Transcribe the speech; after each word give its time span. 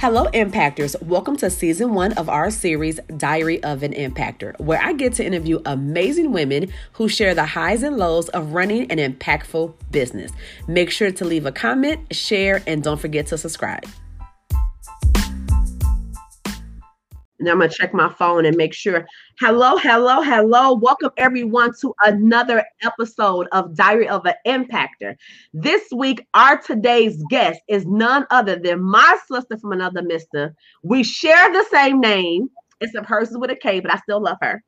Hello, 0.00 0.26
Impactors. 0.26 1.02
Welcome 1.02 1.36
to 1.38 1.50
season 1.50 1.92
one 1.92 2.12
of 2.12 2.28
our 2.28 2.52
series, 2.52 3.00
Diary 3.16 3.60
of 3.64 3.82
an 3.82 3.92
Impactor, 3.92 4.56
where 4.60 4.80
I 4.80 4.92
get 4.92 5.14
to 5.14 5.26
interview 5.26 5.60
amazing 5.66 6.30
women 6.30 6.72
who 6.92 7.08
share 7.08 7.34
the 7.34 7.44
highs 7.44 7.82
and 7.82 7.96
lows 7.96 8.28
of 8.28 8.52
running 8.52 8.88
an 8.92 8.98
impactful 8.98 9.74
business. 9.90 10.30
Make 10.68 10.92
sure 10.92 11.10
to 11.10 11.24
leave 11.24 11.46
a 11.46 11.50
comment, 11.52 12.14
share, 12.14 12.62
and 12.64 12.80
don't 12.80 13.00
forget 13.00 13.26
to 13.26 13.38
subscribe. 13.38 13.86
Now 17.40 17.52
I'm 17.52 17.58
gonna 17.58 17.70
check 17.70 17.94
my 17.94 18.12
phone 18.12 18.46
and 18.46 18.56
make 18.56 18.74
sure. 18.74 19.06
Hello, 19.38 19.76
hello, 19.76 20.20
hello. 20.22 20.74
Welcome 20.74 21.10
everyone 21.16 21.72
to 21.80 21.94
another 22.04 22.64
episode 22.82 23.46
of 23.52 23.76
Diary 23.76 24.08
of 24.08 24.26
an 24.26 24.34
Impactor. 24.44 25.14
This 25.52 25.82
week, 25.94 26.26
our 26.34 26.60
today's 26.60 27.22
guest 27.30 27.60
is 27.68 27.86
none 27.86 28.26
other 28.30 28.56
than 28.56 28.82
my 28.82 29.18
sister 29.30 29.56
from 29.56 29.70
another 29.70 30.02
mister. 30.02 30.52
We 30.82 31.04
share 31.04 31.52
the 31.52 31.64
same 31.70 32.00
name. 32.00 32.50
It's 32.80 32.96
a 32.96 33.02
person 33.02 33.38
with 33.38 33.52
a 33.52 33.56
K, 33.56 33.78
but 33.78 33.94
I 33.94 33.98
still 33.98 34.20
love 34.20 34.38
her. 34.42 34.62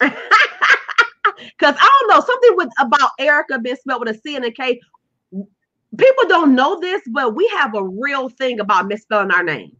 Cause 0.00 1.74
I 1.78 1.98
don't 2.00 2.08
know 2.08 2.24
something 2.24 2.56
with 2.56 2.70
about 2.80 3.10
Erica 3.18 3.58
being 3.58 3.76
spelled 3.76 4.00
with 4.06 4.16
a 4.16 4.20
C 4.20 4.36
and 4.36 4.44
a 4.46 4.50
K. 4.50 4.80
People 5.98 6.28
don't 6.28 6.54
know 6.54 6.80
this, 6.80 7.02
but 7.12 7.34
we 7.34 7.46
have 7.48 7.74
a 7.74 7.84
real 7.84 8.30
thing 8.30 8.60
about 8.60 8.88
misspelling 8.88 9.30
our 9.30 9.42
name. 9.42 9.76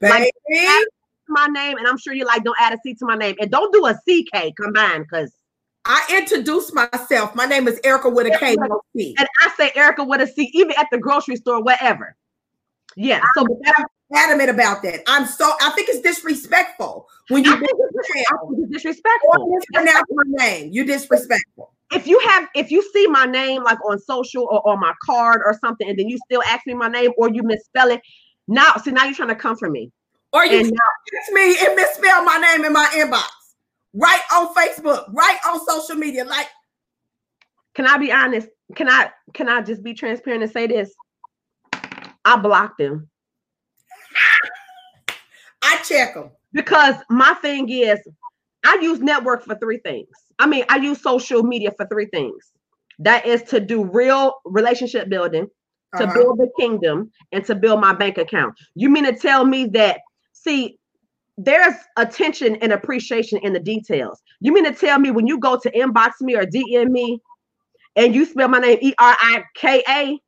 Baby. 0.00 0.30
Like, 0.50 0.84
my 1.28 1.46
name, 1.46 1.76
and 1.78 1.86
I'm 1.86 1.98
sure 1.98 2.12
you 2.12 2.24
like 2.24 2.44
don't 2.44 2.56
add 2.60 2.72
a 2.72 2.78
C 2.82 2.94
to 2.94 3.06
my 3.06 3.16
name, 3.16 3.36
and 3.40 3.50
don't 3.50 3.72
do 3.72 3.86
a 3.86 3.94
CK 3.94 4.54
combined 4.56 5.06
because 5.10 5.32
I 5.84 6.04
introduce 6.18 6.72
myself. 6.72 7.34
My 7.34 7.46
name 7.46 7.68
is 7.68 7.80
Erica 7.84 8.10
with 8.10 8.26
a 8.26 8.38
K, 8.38 8.56
no 8.58 8.80
C. 8.96 9.14
and 9.18 9.28
I 9.42 9.50
say 9.56 9.72
Erica 9.74 10.04
with 10.04 10.20
a 10.20 10.26
C, 10.26 10.50
even 10.54 10.72
at 10.78 10.86
the 10.92 10.98
grocery 10.98 11.36
store, 11.36 11.62
whatever. 11.62 12.16
Yeah, 12.96 13.20
so 13.34 13.44
but 13.44 13.56
that, 13.64 13.86
Adamant 14.14 14.48
about 14.48 14.82
that. 14.82 15.00
I'm 15.06 15.26
so. 15.26 15.52
I 15.60 15.70
think 15.70 15.88
it's 15.90 16.00
disrespectful 16.00 17.06
when 17.28 17.44
you 17.44 17.52
I 17.52 17.56
think 17.58 17.70
it's, 17.72 18.10
I 18.10 18.36
think 18.46 18.58
it's 18.62 18.72
disrespectful. 18.72 19.60
mispronounce 19.70 20.06
my 20.10 20.44
name. 20.44 20.72
You 20.72 20.84
disrespectful. 20.84 21.74
If 21.92 22.06
you 22.06 22.18
have, 22.20 22.48
if 22.54 22.70
you 22.70 22.82
see 22.94 23.06
my 23.08 23.26
name 23.26 23.62
like 23.64 23.78
on 23.84 23.98
social 23.98 24.44
or 24.44 24.66
on 24.66 24.80
my 24.80 24.94
card 25.04 25.42
or 25.44 25.58
something, 25.62 25.88
and 25.88 25.98
then 25.98 26.08
you 26.08 26.18
still 26.24 26.42
ask 26.44 26.66
me 26.66 26.72
my 26.72 26.88
name 26.88 27.10
or 27.18 27.30
you 27.30 27.42
misspell 27.42 27.90
it, 27.90 28.00
now 28.46 28.72
see 28.82 28.92
now 28.92 29.04
you're 29.04 29.14
trying 29.14 29.28
to 29.28 29.34
come 29.34 29.56
for 29.56 29.68
me. 29.68 29.92
Or 30.32 30.44
you 30.44 30.58
And 30.60 30.66
text 30.66 31.32
me 31.32 31.56
and 31.66 31.74
misspell 31.76 32.22
my 32.24 32.36
name 32.36 32.64
in 32.64 32.72
my 32.72 32.88
inbox. 32.94 33.28
Right 33.94 34.20
on 34.32 34.54
Facebook, 34.54 35.12
right 35.12 35.38
on 35.46 35.64
social 35.66 35.96
media. 35.96 36.24
Like 36.24 36.46
Can 37.74 37.86
I 37.86 37.96
be 37.98 38.12
honest? 38.12 38.48
Can 38.74 38.88
I 38.88 39.10
can 39.34 39.48
I 39.48 39.62
just 39.62 39.82
be 39.82 39.94
transparent 39.94 40.42
and 40.42 40.52
say 40.52 40.66
this? 40.66 40.92
I 42.24 42.36
blocked 42.36 42.78
them. 42.78 43.08
I 45.62 45.78
check 45.88 46.14
them. 46.14 46.30
because 46.52 46.94
my 47.10 47.34
thing 47.42 47.68
is 47.70 47.98
I 48.64 48.78
use 48.82 49.00
network 49.00 49.44
for 49.44 49.54
three 49.56 49.78
things. 49.78 50.08
I 50.38 50.46
mean, 50.46 50.64
I 50.68 50.76
use 50.76 51.02
social 51.02 51.42
media 51.42 51.72
for 51.76 51.86
three 51.86 52.06
things. 52.06 52.52
That 52.98 53.24
is 53.26 53.42
to 53.44 53.60
do 53.60 53.84
real 53.84 54.34
relationship 54.44 55.08
building, 55.08 55.48
to 55.96 56.04
Uh-huh. 56.04 56.12
build 56.14 56.38
the 56.38 56.50
kingdom, 56.58 57.10
and 57.32 57.44
to 57.46 57.54
build 57.54 57.80
my 57.80 57.92
bank 57.94 58.18
account. 58.18 58.54
You 58.74 58.90
mean 58.90 59.04
to 59.04 59.16
tell 59.16 59.44
me 59.44 59.66
that 59.66 60.00
see 60.48 60.78
there's 61.36 61.74
attention 61.96 62.56
and 62.56 62.72
appreciation 62.72 63.38
in 63.38 63.52
the 63.52 63.60
details. 63.60 64.22
You 64.40 64.52
mean 64.52 64.64
to 64.64 64.72
tell 64.72 64.98
me 64.98 65.10
when 65.10 65.26
you 65.26 65.38
go 65.38 65.58
to 65.58 65.70
inbox 65.70 66.20
me 66.20 66.34
or 66.34 66.44
DM 66.44 66.90
me 66.90 67.20
and 67.96 68.14
you 68.14 68.24
spell 68.24 68.48
my 68.48 68.58
name 68.58 68.78
E 68.80 68.94
R 68.98 69.16
I 69.20 69.44
K 69.54 69.82
A, 69.88 70.18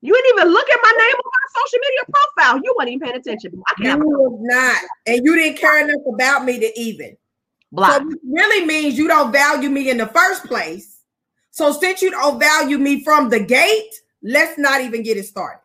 you 0.00 0.14
didn't 0.14 0.38
even 0.38 0.52
look 0.52 0.68
at 0.70 0.78
my 0.82 0.92
name 0.98 1.14
on 1.14 1.30
my 1.32 1.60
social 1.60 1.78
media 1.80 2.00
profile. 2.12 2.60
You 2.62 2.74
weren't 2.78 2.90
even 2.90 3.00
paying 3.00 3.16
attention. 3.16 3.62
I 3.68 3.82
can't 3.82 4.00
You 4.00 4.08
was 4.08 4.38
not, 4.42 4.80
and 5.06 5.24
you 5.24 5.34
didn't 5.34 5.58
care 5.58 5.80
enough 5.82 6.02
about 6.12 6.44
me 6.44 6.60
to 6.60 6.80
even. 6.80 7.16
block. 7.72 8.02
So 8.02 8.10
really 8.30 8.66
means 8.66 8.96
you 8.98 9.08
don't 9.08 9.32
value 9.32 9.70
me 9.70 9.90
in 9.90 9.96
the 9.96 10.06
first 10.06 10.44
place. 10.44 11.00
So 11.50 11.72
since 11.72 12.02
you 12.02 12.10
don't 12.10 12.38
value 12.38 12.78
me 12.78 13.02
from 13.02 13.28
the 13.28 13.40
gate, 13.40 13.92
let's 14.22 14.58
not 14.58 14.80
even 14.82 15.02
get 15.02 15.16
it 15.16 15.24
started. 15.26 15.60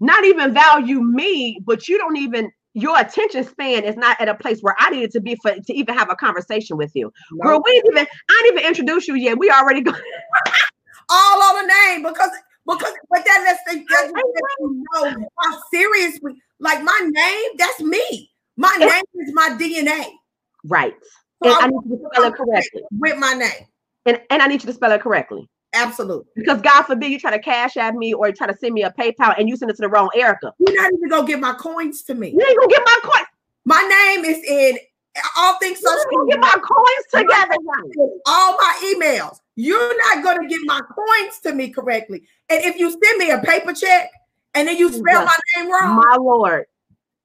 not 0.00 0.24
even 0.24 0.52
value 0.52 1.00
me, 1.00 1.58
but 1.64 1.88
you 1.88 1.96
don't 1.98 2.16
even 2.16 2.50
your 2.76 3.00
attention 3.00 3.42
span 3.42 3.84
is 3.84 3.96
not 3.96 4.20
at 4.20 4.28
a 4.28 4.34
place 4.34 4.60
where 4.60 4.76
I 4.78 4.90
needed 4.90 5.10
to 5.12 5.20
be 5.20 5.34
for 5.36 5.50
to 5.50 5.74
even 5.74 5.96
have 5.96 6.10
a 6.10 6.14
conversation 6.14 6.76
with 6.76 6.94
you. 6.94 7.10
Girl, 7.42 7.60
we 7.64 7.72
didn't 7.72 7.92
even 7.92 8.06
I 8.06 8.40
didn't 8.42 8.58
even 8.58 8.68
introduce 8.68 9.08
you 9.08 9.14
yet. 9.14 9.38
We 9.38 9.50
already 9.50 9.80
go. 9.80 9.92
all 11.08 11.42
on 11.42 11.66
the 11.66 11.72
name 11.72 12.02
because 12.02 12.30
because 12.66 12.92
but 13.08 13.24
that 13.24 13.44
lets 13.46 13.60
the 13.66 13.82
that 13.88 14.12
you 14.60 14.84
know 14.92 15.26
how 15.40 15.58
serious 15.72 16.18
we 16.22 16.40
like 16.60 16.82
my 16.82 17.00
name. 17.02 17.50
That's 17.56 17.80
me. 17.80 18.30
My 18.58 18.76
name 18.78 18.90
is 18.90 19.32
my 19.32 19.56
DNA. 19.58 20.04
Right. 20.64 20.94
So 21.42 21.48
And 21.48 21.54
I 21.54 21.64
I 21.64 21.66
need 21.68 21.80
you 21.88 21.96
to 21.96 22.04
spell 22.12 22.24
it 22.24 22.34
correctly. 22.34 22.82
with 22.90 23.16
my 23.16 23.32
name. 23.32 23.66
And 24.04 24.20
and 24.28 24.42
I 24.42 24.48
need 24.48 24.62
you 24.62 24.66
to 24.66 24.74
spell 24.74 24.92
it 24.92 25.00
correctly. 25.00 25.48
Absolutely. 25.74 26.24
Because 26.36 26.60
God 26.62 26.82
forbid 26.84 27.10
you 27.10 27.18
try 27.18 27.30
to 27.30 27.38
cash 27.38 27.76
at 27.76 27.94
me 27.94 28.14
or 28.14 28.32
try 28.32 28.46
to 28.46 28.56
send 28.56 28.74
me 28.74 28.82
a 28.82 28.90
PayPal 28.90 29.34
and 29.38 29.48
you 29.48 29.56
send 29.56 29.70
it 29.70 29.74
to 29.76 29.82
the 29.82 29.88
wrong 29.88 30.08
Erica. 30.14 30.52
You're 30.58 30.74
not 30.82 30.92
even 30.92 31.08
gonna 31.08 31.26
get 31.26 31.40
my 31.40 31.52
coins 31.54 32.02
to 32.04 32.14
me. 32.14 32.30
You 32.30 32.40
ain't 32.40 32.58
gonna 32.58 32.68
get 32.68 32.82
my 32.84 32.98
coins. 33.02 33.26
My 33.64 34.12
name 34.14 34.24
is 34.24 34.42
in 34.44 34.78
all 35.36 35.58
things 35.58 35.80
You 35.82 35.88
social 35.90 36.04
gonna 36.18 36.30
get 36.30 36.40
my 36.40 36.56
coins 36.62 37.06
together. 37.12 37.54
all 38.26 38.52
my 38.56 38.94
emails. 38.94 39.38
You're 39.56 39.96
not 39.98 40.22
going 40.22 40.42
to 40.42 40.48
get 40.48 40.60
my 40.64 40.80
coins 40.80 41.40
to 41.42 41.54
me 41.54 41.70
correctly. 41.70 42.22
And 42.50 42.62
if 42.62 42.78
you 42.78 42.90
send 42.90 43.18
me 43.18 43.30
a 43.30 43.38
paper 43.38 43.72
check 43.72 44.10
and 44.54 44.68
then 44.68 44.76
you 44.76 44.92
spell 44.92 45.24
my 45.24 45.32
name 45.56 45.70
wrong, 45.72 45.96
My 45.96 46.16
Lord. 46.18 46.66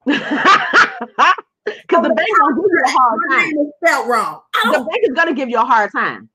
Because 1.63 2.03
oh, 2.03 2.09
the 2.09 2.15
bank 2.15 2.29
gonna 2.39 2.55
give 2.55 2.71
you 2.71 2.81
a 2.85 2.89
hard 2.89 3.19
my 3.29 3.35
time. 3.35 3.49
name 3.49 3.59
is 3.59 3.71
spelled 3.83 4.09
wrong. 4.09 4.41
The 4.71 4.79
bank 4.79 5.03
is 5.03 5.13
gonna 5.15 5.33
give 5.33 5.47
you 5.49 5.59
a 5.59 5.63
hard 5.65 5.91
time. 5.91 6.27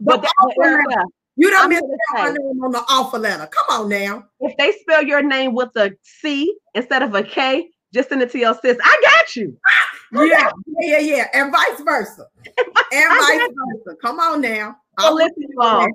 But 0.00 0.16
The 0.16 0.22
that, 0.22 0.32
offer. 0.40 0.64
Erica, 0.64 1.04
you 1.40 1.50
don't 1.50 1.68
misspell 1.70 1.88
my 2.14 2.26
name 2.26 2.62
on 2.62 2.72
the 2.72 2.84
offer 2.88 3.18
letter. 3.18 3.46
Come 3.46 3.80
on 3.80 3.88
now. 3.88 4.26
if 4.40 4.56
they 4.58 4.72
spell 4.72 5.02
your 5.02 5.22
name 5.22 5.54
with 5.54 5.70
a 5.76 5.92
C 6.02 6.54
instead 6.74 7.02
of 7.02 7.14
a 7.14 7.22
K, 7.22 7.68
just 7.94 8.10
send 8.10 8.22
it 8.22 8.30
to 8.32 8.38
your 8.38 8.54
sis. 8.54 8.76
I 8.82 9.00
got 9.02 9.36
you. 9.36 9.56
Yeah, 10.12 10.26
yeah, 10.26 10.50
yeah, 10.80 10.98
yeah. 10.98 11.26
And 11.32 11.52
vice 11.52 11.80
versa. 11.82 12.26
And 12.92 13.20
vice 13.20 13.48
versa. 13.84 13.96
Come 14.02 14.18
on 14.20 14.40
now. 14.40 14.76
So 14.98 15.06
I'll 15.06 15.14
listen, 15.14 15.44
y'all. 15.56 15.86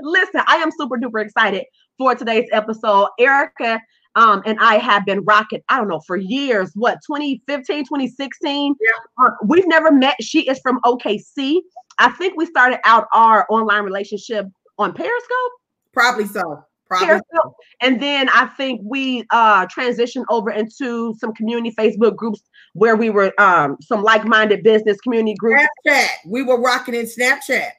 Listen, 0.00 0.42
I 0.46 0.56
am 0.56 0.70
super 0.78 0.96
duper 0.96 1.22
excited 1.24 1.64
for 1.96 2.14
today's 2.14 2.48
episode. 2.52 3.08
Erica 3.18 3.80
um, 4.18 4.42
and 4.46 4.58
I 4.60 4.78
have 4.78 5.06
been 5.06 5.22
rocking, 5.24 5.60
I 5.68 5.78
don't 5.78 5.86
know, 5.86 6.00
for 6.00 6.16
years. 6.16 6.72
What, 6.74 6.98
2015, 7.06 7.84
2016? 7.84 8.74
Yeah. 8.80 8.90
Uh, 9.24 9.30
we've 9.44 9.68
never 9.68 9.92
met. 9.92 10.16
She 10.20 10.48
is 10.48 10.58
from 10.58 10.80
OKC. 10.84 11.60
I 11.98 12.10
think 12.12 12.36
we 12.36 12.46
started 12.46 12.80
out 12.84 13.06
our 13.12 13.46
online 13.48 13.84
relationship 13.84 14.46
on 14.78 14.92
Periscope. 14.92 15.52
Probably 15.92 16.26
so. 16.26 16.64
Probably. 16.86 17.06
Periscope. 17.06 17.54
And 17.82 18.00
then 18.00 18.28
I 18.30 18.46
think 18.46 18.80
we 18.84 19.24
uh 19.30 19.66
transitioned 19.66 20.24
over 20.30 20.50
into 20.50 21.14
some 21.18 21.34
community 21.34 21.74
Facebook 21.76 22.16
groups 22.16 22.40
where 22.72 22.96
we 22.96 23.10
were 23.10 23.32
um 23.38 23.76
some 23.82 24.02
like-minded 24.02 24.62
business 24.62 24.98
community 25.00 25.34
groups. 25.38 25.62
Snapchat. 25.86 26.06
We 26.26 26.42
were 26.42 26.60
rocking 26.60 26.94
in 26.94 27.06
Snapchat. 27.06 27.72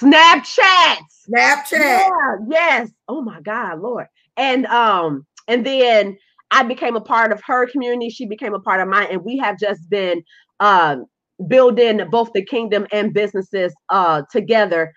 Snapchat. 0.00 0.96
Snapchat. 1.28 1.72
Yeah, 1.72 2.36
yes. 2.48 2.90
Oh 3.08 3.22
my 3.22 3.40
God, 3.40 3.80
Lord. 3.80 4.06
And 4.36 4.66
um, 4.66 5.26
and 5.46 5.64
then 5.64 6.18
I 6.50 6.64
became 6.64 6.96
a 6.96 7.00
part 7.00 7.30
of 7.30 7.40
her 7.46 7.66
community. 7.68 8.10
She 8.10 8.26
became 8.26 8.54
a 8.54 8.60
part 8.60 8.80
of 8.80 8.88
mine, 8.88 9.08
and 9.10 9.24
we 9.24 9.36
have 9.38 9.58
just 9.58 9.88
been 9.88 10.24
um 10.60 11.06
building 11.48 12.00
both 12.10 12.32
the 12.32 12.44
kingdom 12.44 12.86
and 12.92 13.12
businesses 13.12 13.72
uh 13.90 14.22
together 14.30 14.92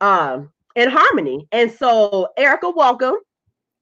um 0.00 0.50
in 0.76 0.88
harmony. 0.90 1.48
And 1.52 1.70
so, 1.72 2.28
Erica, 2.36 2.70
welcome. 2.70 3.14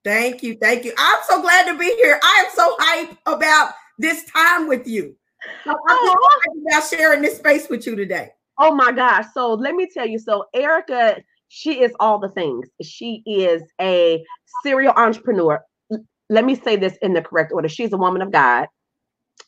Thank 0.04 0.42
you. 0.42 0.56
Thank 0.60 0.84
you. 0.84 0.92
I'm 0.96 1.18
so 1.28 1.42
glad 1.42 1.70
to 1.70 1.78
be 1.78 1.94
here. 1.96 2.18
I 2.22 2.44
am 2.46 2.54
so 2.54 2.76
hyped 2.78 3.18
about 3.26 3.72
this 3.98 4.24
time 4.24 4.68
with 4.68 4.86
you. 4.86 5.14
I'm 5.66 5.74
so 5.74 6.14
Oh. 6.14 6.28
hyped 6.46 6.66
about 6.68 6.88
sharing 6.88 7.22
this 7.22 7.36
space 7.38 7.68
with 7.68 7.86
you 7.86 7.96
today. 7.96 8.32
Oh 8.58 8.74
my 8.74 8.92
gosh. 8.92 9.26
So 9.34 9.54
let 9.54 9.74
me 9.74 9.88
tell 9.92 10.06
you. 10.06 10.18
So 10.18 10.46
Erica, 10.54 11.18
she 11.48 11.82
is 11.82 11.92
all 12.00 12.18
the 12.18 12.30
things. 12.30 12.68
She 12.82 13.22
is 13.26 13.62
a 13.80 14.24
serial 14.62 14.94
entrepreneur. 14.96 15.62
Let 16.30 16.44
me 16.44 16.54
say 16.54 16.76
this 16.76 16.96
in 17.02 17.12
the 17.12 17.22
correct 17.22 17.52
order. 17.52 17.68
She's 17.68 17.92
a 17.92 17.96
woman 17.98 18.22
of 18.22 18.32
God. 18.32 18.68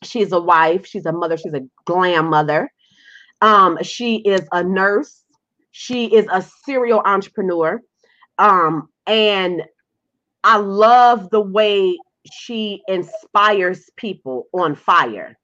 She's 0.03 0.33
a 0.33 0.41
wife. 0.41 0.87
She's 0.87 1.07
a 1.07 1.13
mother. 1.13 1.37
She's 1.37 1.55
a 1.55 1.63
glam 1.87 2.31
mother. 2.31 2.71
Um, 3.41 3.79
she 3.83 4.17
is 4.17 4.43
a 4.53 4.63
nurse. 4.63 5.23
She 5.71 6.15
is 6.15 6.27
a 6.31 6.43
serial 6.65 7.03
entrepreneur. 7.05 7.81
Um, 8.39 8.89
and 9.07 9.63
I 10.45 10.59
love 10.59 11.31
the 11.31 11.41
way 11.41 11.99
she 12.33 12.83
inspires 12.89 13.91
people 13.97 14.49
on 14.53 14.75
fire. 14.75 15.37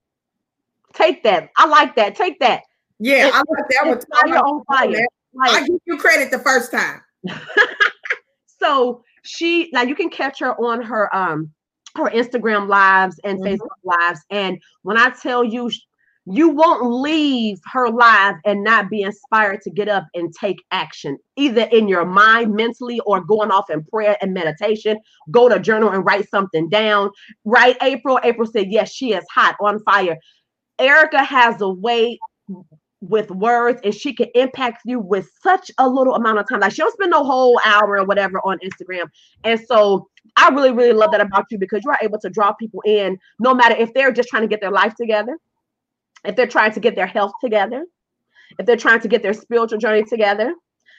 Take 0.93 1.25
that. 1.25 1.51
I 1.57 1.67
like 1.67 1.97
that. 1.97 2.15
Take 2.15 2.39
that. 2.41 2.63
Yeah, 3.01 3.31
I 3.33 3.39
like 3.39 3.69
that 3.71 3.87
one. 3.87 3.97
Inspire 3.97 4.37
on 4.37 4.65
fire. 4.65 5.07
I 5.43 5.67
give 5.67 5.81
you 5.87 5.99
credit 5.99 6.31
the 6.31 6.39
first 6.39 6.71
time. 6.71 7.01
so 8.61 9.03
she 9.23 9.71
like 9.73 9.89
you 9.89 9.95
can 9.95 10.11
catch 10.11 10.39
her 10.41 10.55
on 10.61 10.81
her 10.83 11.15
um 11.15 11.51
her 11.97 12.11
Instagram 12.11 12.69
lives 12.69 13.19
and 13.25 13.41
mm-hmm. 13.41 13.55
Facebook 13.55 13.69
lives. 13.83 14.21
And 14.31 14.61
when 14.83 14.97
I 14.97 15.11
tell 15.11 15.45
you, 15.45 15.71
you 16.27 16.49
won't 16.49 17.03
leave 17.03 17.59
her 17.71 17.89
live 17.89 18.37
and 18.47 18.65
not 18.65 18.89
be 18.89 19.03
inspired 19.03 19.61
to 19.63 19.71
get 19.71 19.89
up 19.89 20.07
and 20.15 20.35
take 20.35 20.63
action, 20.71 21.19
either 21.37 21.63
in 21.71 21.87
your 21.87 22.07
mind 22.07 22.55
mentally 22.55 22.99
or 23.01 23.23
going 23.23 23.51
off 23.51 23.69
in 23.69 23.85
prayer 23.85 24.17
and 24.23 24.33
meditation. 24.33 24.99
Go 25.31 25.49
to 25.49 25.59
journal 25.59 25.91
and 25.91 26.05
write 26.05 26.29
something 26.31 26.69
down. 26.71 27.11
Right, 27.45 27.77
April? 27.83 28.19
April 28.25 28.49
said, 28.51 28.71
Yes, 28.71 28.93
she 28.93 29.13
is 29.13 29.25
hot 29.35 29.57
on 29.61 29.83
fire. 29.85 30.17
Erica 30.79 31.23
has 31.23 31.61
a 31.61 31.69
way 31.69 32.19
with 33.01 33.31
words 33.31 33.81
and 33.85 33.95
she 33.95 34.15
can 34.15 34.29
impact 34.35 34.81
you 34.87 34.99
with 34.99 35.29
such 35.43 35.71
a 35.79 35.89
little 35.89 36.15
amount 36.15 36.39
of 36.39 36.49
time. 36.49 36.61
Like 36.61 36.73
she 36.73 36.79
don't 36.79 36.93
spend 36.93 37.11
no 37.11 37.23
whole 37.23 37.61
hour 37.65 37.99
or 37.99 38.05
whatever 38.05 38.39
on 38.39 38.59
Instagram. 38.61 39.05
And 39.45 39.61
so 39.61 40.09
I 40.37 40.49
really, 40.49 40.73
really 40.73 40.95
love 40.95 41.11
that 41.13 41.21
about 41.21 41.45
you 41.51 41.59
because 41.59 41.83
you 41.85 41.91
are 41.91 41.99
able 42.01 42.19
to 42.21 42.31
draw 42.31 42.53
people 42.55 42.81
in 42.87 43.19
no 43.39 43.55
matter 43.55 43.77
if 43.77 43.93
they're 43.93 44.11
just 44.11 44.31
trying 44.31 44.43
to 44.43 44.49
get 44.49 44.63
their 44.63 44.71
life 44.71 44.95
together, 44.95 45.39
if 46.25 46.37
they're 46.37 46.47
trying 46.47 46.73
to 46.73 46.81
get 46.81 46.97
their 46.97 47.07
health 47.07 47.33
together, 47.43 47.85
if 48.59 48.67
they're 48.67 48.77
trying 48.77 49.01
to 49.01 49.09
get 49.09 49.23
their 49.23 49.35
spiritual 49.35 49.79
journey 49.79 50.05
together, 50.05 50.55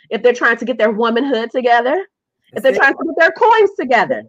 if 0.09 0.21
they're 0.21 0.33
trying 0.33 0.57
to 0.57 0.65
get 0.65 0.77
their 0.77 0.91
womanhood 0.91 1.49
together, 1.51 2.05
if 2.53 2.63
they're 2.63 2.75
trying 2.75 2.93
to 2.93 3.03
get 3.05 3.15
their 3.17 3.31
coins 3.31 3.71
together. 3.79 4.23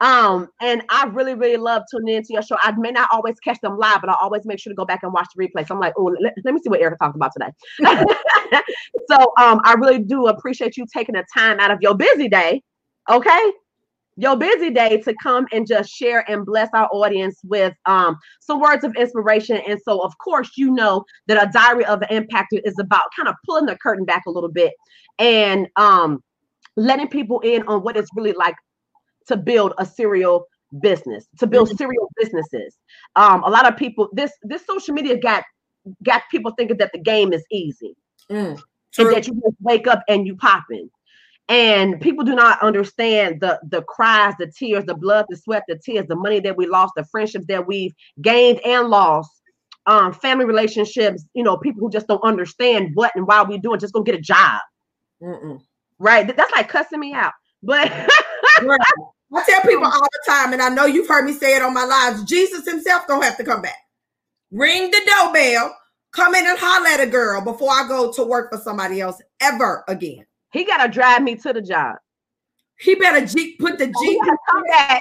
Um, 0.00 0.48
and 0.60 0.82
I 0.90 1.06
really, 1.06 1.34
really 1.34 1.56
love 1.56 1.82
tuning 1.88 2.16
into 2.16 2.32
your 2.32 2.42
show. 2.42 2.56
I 2.60 2.72
may 2.72 2.90
not 2.90 3.08
always 3.12 3.38
catch 3.38 3.60
them 3.60 3.78
live, 3.78 4.00
but 4.00 4.10
I 4.10 4.16
always 4.20 4.44
make 4.44 4.58
sure 4.58 4.72
to 4.72 4.74
go 4.74 4.84
back 4.84 5.04
and 5.04 5.12
watch 5.12 5.28
the 5.34 5.46
replay. 5.46 5.66
So 5.66 5.74
I'm 5.74 5.80
like, 5.80 5.94
oh, 5.96 6.12
let, 6.20 6.34
let 6.44 6.54
me 6.54 6.60
see 6.60 6.70
what 6.70 6.80
Erica 6.80 6.96
talked 7.00 7.14
about 7.14 7.30
today. 7.32 7.52
so 9.08 9.32
um, 9.38 9.60
I 9.64 9.74
really 9.78 10.00
do 10.00 10.26
appreciate 10.26 10.76
you 10.76 10.86
taking 10.92 11.14
the 11.14 11.24
time 11.32 11.60
out 11.60 11.70
of 11.70 11.78
your 11.82 11.94
busy 11.94 12.28
day, 12.28 12.62
okay? 13.08 13.52
Your 14.16 14.36
busy 14.36 14.70
day 14.70 15.00
to 15.00 15.14
come 15.22 15.46
and 15.52 15.66
just 15.66 15.90
share 15.90 16.30
and 16.30 16.44
bless 16.44 16.68
our 16.74 16.88
audience 16.92 17.40
with 17.44 17.74
um, 17.86 18.16
some 18.40 18.60
words 18.60 18.84
of 18.84 18.94
inspiration. 18.94 19.60
And 19.66 19.80
so, 19.82 20.00
of 20.00 20.16
course, 20.18 20.50
you 20.56 20.70
know 20.70 21.04
that 21.28 21.42
a 21.42 21.50
diary 21.50 21.86
of 21.86 22.02
an 22.02 22.08
impactor 22.08 22.60
is 22.64 22.78
about 22.78 23.04
kind 23.16 23.28
of 23.28 23.34
pulling 23.46 23.66
the 23.66 23.76
curtain 23.76 24.04
back 24.04 24.24
a 24.26 24.30
little 24.30 24.50
bit 24.50 24.74
and 25.18 25.66
um, 25.76 26.22
letting 26.76 27.08
people 27.08 27.40
in 27.40 27.62
on 27.62 27.82
what 27.82 27.96
it's 27.96 28.10
really 28.14 28.32
like 28.32 28.56
to 29.28 29.36
build 29.36 29.72
a 29.78 29.86
serial 29.86 30.46
business, 30.80 31.26
to 31.38 31.46
build 31.46 31.68
mm-hmm. 31.68 31.76
serial 31.76 32.08
businesses. 32.16 32.76
Um, 33.16 33.42
a 33.44 33.50
lot 33.50 33.70
of 33.70 33.76
people, 33.78 34.08
this 34.12 34.32
this 34.42 34.66
social 34.66 34.94
media 34.94 35.18
got 35.18 35.44
got 36.02 36.22
people 36.30 36.52
thinking 36.52 36.76
that 36.78 36.92
the 36.92 36.98
game 36.98 37.32
is 37.32 37.44
easy. 37.50 37.96
Mm, 38.30 38.60
and 38.98 39.12
that 39.12 39.26
you 39.26 39.34
just 39.34 39.56
wake 39.60 39.86
up 39.86 40.02
and 40.08 40.26
you 40.26 40.36
pop 40.36 40.64
in. 40.70 40.90
And 41.48 42.00
people 42.00 42.24
do 42.24 42.34
not 42.34 42.62
understand 42.62 43.40
the 43.40 43.60
the 43.68 43.82
cries, 43.82 44.34
the 44.38 44.46
tears, 44.46 44.84
the 44.84 44.94
blood, 44.94 45.26
the 45.28 45.36
sweat, 45.36 45.64
the 45.68 45.76
tears, 45.76 46.06
the 46.06 46.16
money 46.16 46.40
that 46.40 46.56
we 46.56 46.66
lost, 46.66 46.92
the 46.96 47.04
friendships 47.04 47.46
that 47.46 47.66
we've 47.66 47.92
gained 48.20 48.60
and 48.64 48.88
lost, 48.88 49.30
um, 49.86 50.12
family 50.12 50.44
relationships. 50.44 51.24
You 51.34 51.42
know, 51.42 51.56
people 51.56 51.80
who 51.80 51.90
just 51.90 52.06
don't 52.06 52.22
understand 52.22 52.90
what 52.94 53.12
and 53.16 53.26
why 53.26 53.42
we 53.42 53.58
doing. 53.58 53.80
Just 53.80 53.92
go 53.92 54.02
get 54.02 54.14
a 54.14 54.20
job, 54.20 54.60
Mm-mm. 55.22 55.60
right? 55.98 56.34
That's 56.34 56.52
like 56.52 56.68
cussing 56.68 57.00
me 57.00 57.12
out. 57.12 57.32
But 57.62 57.90
I 59.34 59.44
tell 59.46 59.60
people 59.62 59.84
all 59.84 60.00
the 60.00 60.22
time, 60.26 60.52
and 60.52 60.62
I 60.62 60.68
know 60.68 60.86
you've 60.86 61.08
heard 61.08 61.24
me 61.24 61.32
say 61.32 61.56
it 61.56 61.62
on 61.62 61.74
my 61.74 61.84
lives. 61.84 62.24
Jesus 62.24 62.64
Himself 62.64 63.06
gonna 63.06 63.24
have 63.24 63.36
to 63.38 63.44
come 63.44 63.62
back. 63.62 63.78
Ring 64.52 64.90
the 64.90 65.00
doorbell. 65.06 65.76
Come 66.12 66.34
in 66.34 66.46
and 66.46 66.58
holler 66.58 66.88
at 66.88 67.00
a 67.00 67.06
girl 67.06 67.42
before 67.42 67.70
I 67.70 67.88
go 67.88 68.12
to 68.12 68.24
work 68.24 68.52
for 68.52 68.58
somebody 68.58 69.00
else 69.00 69.20
ever 69.40 69.82
again. 69.88 70.26
He 70.52 70.64
gotta 70.64 70.90
drive 70.90 71.22
me 71.22 71.36
to 71.36 71.52
the 71.52 71.62
job. 71.62 71.96
He 72.78 72.94
better 72.94 73.24
G- 73.24 73.56
put 73.58 73.78
the 73.78 73.86
G 73.86 74.20
oh, 74.24 74.36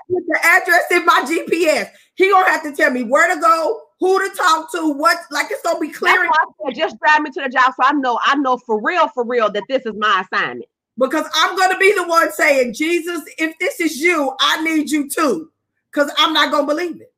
put 0.09 0.23
the 0.27 0.39
address 0.43 0.83
in 0.91 1.05
my 1.05 1.21
GPS. 1.21 1.89
He 2.15 2.29
gonna 2.29 2.49
have 2.49 2.63
to 2.63 2.75
tell 2.75 2.91
me 2.91 3.03
where 3.03 3.33
to 3.33 3.39
go, 3.39 3.81
who 3.99 4.19
to 4.19 4.35
talk 4.35 4.71
to, 4.73 4.93
what 4.93 5.17
like 5.31 5.47
it's 5.49 5.61
gonna 5.61 5.79
be 5.79 5.89
clear. 5.89 6.27
Just 6.73 6.97
drive 6.99 7.21
me 7.21 7.31
to 7.31 7.41
the 7.41 7.49
job 7.49 7.73
so 7.75 7.83
I 7.83 7.93
know 7.93 8.19
I 8.23 8.35
know 8.35 8.57
for 8.57 8.81
real, 8.81 9.07
for 9.09 9.25
real 9.25 9.51
that 9.51 9.63
this 9.67 9.85
is 9.85 9.93
my 9.97 10.23
assignment 10.25 10.69
because 10.97 11.25
I'm 11.33 11.55
going 11.55 11.71
to 11.71 11.77
be 11.77 11.93
the 11.93 12.07
one 12.07 12.31
saying, 12.31 12.73
Jesus, 12.73 13.21
if 13.37 13.57
this 13.59 13.79
is 13.79 13.97
you, 13.97 14.35
I 14.39 14.63
need 14.63 14.89
you 14.91 15.09
too, 15.09 15.49
because 15.91 16.11
I'm 16.17 16.33
not 16.33 16.51
going 16.51 16.67
to 16.67 16.73
believe 16.73 17.01
it. 17.01 17.13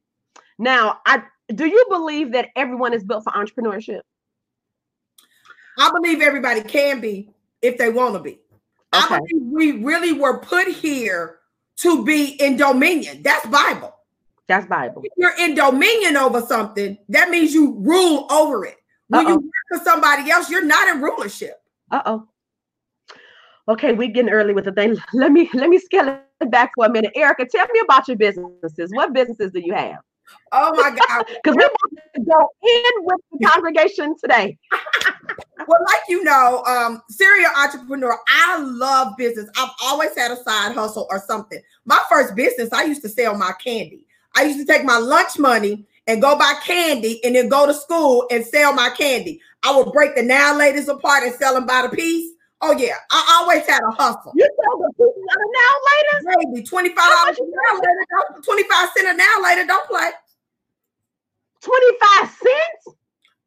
Now, 0.58 1.02
I 1.06 1.24
do 1.54 1.66
you 1.66 1.86
believe 1.90 2.32
that 2.32 2.50
everyone 2.56 2.94
is 2.94 3.04
built 3.04 3.26
for 3.26 3.34
entrepreneurship? 3.34 4.02
I 5.78 5.92
believe 5.92 6.22
everybody 6.22 6.62
can 6.62 7.02
be 7.02 7.33
if 7.64 7.78
they 7.78 7.90
want 7.90 8.14
to 8.14 8.20
be. 8.20 8.40
Okay. 8.94 9.16
I 9.16 9.20
believe 9.20 9.52
we 9.52 9.72
really 9.84 10.14
were 10.14 10.40
put 10.40 10.68
here 10.68 11.40
to 11.78 12.06
be 12.06 12.36
in 12.40 12.58
dominion. 12.58 13.24
That's 13.24 13.48
Bible. 13.48 13.96
That's 14.48 14.68
Bible. 14.68 15.02
If 15.04 15.14
you're 15.18 15.36
in 15.40 15.56
dominion 15.56 16.18
over 16.18 16.42
something, 16.42 16.98
that 17.10 17.30
means 17.30 17.54
you 17.54 17.74
rule 17.80 18.28
over 18.30 18.66
it. 18.66 18.76
When 19.08 19.26
Uh-oh. 19.26 19.32
you 19.32 19.36
work 19.38 19.80
for 19.80 19.84
somebody 19.84 20.30
else, 20.30 20.50
you're 20.50 20.66
not 20.66 20.88
in 20.90 21.02
rulership. 21.02 21.60
Uh 21.90 22.02
oh 22.06 22.28
okay, 23.68 23.94
we're 23.94 24.10
getting 24.10 24.32
early 24.32 24.54
with 24.54 24.66
the 24.66 24.72
thing. 24.72 24.98
Let 25.14 25.32
me 25.32 25.50
let 25.54 25.70
me 25.70 25.80
scale 25.80 26.20
it 26.42 26.52
back 26.52 26.72
for 26.76 26.86
a 26.86 26.90
minute. 26.90 27.12
Erica, 27.16 27.46
tell 27.46 27.66
me 27.74 27.80
about 27.84 28.08
your 28.08 28.18
businesses. 28.18 28.92
What 28.94 29.14
businesses 29.14 29.52
do 29.52 29.62
you 29.64 29.74
have? 29.74 30.00
Oh 30.52 30.74
my 30.76 30.90
God. 30.90 31.26
Because 31.44 31.56
we're 31.56 31.70
going 31.70 31.98
to 32.16 32.22
go 32.22 32.50
in 32.64 33.06
with 33.06 33.20
the 33.32 33.48
congregation 33.48 34.16
today. 34.20 34.58
well, 35.68 35.84
like 35.86 36.02
you 36.10 36.24
know, 36.24 36.64
um, 36.66 37.02
serial 37.10 37.52
entrepreneur, 37.58 38.18
I 38.28 38.60
love 38.60 39.16
business. 39.18 39.50
I've 39.58 39.70
always 39.84 40.16
had 40.18 40.32
a 40.32 40.38
side 40.38 40.74
hustle 40.74 41.08
or 41.10 41.20
something. 41.20 41.60
My 41.86 42.00
first 42.10 42.36
business, 42.36 42.72
I 42.74 42.84
used 42.84 43.02
to 43.04 43.10
sell 43.10 43.38
my 43.38 43.52
candy. 43.64 44.06
I 44.36 44.44
used 44.44 44.60
to 44.60 44.66
take 44.66 44.84
my 44.84 44.98
lunch 44.98 45.38
money 45.38 45.86
and 46.08 46.22
go 46.22 46.38
buy 46.38 46.54
candy 46.66 47.24
and 47.24 47.36
then 47.36 47.50
go 47.50 47.66
to 47.66 47.74
school 47.74 48.28
and 48.32 48.46
sell 48.46 48.74
my 48.74 48.90
candy. 48.90 49.42
I 49.64 49.76
would 49.76 49.94
break 49.94 50.16
the 50.16 50.24
now 50.24 50.58
ladies 50.58 50.90
apart 50.90 51.24
and 51.24 51.34
sell 51.36 51.54
them 51.54 51.66
by 51.66 51.84
the 51.84 51.96
piece. 51.96 52.34
Oh 52.62 52.72
yeah, 52.72 52.96
I 53.12 53.40
always 53.42 53.66
had 53.68 53.82
a 53.84 53.92
hustle. 53.92 54.32
You 54.36 54.48
sell 54.64 54.80
the 54.80 54.94
pieces 54.94 55.16
of 55.18 55.38
the 55.38 55.50
now 55.54 55.74
later? 55.90 56.40
Maybe 56.52 56.66
twenty 56.66 56.90
five 56.90 57.12
dollars 57.12 57.40
now 57.40 57.76
later. 57.76 58.42
Twenty 58.42 58.64
five 58.64 58.90
cent 58.96 59.08
a 59.08 59.14
now 59.18 59.36
later. 59.44 59.66
Don't 59.66 59.88
play. 59.88 60.10
Twenty 61.62 61.98
five 62.02 62.30
cents. 62.30 62.98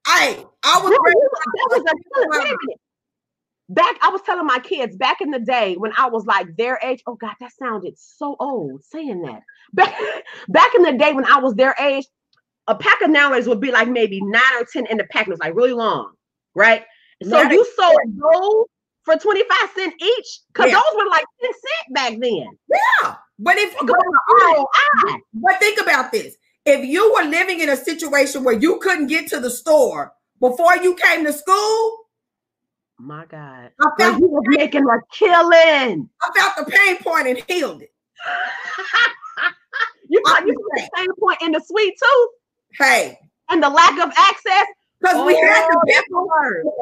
Hey, 0.06 0.44
I 0.62 0.81
was. 0.82 0.91
That 0.91 1.69
was 1.70 1.85
a 1.85 2.76
back. 3.69 3.97
I 4.03 4.08
was 4.11 4.20
telling 4.23 4.47
my 4.47 4.61
kids 4.61 4.97
back 4.97 5.20
in 5.20 5.31
the 5.31 5.41
day 5.41 5.75
when 5.76 5.93
I 5.97 6.08
was 6.08 6.26
like 6.26 6.56
their 6.56 6.78
age. 6.83 7.02
Oh 7.07 7.16
God, 7.16 7.35
that 7.40 7.52
sounded 7.59 7.99
so 7.99 8.37
old 8.38 8.85
saying 8.85 9.23
that. 9.23 9.42
Back 9.73 9.92
back 10.49 10.75
in 10.76 10.83
the 10.83 10.92
day 10.92 11.12
when 11.12 11.25
I 11.25 11.40
was 11.40 11.54
their 11.54 11.75
age, 11.80 12.07
a 12.69 12.75
pack 12.75 13.00
of 13.00 13.11
nowlers 13.11 13.49
would 13.49 13.61
be 13.61 13.73
like 13.73 13.88
maybe 13.88 14.21
nine 14.23 14.42
or 14.61 14.64
ten 14.64 14.87
in 14.87 14.97
the 14.97 15.04
pack. 15.11 15.26
It 15.26 15.30
was 15.30 15.40
like 15.40 15.57
really 15.57 15.73
long, 15.73 16.12
right? 16.54 16.85
So 17.23 17.42
you 17.42 17.66
sold 17.76 17.99
those 18.16 18.64
for 19.04 19.16
25 19.16 19.57
cents 19.75 19.97
each 20.00 20.40
because 20.52 20.71
yeah. 20.71 20.75
those 20.75 20.97
were 20.97 21.11
like 21.11 21.25
10 21.40 21.50
cents 21.52 21.90
back 21.90 22.11
then. 22.21 22.47
Yeah. 22.69 23.14
But 23.38 23.57
if 23.59 23.75
you 23.75 23.87
go 23.87 23.95
to 23.95 25.16
but 25.35 25.59
think 25.61 25.80
about 25.80 26.12
this. 26.12 26.37
If 26.66 26.85
you 26.85 27.14
were 27.14 27.25
living 27.25 27.61
in 27.61 27.68
a 27.68 27.76
situation 27.76 28.42
where 28.42 28.58
you 28.58 28.80
couldn't 28.80 29.06
get 29.06 29.28
to 29.28 29.38
the 29.38 29.50
store 29.50 30.12
before 30.40 30.76
you 30.76 30.96
came 30.96 31.25
to 31.25 31.32
school, 31.32 31.99
my 32.99 33.25
God, 33.26 33.70
I 33.80 33.90
felt 33.99 34.20
you 34.20 34.28
were 34.28 34.42
making 34.46 34.85
a 34.85 34.99
killing. 35.12 36.08
I 36.23 36.30
felt 36.35 36.56
the 36.56 36.64
pain 36.70 36.96
point 36.99 37.28
and 37.28 37.44
healed 37.46 37.82
it. 37.82 37.92
you 40.08 40.20
got 40.25 40.46
you 40.46 40.54
the 40.54 40.88
pain 40.96 41.08
point 41.20 41.38
in 41.42 41.52
the 41.52 41.62
sweet 41.64 41.94
tooth. 42.02 42.30
Hey, 42.78 43.18
and 43.49 43.62
the 43.62 43.68
lack 43.68 43.99
of 44.00 44.12
access. 44.16 44.66
Because 44.99 45.16
oh, 45.18 45.26
we 45.26 45.35
had 45.35 45.68
the 45.68 45.76
oh, 45.76 45.82
pickle. 45.87 46.28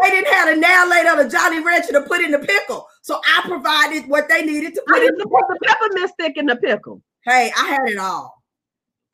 They 0.03 0.11
didn't 0.11 0.33
have 0.33 0.57
a 0.57 0.57
nail 0.57 0.89
laid 0.89 1.07
on 1.07 1.19
a 1.19 1.29
Jolly 1.29 1.61
Rancher 1.61 1.93
to 1.93 2.03
put 2.03 2.21
in 2.21 2.31
the 2.31 2.39
pickle. 2.39 2.87
So 3.03 3.21
I 3.27 3.43
provided 3.47 4.09
what 4.09 4.29
they 4.29 4.43
needed 4.47 4.73
to 4.77 4.83
put 4.87 5.03
I 5.03 5.07
in 5.07 5.17
the, 5.17 5.25
put 5.25 5.43
the 5.49 5.59
peppermint 5.67 6.11
stick 6.13 6.37
in 6.37 6.47
the 6.47 6.57
pickle. 6.57 7.03
Hey, 7.25 7.51
I 7.59 7.67
had 7.67 7.89
it 7.89 7.99
all. 7.99 8.45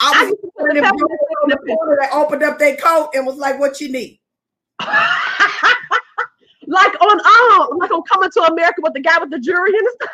I 0.01 0.25
was 0.25 0.35
I 0.61 0.63
putting 0.63 0.85
on 0.85 1.49
the 1.49 1.57
corner 1.57 1.99
that 2.01 2.13
opened 2.13 2.43
up 2.43 2.59
their 2.59 2.77
coat 2.77 3.11
and 3.15 3.27
was 3.27 3.37
like, 3.37 3.59
what 3.59 3.81
you 3.81 3.91
need? 3.91 4.21
like 4.81 4.91
on 7.01 7.21
oh, 7.25 7.77
like 7.79 7.91
on 7.91 8.03
coming 8.03 8.31
to 8.31 8.43
America 8.43 8.81
with 8.83 8.95
the 8.95 9.01
guy 9.01 9.19
with 9.19 9.31
the 9.31 9.41
jury 9.41 9.73
and 9.77 9.89
stuff. 9.95 10.11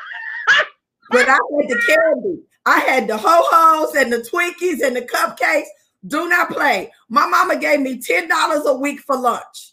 but 1.11 1.29
I 1.29 1.33
had 1.33 1.69
the 1.69 1.83
candy. 1.87 2.41
I 2.65 2.81
had 2.81 3.07
the 3.07 3.17
ho-hos 3.17 3.95
and 3.95 4.13
the 4.13 4.19
Twinkies 4.19 4.85
and 4.85 4.97
the 4.97 5.03
cupcakes. 5.03 5.67
Do 6.07 6.29
not 6.29 6.51
play. 6.51 6.93
My 7.09 7.27
mama 7.27 7.57
gave 7.57 7.81
me 7.81 8.01
$10 8.01 8.65
a 8.65 8.75
week 8.75 9.01
for 9.01 9.17
lunch. 9.17 9.73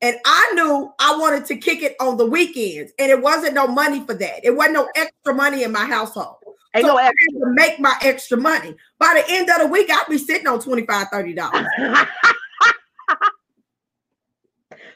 And 0.00 0.16
I 0.24 0.52
knew 0.54 0.92
I 0.98 1.16
wanted 1.16 1.46
to 1.46 1.56
kick 1.56 1.82
it 1.82 1.94
on 2.00 2.16
the 2.16 2.26
weekends. 2.26 2.92
And 2.98 3.10
it 3.10 3.22
wasn't 3.22 3.54
no 3.54 3.68
money 3.68 4.04
for 4.04 4.14
that. 4.14 4.44
It 4.44 4.56
wasn't 4.56 4.74
no 4.74 4.88
extra 4.96 5.34
money 5.34 5.62
in 5.62 5.70
my 5.70 5.84
household. 5.84 6.41
Ain't 6.74 6.86
so 6.86 6.92
no 6.92 6.98
extra. 6.98 7.32
to 7.40 7.52
make 7.54 7.78
my 7.80 7.94
extra 8.02 8.36
money. 8.38 8.74
By 8.98 9.22
the 9.26 9.32
end 9.34 9.50
of 9.50 9.58
the 9.60 9.66
week, 9.66 9.90
I'd 9.90 10.04
be 10.08 10.16
sitting 10.18 10.46
on 10.46 10.58
$25, 10.60 10.86
$30. 10.86 11.66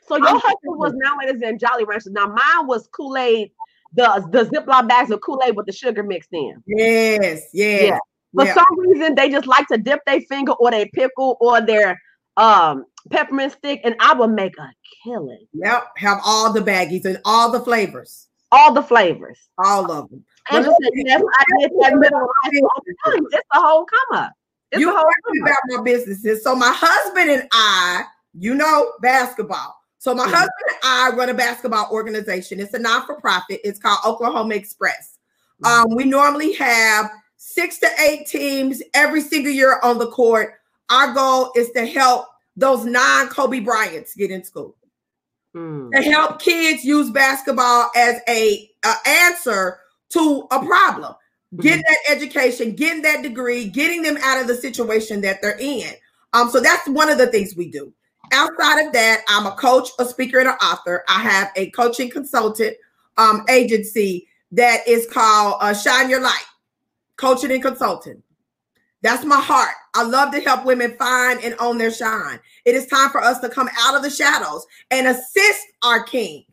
so 0.09 0.17
your 0.17 0.29
husband 0.29 0.79
was 0.79 0.93
now 0.95 1.19
it 1.23 1.35
is 1.37 1.43
in 1.43 1.59
Jolly 1.59 1.85
Ranchers. 1.85 2.13
Now 2.13 2.27
mine 2.29 2.67
was 2.67 2.89
Kool-Aid, 2.93 3.51
the, 3.95 4.27
the 4.31 4.45
Ziploc 4.45 4.89
bags 4.89 5.11
of 5.11 5.21
Kool-Aid 5.21 5.57
with 5.57 5.67
the 5.67 5.73
sugar 5.73 6.03
mixed 6.03 6.33
in. 6.33 6.63
Yes, 6.67 7.43
yes. 7.53 7.83
Yeah. 7.83 7.99
For 8.35 8.45
Yeah. 8.47 8.55
some 8.55 8.79
reason, 8.79 9.15
they 9.15 9.29
just 9.31 9.47
like 9.47 9.67
to 9.69 9.79
dip 9.79 10.01
their 10.07 10.21
finger 10.23 10.53
or 10.53 10.71
their 10.71 10.87
pickle 10.95 11.37
or 11.41 11.61
their 11.61 12.01
um 12.37 12.85
peppermint 13.11 13.53
stick, 13.53 13.81
and 13.85 13.95
I 14.01 14.13
will 14.15 14.29
make 14.29 14.59
a 14.59 14.69
killing. 15.05 15.47
Yep. 15.55 15.85
Have 15.97 16.19
all 16.25 16.53
the 16.53 16.61
baggies 16.61 17.05
and 17.07 17.19
all 17.25 17.51
the 17.51 17.61
flavors, 17.61 18.27
All 18.53 18.73
the 18.75 18.83
flavors. 18.83 19.39
all 19.65 19.91
of 19.91 20.11
them. 20.11 20.25
And 20.51 20.65
Well, 20.67 20.77
that's 20.81 21.23
what 21.23 21.35
I 21.39 21.45
did 21.61 21.73
that 21.81 21.95
middle 21.97 22.19
of 22.21 22.29
life 22.45 22.63
all 22.63 22.83
the 22.87 22.95
time. 23.05 23.27
It's 23.33 23.49
a 23.53 23.61
whole 23.61 23.85
come 23.85 24.19
up. 24.19 24.33
It's 24.73 24.81
you 24.81 24.87
the 24.93 24.97
whole 24.97 25.07
me 25.07 25.41
come 25.41 25.49
up. 25.49 25.59
about 25.69 25.79
my 25.79 25.83
businesses. 25.85 26.43
So 26.45 26.55
my 26.55 26.73
husband 26.75 27.31
and 27.31 27.49
I, 27.53 28.05
you 28.39 28.55
know, 28.55 28.93
basketball. 29.01 29.75
So 29.99 30.15
my 30.15 30.25
Mhm. 30.27 30.31
husband 30.31 30.51
and 30.71 30.79
I 30.85 31.11
run 31.17 31.31
a 31.31 31.35
basketball 31.35 31.89
organization. 31.91 32.61
It's 32.61 32.75
a 32.75 32.79
non-for-profit. 32.79 33.61
It's 33.65 33.79
called 33.79 33.99
Oklahoma 34.05 34.55
Express. 34.55 35.19
Um, 35.65 35.95
we 35.95 36.05
normally 36.05 36.53
have 36.55 37.11
six 37.39 37.79
to 37.79 37.89
eight 38.01 38.27
teams 38.27 38.83
every 38.95 39.23
single 39.23 39.51
year 39.53 39.81
on 39.83 39.99
the 39.99 40.11
court. 40.11 40.55
Our 40.91 41.13
goal 41.13 41.51
is 41.57 41.71
to 41.73 41.87
help 41.87 42.27
those 42.57 42.85
non-Kobe 42.85 43.61
Bryants 43.61 44.15
get 44.15 44.31
in 44.31 44.45
school. 44.45 44.77
Mm. 45.55 45.91
to 45.93 46.03
help 46.03 46.39
kids 46.39 46.85
use 46.85 47.09
basketball 47.11 47.91
as 47.97 48.21
a, 48.29 48.71
a 48.85 48.95
answer 49.07 49.79
to 50.11 50.47
a 50.51 50.65
problem. 50.65 51.15
Getting 51.61 51.85
that 51.89 52.17
education 52.17 52.75
getting 52.75 53.03
that 53.03 53.23
degree 53.23 53.69
getting 53.69 54.03
them 54.03 54.19
out 54.23 54.41
of 54.41 54.47
the 54.47 54.55
situation 54.55 55.21
that 55.23 55.41
they're 55.41 55.59
in. 55.59 55.91
Um 56.33 56.51
so 56.51 56.61
that's 56.61 56.87
one 56.89 57.09
of 57.09 57.19
the 57.19 57.29
things 57.29 57.57
we 57.57 57.71
do. 57.71 57.93
Outside 58.33 58.87
of 58.87 58.93
that 58.93 59.23
i'm 59.29 59.47
a 59.47 59.53
coach 59.53 59.89
a 59.99 60.05
speaker 60.05 60.39
and 60.39 60.49
an 60.49 60.55
author. 60.57 61.05
I 61.09 61.21
have 61.21 61.53
a 61.57 61.71
coaching 61.71 62.11
consultant 62.11 62.77
um 63.17 63.45
agency 63.49 64.29
that 64.53 64.87
is 64.87 65.07
called 65.07 65.57
uh, 65.61 65.73
shine 65.73 66.11
your 66.11 66.21
light 66.21 66.45
coaching 67.17 67.53
and 67.53 67.63
consulting. 67.63 68.23
That's 69.03 69.25
my 69.25 69.41
heart. 69.41 69.75
I 69.95 70.03
love 70.03 70.33
to 70.33 70.41
help 70.41 70.65
women 70.65 70.97
find 70.99 71.41
and 71.43 71.55
own 71.59 71.79
their 71.79 71.93
shine. 71.93 72.41
It 72.65 72.75
is 72.75 72.87
time 72.87 73.11
for 73.11 73.23
us 73.23 73.39
to 73.41 73.49
come 73.49 73.69
out 73.79 73.95
of 73.95 74.03
the 74.03 74.11
shadows 74.11 74.67
and 74.91 75.07
assist 75.07 75.63
our 75.83 76.03
king 76.03 76.45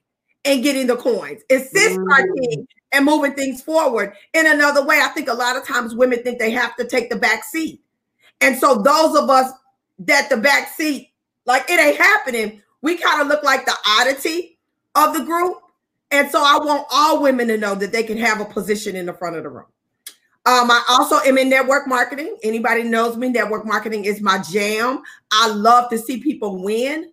in 0.43 0.61
getting 0.61 0.87
the 0.87 0.97
coins, 0.97 1.41
assist 1.49 1.97
our 2.11 2.21
Mm. 2.21 2.41
king 2.41 2.67
and 2.93 3.03
moving 3.03 3.33
things 3.33 3.61
forward 3.61 4.13
in 4.33 4.47
another 4.47 4.85
way. 4.85 4.99
I 5.01 5.09
think 5.09 5.27
a 5.27 5.33
lot 5.33 5.57
of 5.57 5.67
times 5.67 5.95
women 5.95 6.23
think 6.23 6.39
they 6.39 6.51
have 6.51 6.75
to 6.77 6.85
take 6.87 7.09
the 7.09 7.15
back 7.17 7.43
seat. 7.43 7.81
And 8.39 8.57
so 8.57 8.81
those 8.81 9.15
of 9.17 9.29
us 9.29 9.51
that 9.99 10.29
the 10.29 10.37
back 10.37 10.69
seat, 10.69 11.11
like 11.45 11.69
it 11.69 11.79
ain't 11.79 11.97
happening, 11.97 12.61
we 12.81 12.97
kind 12.97 13.21
of 13.21 13.27
look 13.27 13.43
like 13.43 13.65
the 13.65 13.75
oddity 13.99 14.57
of 14.95 15.13
the 15.13 15.23
group. 15.23 15.57
And 16.11 16.29
so 16.29 16.39
I 16.39 16.63
want 16.63 16.85
all 16.91 17.21
women 17.21 17.47
to 17.47 17.57
know 17.57 17.73
that 17.75 17.91
they 17.91 18.03
can 18.03 18.17
have 18.17 18.39
a 18.39 18.45
position 18.45 18.95
in 18.95 19.07
the 19.07 19.13
front 19.13 19.35
of 19.35 19.43
the 19.43 19.49
room. 19.49 19.65
Um, 20.45 20.69
I 20.69 20.83
also 20.89 21.19
am 21.19 21.37
in 21.37 21.49
network 21.49 21.87
marketing. 21.87 22.37
Anybody 22.43 22.83
knows 22.83 23.15
me, 23.15 23.29
network 23.29 23.65
marketing 23.65 24.05
is 24.05 24.19
my 24.21 24.39
jam. 24.39 25.01
I 25.31 25.47
love 25.47 25.89
to 25.89 25.97
see 25.97 26.17
people 26.17 26.61
win. 26.61 27.11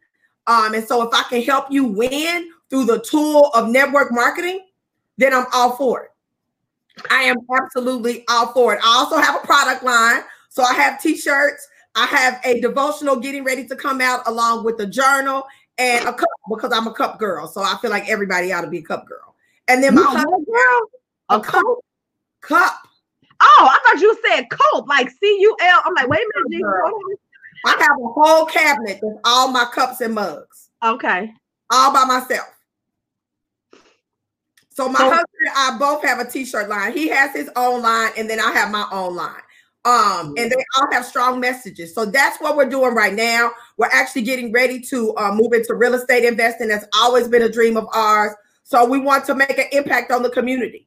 Um, 0.48 0.74
and 0.74 0.84
so 0.84 1.06
if 1.06 1.14
I 1.14 1.22
can 1.28 1.42
help 1.42 1.70
you 1.70 1.84
win 1.84 2.50
through 2.68 2.86
the 2.86 3.00
tool 3.00 3.50
of 3.54 3.68
network 3.68 4.10
marketing, 4.10 4.66
then 5.20 5.34
I'm 5.34 5.46
all 5.52 5.76
for 5.76 6.02
it. 6.02 6.10
I 7.10 7.22
am 7.22 7.36
absolutely 7.56 8.24
all 8.28 8.52
for 8.52 8.74
it. 8.74 8.80
I 8.82 8.96
also 8.98 9.18
have 9.18 9.42
a 9.42 9.46
product 9.46 9.84
line. 9.84 10.22
So 10.48 10.62
I 10.64 10.74
have 10.74 11.00
t-shirts, 11.00 11.68
I 11.94 12.06
have 12.06 12.40
a 12.44 12.60
devotional 12.60 13.16
getting 13.16 13.44
ready 13.44 13.66
to 13.68 13.76
come 13.76 14.00
out 14.00 14.26
along 14.26 14.64
with 14.64 14.80
a 14.80 14.86
journal 14.86 15.46
and 15.78 16.08
a 16.08 16.12
cup 16.12 16.28
because 16.50 16.72
I'm 16.72 16.86
a 16.88 16.92
cup 16.92 17.18
girl. 17.18 17.46
So 17.46 17.62
I 17.62 17.76
feel 17.80 17.90
like 17.90 18.08
everybody 18.08 18.52
ought 18.52 18.62
to 18.62 18.66
be 18.66 18.78
a 18.78 18.82
cup 18.82 19.06
girl. 19.06 19.36
And 19.68 19.82
then 19.82 19.94
my 19.94 20.02
You 20.02 20.08
a 20.08 20.10
husband, 20.10 20.46
girl? 20.46 20.90
A 21.28 21.40
cup, 21.40 21.62
cup. 22.40 22.82
Oh, 23.40 23.68
I 23.70 23.78
thought 23.84 24.02
you 24.02 24.18
said 24.26 24.48
coat, 24.50 24.86
like 24.88 25.08
C 25.08 25.38
U 25.40 25.56
L. 25.60 25.82
I'm 25.84 25.94
like, 25.94 26.08
wait 26.08 26.20
a 26.20 26.48
minute, 26.48 26.62
Girl. 26.62 26.92
I 27.64 27.70
have 27.78 27.96
a 28.02 28.08
whole 28.08 28.46
cabinet 28.46 28.98
with 29.02 29.18
all 29.24 29.48
my 29.52 29.66
cups 29.72 30.00
and 30.00 30.14
mugs. 30.14 30.70
Okay. 30.84 31.32
all 31.70 31.92
by 31.92 32.04
myself. 32.04 32.48
So 34.70 34.88
my 34.88 34.98
So- 34.98 35.10
husband 35.10 35.26
and 35.40 35.50
I 35.56 35.78
both 35.78 36.04
have 36.04 36.20
a 36.20 36.24
t-shirt 36.24 36.68
line. 36.68 36.92
He 36.92 37.08
has 37.08 37.32
his 37.32 37.50
own 37.56 37.82
line, 37.82 38.12
and 38.16 38.30
then 38.30 38.40
I 38.40 38.52
have 38.52 38.70
my 38.70 38.86
own 38.92 39.16
line. 39.16 39.42
Um, 39.84 40.34
and 40.36 40.50
they 40.50 40.64
all 40.76 40.92
have 40.92 41.06
strong 41.06 41.40
messages. 41.40 41.94
So 41.94 42.04
that's 42.04 42.38
what 42.38 42.54
we're 42.54 42.68
doing 42.68 42.94
right 42.94 43.14
now. 43.14 43.50
We're 43.78 43.88
actually 43.90 44.22
getting 44.22 44.52
ready 44.52 44.78
to 44.82 45.16
uh, 45.16 45.32
move 45.32 45.54
into 45.54 45.74
real 45.74 45.94
estate 45.94 46.24
investing. 46.24 46.68
That's 46.68 46.84
always 46.94 47.28
been 47.28 47.42
a 47.42 47.48
dream 47.48 47.78
of 47.78 47.88
ours. 47.94 48.34
So 48.62 48.84
we 48.84 48.98
want 48.98 49.24
to 49.24 49.34
make 49.34 49.58
an 49.58 49.66
impact 49.72 50.12
on 50.12 50.22
the 50.22 50.28
community. 50.28 50.86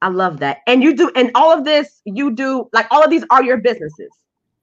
I 0.00 0.08
love 0.08 0.38
that. 0.40 0.58
And 0.66 0.82
you 0.82 0.94
do, 0.94 1.10
and 1.16 1.30
all 1.34 1.52
of 1.52 1.64
this, 1.64 2.00
you 2.04 2.30
do, 2.30 2.70
like 2.72 2.86
all 2.90 3.02
of 3.02 3.10
these 3.10 3.24
are 3.30 3.42
your 3.42 3.58
businesses. 3.58 4.10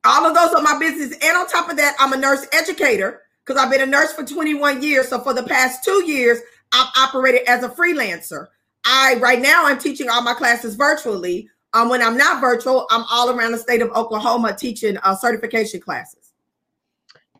All 0.05 0.25
of 0.25 0.33
those 0.33 0.53
are 0.53 0.61
my 0.61 0.79
business. 0.79 1.17
And 1.21 1.37
on 1.37 1.45
top 1.47 1.69
of 1.69 1.75
that, 1.77 1.95
I'm 1.99 2.13
a 2.13 2.17
nurse 2.17 2.47
educator 2.53 3.21
because 3.45 3.61
I've 3.61 3.69
been 3.69 3.81
a 3.81 3.85
nurse 3.85 4.13
for 4.13 4.23
21 4.23 4.81
years. 4.81 5.09
So 5.09 5.19
for 5.19 5.33
the 5.33 5.43
past 5.43 5.83
two 5.83 6.05
years, 6.05 6.39
I've 6.71 6.89
operated 6.97 7.41
as 7.47 7.63
a 7.63 7.69
freelancer. 7.69 8.47
I 8.85 9.15
right 9.19 9.41
now 9.41 9.65
I'm 9.65 9.77
teaching 9.77 10.09
all 10.09 10.21
my 10.21 10.33
classes 10.33 10.75
virtually. 10.75 11.49
Um, 11.73 11.89
when 11.89 12.01
I'm 12.01 12.17
not 12.17 12.39
virtual, 12.41 12.87
I'm 12.89 13.03
all 13.11 13.29
around 13.29 13.51
the 13.51 13.57
state 13.57 13.81
of 13.81 13.89
Oklahoma 13.91 14.55
teaching 14.57 14.97
uh, 15.03 15.15
certification 15.15 15.81
classes. 15.81 16.33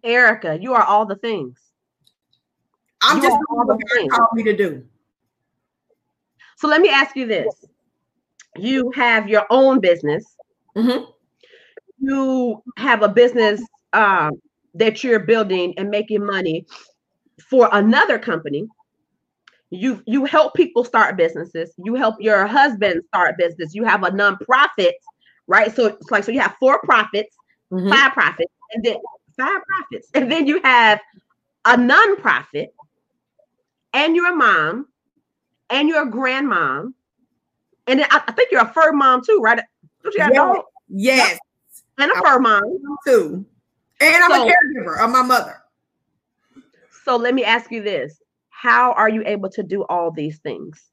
Erica, 0.04 0.58
you 0.62 0.74
are 0.74 0.84
all 0.84 1.06
the 1.06 1.16
things. 1.16 1.60
I'm 3.02 3.18
You 3.18 3.24
just 3.24 3.38
doing 3.38 3.60
all 3.60 3.66
the 3.66 3.80
things. 3.96 4.12
called 4.14 4.30
me 4.34 4.44
to 4.44 4.56
do. 4.56 4.84
So 6.58 6.68
let 6.68 6.82
me 6.82 6.90
ask 6.90 7.16
you 7.16 7.26
this. 7.26 7.66
You 8.58 8.92
have 8.96 9.30
your 9.30 9.46
own 9.50 9.80
business. 9.80 10.26
Mhm. 10.76 11.08
You 12.00 12.62
have 12.78 13.02
a 13.04 13.10
business 13.10 13.62
um, 13.94 14.42
that 14.74 15.04
you're 15.04 15.20
building 15.20 15.74
and 15.78 15.90
making 15.90 16.26
money 16.26 16.66
for 17.50 17.70
another 17.72 18.20
company. 18.20 18.68
You 19.70 20.02
you 20.06 20.24
help 20.26 20.54
people 20.56 20.84
start 20.84 21.18
businesses. 21.18 21.74
You 21.78 21.96
help 21.96 22.16
your 22.20 22.46
husband 22.48 23.04
start 23.08 23.38
business. 23.38 23.76
You 23.76 23.84
have 23.84 24.04
a 24.04 24.10
nonprofit, 24.12 24.94
right? 25.48 25.76
So 25.76 25.88
it's 25.88 26.10
like 26.10 26.24
so 26.24 26.32
you 26.32 26.40
have 26.40 26.56
four 26.60 26.80
profits, 26.82 27.36
Mhm. 27.72 27.90
five 27.90 28.14
profits, 28.14 28.52
and 28.74 28.84
then 28.84 28.98
five 29.38 29.62
profits, 29.68 30.10
and 30.14 30.32
then 30.32 30.48
you 30.48 30.62
have 30.64 31.02
a 31.66 31.76
nonprofit, 31.76 32.68
and 33.94 34.16
you're 34.16 34.32
a 34.32 34.36
mom, 34.36 34.88
and 35.70 35.90
you're 35.90 36.08
a 36.08 36.12
grandmom, 36.12 36.94
and 37.88 38.00
then 38.00 38.08
I, 38.10 38.22
I 38.26 38.32
think 38.32 38.52
you're 38.52 38.62
a 38.62 38.72
fur 38.74 38.94
mom 38.94 39.22
too, 39.26 39.40
right? 39.44 39.60
Don't 40.04 40.16
you 40.16 40.22
have 40.22 40.32
a 40.34 40.62
Yes, 40.88 41.38
and 41.98 42.10
a 42.10 42.16
fur 42.22 42.40
mom? 42.40 42.64
too. 43.06 43.46
And 44.00 44.24
I'm 44.24 44.32
So- 44.32 44.48
a 44.48 44.52
caregiver 44.52 44.98
of 45.04 45.10
my 45.12 45.24
mother. 45.24 45.58
So 47.04 47.18
let 47.18 47.34
me 47.34 47.44
ask 47.44 47.70
you 47.72 47.82
this: 47.84 48.22
How 48.60 48.94
are 48.94 49.08
you 49.08 49.22
able 49.28 49.50
to 49.50 49.62
do 49.62 49.84
all 49.84 50.10
these 50.10 50.40
things? 50.40 50.90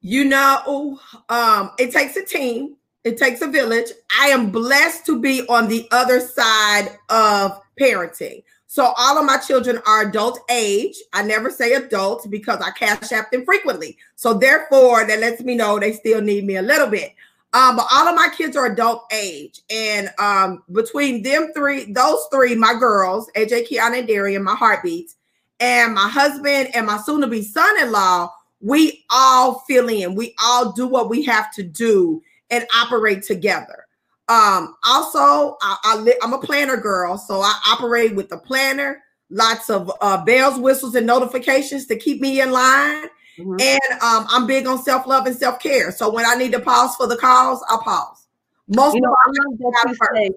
You 0.00 0.24
know, 0.24 0.98
um, 1.28 1.70
it 1.78 1.92
takes 1.92 2.16
a 2.16 2.24
team, 2.24 2.74
it 3.04 3.16
takes 3.16 3.42
a 3.42 3.46
village. 3.46 3.86
I 4.20 4.30
am 4.30 4.50
blessed 4.50 5.06
to 5.06 5.20
be 5.20 5.46
on 5.46 5.68
the 5.68 5.86
other 5.92 6.18
side 6.18 6.98
of 7.10 7.60
parenting. 7.80 8.42
So 8.66 8.92
all 8.98 9.18
of 9.18 9.24
my 9.24 9.36
children 9.36 9.78
are 9.86 10.08
adult 10.08 10.40
age. 10.50 10.96
I 11.12 11.22
never 11.22 11.48
say 11.48 11.74
adults 11.74 12.26
because 12.26 12.60
I 12.60 12.72
cash 12.72 13.12
app 13.12 13.30
them 13.30 13.44
frequently. 13.44 13.96
So 14.16 14.34
therefore, 14.34 15.06
that 15.06 15.20
lets 15.20 15.42
me 15.42 15.54
know 15.54 15.78
they 15.78 15.92
still 15.92 16.20
need 16.20 16.44
me 16.44 16.56
a 16.56 16.62
little 16.62 16.88
bit. 16.88 17.14
Um, 17.52 17.76
but 17.76 17.86
all 17.92 18.08
of 18.08 18.16
my 18.16 18.30
kids 18.36 18.56
are 18.56 18.66
adult 18.66 19.04
age, 19.12 19.60
and 19.70 20.10
um, 20.18 20.64
between 20.72 21.22
them 21.22 21.52
three, 21.54 21.92
those 21.92 22.26
three, 22.32 22.54
my 22.56 22.72
girls, 22.72 23.30
AJ, 23.36 23.68
Kiana, 23.68 23.98
and 23.98 24.08
Darian, 24.08 24.42
my 24.42 24.54
heartbeats, 24.54 25.16
and 25.62 25.94
my 25.94 26.08
husband 26.08 26.74
and 26.74 26.86
my 26.86 26.98
soon-to-be 26.98 27.42
son-in-law, 27.42 28.34
we 28.60 29.04
all 29.10 29.60
fill 29.60 29.88
in. 29.88 30.16
We 30.16 30.34
all 30.42 30.72
do 30.72 30.88
what 30.88 31.08
we 31.08 31.22
have 31.24 31.52
to 31.54 31.62
do 31.62 32.20
and 32.50 32.66
operate 32.74 33.22
together. 33.22 33.86
Um, 34.26 34.74
also, 34.84 35.56
I, 35.62 35.76
I 35.84 35.96
li- 35.98 36.18
I'm 36.20 36.32
a 36.32 36.38
planner 36.40 36.76
girl, 36.76 37.16
so 37.16 37.40
I 37.40 37.54
operate 37.68 38.16
with 38.16 38.28
the 38.28 38.38
planner, 38.38 39.02
lots 39.30 39.70
of 39.70 39.90
uh, 40.00 40.24
bells, 40.24 40.58
whistles, 40.58 40.96
and 40.96 41.06
notifications 41.06 41.86
to 41.86 41.96
keep 41.96 42.20
me 42.20 42.40
in 42.40 42.50
line. 42.50 43.06
Mhm. 43.38 43.60
And 43.60 44.02
um, 44.02 44.26
I'm 44.30 44.46
big 44.46 44.66
on 44.66 44.82
self 44.82 45.06
love 45.06 45.26
and 45.26 45.36
self 45.36 45.60
care. 45.60 45.92
So 45.92 46.12
when 46.12 46.26
I 46.26 46.34
need 46.34 46.52
to 46.52 46.60
pause 46.60 46.96
for 46.96 47.06
the 47.06 47.16
calls, 47.16 47.64
I'll 47.68 47.82
pause. 47.82 48.26
Most 48.68 48.94
You 48.94 49.00
know, 49.00 49.10
of 49.10 49.16
I 49.24 49.28
love 49.28 49.58
that 49.58 49.84
you 49.88 49.94
say. 50.16 50.30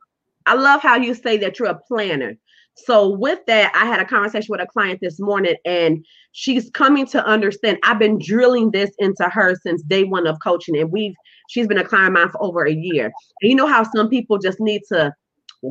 I 0.45 0.53
love 0.53 0.81
how 0.81 0.95
you 0.97 1.15
say 1.15 1.37
that 1.37 1.57
you're 1.57 1.69
a 1.69 1.75
planner. 1.75 2.37
So 2.75 3.09
with 3.09 3.39
that, 3.47 3.71
I 3.73 3.85
had 3.85 4.01
a 4.01 4.05
conversation 4.05 4.47
with 4.51 4.61
a 4.61 4.67
client 4.67 4.99
this 5.01 5.19
morning, 5.19 5.55
and 5.65 6.05
she's 6.33 6.69
coming 6.71 7.05
to 7.07 7.25
understand. 7.25 7.77
I've 7.83 7.99
been 7.99 8.19
drilling 8.19 8.71
this 8.71 8.91
into 8.99 9.23
her 9.29 9.55
since 9.55 9.81
day 9.83 10.03
one 10.03 10.27
of 10.27 10.37
coaching, 10.43 10.77
and 10.77 10.91
we've 10.91 11.15
she's 11.49 11.67
been 11.67 11.77
a 11.77 11.85
client 11.85 12.07
of 12.07 12.13
mine 12.13 12.29
for 12.29 12.43
over 12.43 12.65
a 12.65 12.73
year. 12.73 13.05
And 13.41 13.49
you 13.49 13.55
know 13.55 13.67
how 13.67 13.83
some 13.83 14.09
people 14.09 14.37
just 14.37 14.59
need 14.59 14.81
to 14.89 15.13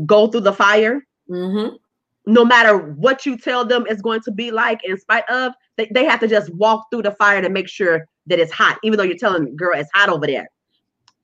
go 0.07 0.29
through 0.29 0.41
the 0.41 0.53
fire, 0.53 1.03
Mhm. 1.31 1.77
no 2.27 2.45
matter 2.45 2.79
what 2.79 3.27
you 3.27 3.37
tell 3.37 3.65
them 3.65 3.87
it's 3.89 4.03
going 4.03 4.21
to 4.23 4.33
be 4.33 4.51
like, 4.51 4.81
in 4.85 4.99
spite 4.99 5.29
of 5.29 5.53
they, 5.77 5.91
they 5.93 6.05
have 6.05 6.21
to 6.21 6.29
just 6.29 6.53
walk 6.55 6.87
through 6.91 7.03
the 7.03 7.13
fire 7.13 7.43
to 7.43 7.51
make 7.51 7.69
sure 7.69 8.07
that 8.27 8.39
it's 8.39 8.53
hot, 8.53 8.79
even 8.83 8.97
though 8.97 9.03
you're 9.05 9.17
telling 9.19 9.45
them, 9.45 9.57
girl, 9.57 9.79
it's 9.79 9.91
hot 9.93 10.09
over 10.09 10.27
there. 10.27 10.49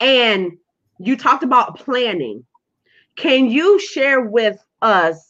And 0.00 0.52
you 0.98 1.16
talked 1.16 1.42
about 1.42 1.78
planning. 1.78 2.44
Can 3.16 3.46
you 3.50 3.78
share 3.78 4.20
with 4.20 4.58
us 4.82 5.29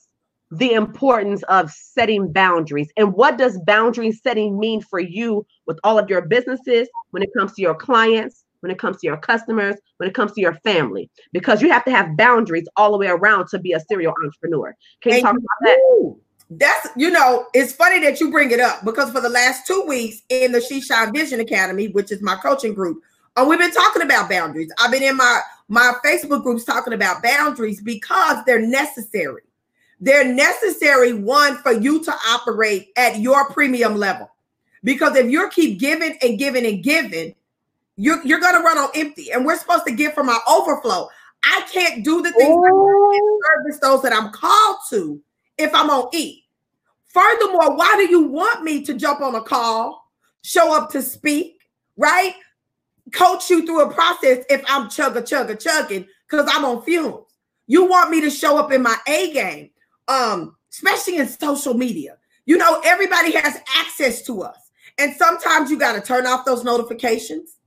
the 0.50 0.73
importance 0.73 1.42
of 1.45 1.71
setting 1.71 2.33
boundaries 2.33 2.90
and 2.97 3.12
what 3.12 3.38
does 3.38 3.59
boundary 3.66 4.11
setting 4.11 4.59
mean 4.59 4.80
for 4.80 4.99
you 4.99 5.47
with 5.66 5.78
all 5.85 5.99
of 5.99 6.11
your 6.11 6.23
businesses 6.23 6.88
when 7.11 7.23
it 7.23 7.30
comes 7.37 7.52
to 7.54 7.62
your 7.62 7.75
clients, 7.75 8.45
when 8.61 8.73
it 8.73 8.78
comes 8.78 8.99
to 8.99 9.07
your 9.07 9.16
customers, 9.16 9.76
when 9.99 10.09
it 10.09 10.14
comes 10.14 10.33
to 10.33 10.40
your 10.40 10.54
family? 10.64 11.09
Because 11.33 11.62
you 11.62 11.71
have 11.71 11.85
to 11.85 11.92
have 11.92 12.16
boundaries 12.16 12.66
all 12.76 12.90
the 12.90 12.99
way 12.99 13.07
around 13.07 13.49
to 13.49 13.59
be 13.59 13.73
a 13.73 13.80
serial 13.80 14.12
entrepreneur. 14.25 14.75
Can 15.02 15.12
you 15.12 15.19
and 15.19 15.25
talk 15.25 15.37
about 15.37 15.47
that? 15.62 16.16
That's 16.52 16.88
you 16.97 17.11
know, 17.11 17.47
it's 17.54 17.73
funny 17.73 18.00
that 18.00 18.19
you 18.19 18.33
bring 18.33 18.50
it 18.50 18.59
up 18.59 18.85
because 18.85 19.12
for 19.12 19.21
the 19.21 19.28
last 19.28 19.69
two 19.69 19.85
weeks 19.87 20.23
in 20.30 20.50
the 20.50 20.61
She 20.61 20.80
Shine 20.80 21.14
Vision 21.14 21.38
Academy, 21.38 21.88
which 21.88 22.11
is 22.11 22.21
my 22.23 22.35
coaching 22.35 22.75
group, 22.75 23.00
uh, 23.37 23.47
we've 23.49 23.61
been 23.61 23.71
talking 23.71 24.02
about 24.02 24.28
boundaries. 24.28 24.73
I've 24.80 24.90
been 24.90 25.04
in 25.04 25.16
my 25.16 25.40
my 25.69 25.92
Facebook 26.04 26.42
groups 26.42 26.64
talking 26.64 26.92
about 26.92 27.23
boundaries 27.23 27.80
because 27.80 28.45
they're 28.47 28.66
necessary. 28.66 29.42
They're 30.00 30.33
necessary 30.33 31.12
one 31.12 31.57
for 31.59 31.73
you 31.73 32.02
to 32.04 32.14
operate 32.28 32.88
at 32.97 33.19
your 33.19 33.50
premium 33.50 33.97
level. 33.97 34.30
Because 34.83 35.14
if 35.16 35.30
you 35.30 35.49
keep 35.50 35.78
giving 35.78 36.16
and 36.23 36.38
giving 36.38 36.64
and 36.64 36.83
giving, 36.83 37.35
you're, 37.97 38.25
you're 38.25 38.40
going 38.40 38.54
to 38.54 38.62
run 38.62 38.78
on 38.78 38.88
empty. 38.95 39.30
And 39.30 39.45
we're 39.45 39.59
supposed 39.59 39.85
to 39.87 39.92
give 39.92 40.14
from 40.14 40.30
our 40.30 40.40
overflow. 40.49 41.09
I 41.45 41.66
can't 41.71 42.04
do 42.04 42.23
the 42.23 42.33
things 42.33 42.59
oh. 42.64 43.40
service 43.57 43.80
those 43.80 44.02
that 44.02 44.12
I'm 44.12 44.30
called 44.33 44.78
to 44.90 45.21
if 45.59 45.75
I'm 45.75 45.90
on 45.90 46.09
E. 46.14 46.45
Furthermore, 47.07 47.76
why 47.76 47.97
do 47.97 48.09
you 48.09 48.23
want 48.23 48.62
me 48.62 48.85
to 48.85 48.95
jump 48.95 49.21
on 49.21 49.35
a 49.35 49.42
call, 49.42 50.09
show 50.42 50.75
up 50.75 50.90
to 50.90 51.02
speak, 51.02 51.59
right? 51.97 52.35
Coach 53.12 53.50
you 53.50 53.66
through 53.66 53.83
a 53.83 53.92
process 53.92 54.45
if 54.49 54.62
I'm 54.69 54.88
chugga 54.88 55.23
chugga 55.23 55.61
chugging 55.61 56.07
because 56.28 56.49
I'm 56.52 56.64
on 56.64 56.83
fumes. 56.83 57.26
You 57.66 57.85
want 57.87 58.11
me 58.11 58.21
to 58.21 58.30
show 58.30 58.59
up 58.59 58.73
in 58.73 58.83
my 58.83 58.97
A 59.09 59.33
game, 59.33 59.71
um, 60.09 60.57
especially 60.71 61.16
in 61.16 61.28
social 61.28 61.75
media. 61.75 62.16
You 62.47 62.59
know, 62.59 62.80
everybody 62.85 63.33
has 63.33 63.61
access 63.76 64.23
to 64.23 64.42
us. 64.42 64.71
And 64.99 65.14
sometimes 65.14 65.71
you 65.71 65.78
got 65.78 65.95
to 65.95 66.00
turn 66.00 66.26
off 66.26 66.45
those 66.45 66.64
notifications. 66.64 67.59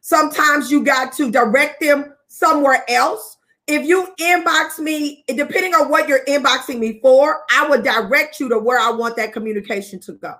Sometimes 0.00 0.70
you 0.70 0.82
got 0.82 1.12
to 1.14 1.30
direct 1.30 1.80
them 1.80 2.14
somewhere 2.28 2.84
else 2.88 3.38
if 3.66 3.86
you 3.86 4.08
inbox 4.18 4.78
me, 4.78 5.24
depending 5.28 5.74
on 5.74 5.88
what 5.88 6.08
you're 6.08 6.24
inboxing 6.24 6.78
me 6.78 6.98
for, 7.00 7.44
I 7.50 7.68
would 7.68 7.84
direct 7.84 8.40
you 8.40 8.48
to 8.48 8.58
where 8.58 8.78
I 8.78 8.90
want 8.90 9.16
that 9.16 9.32
communication 9.32 10.00
to 10.00 10.12
go. 10.12 10.34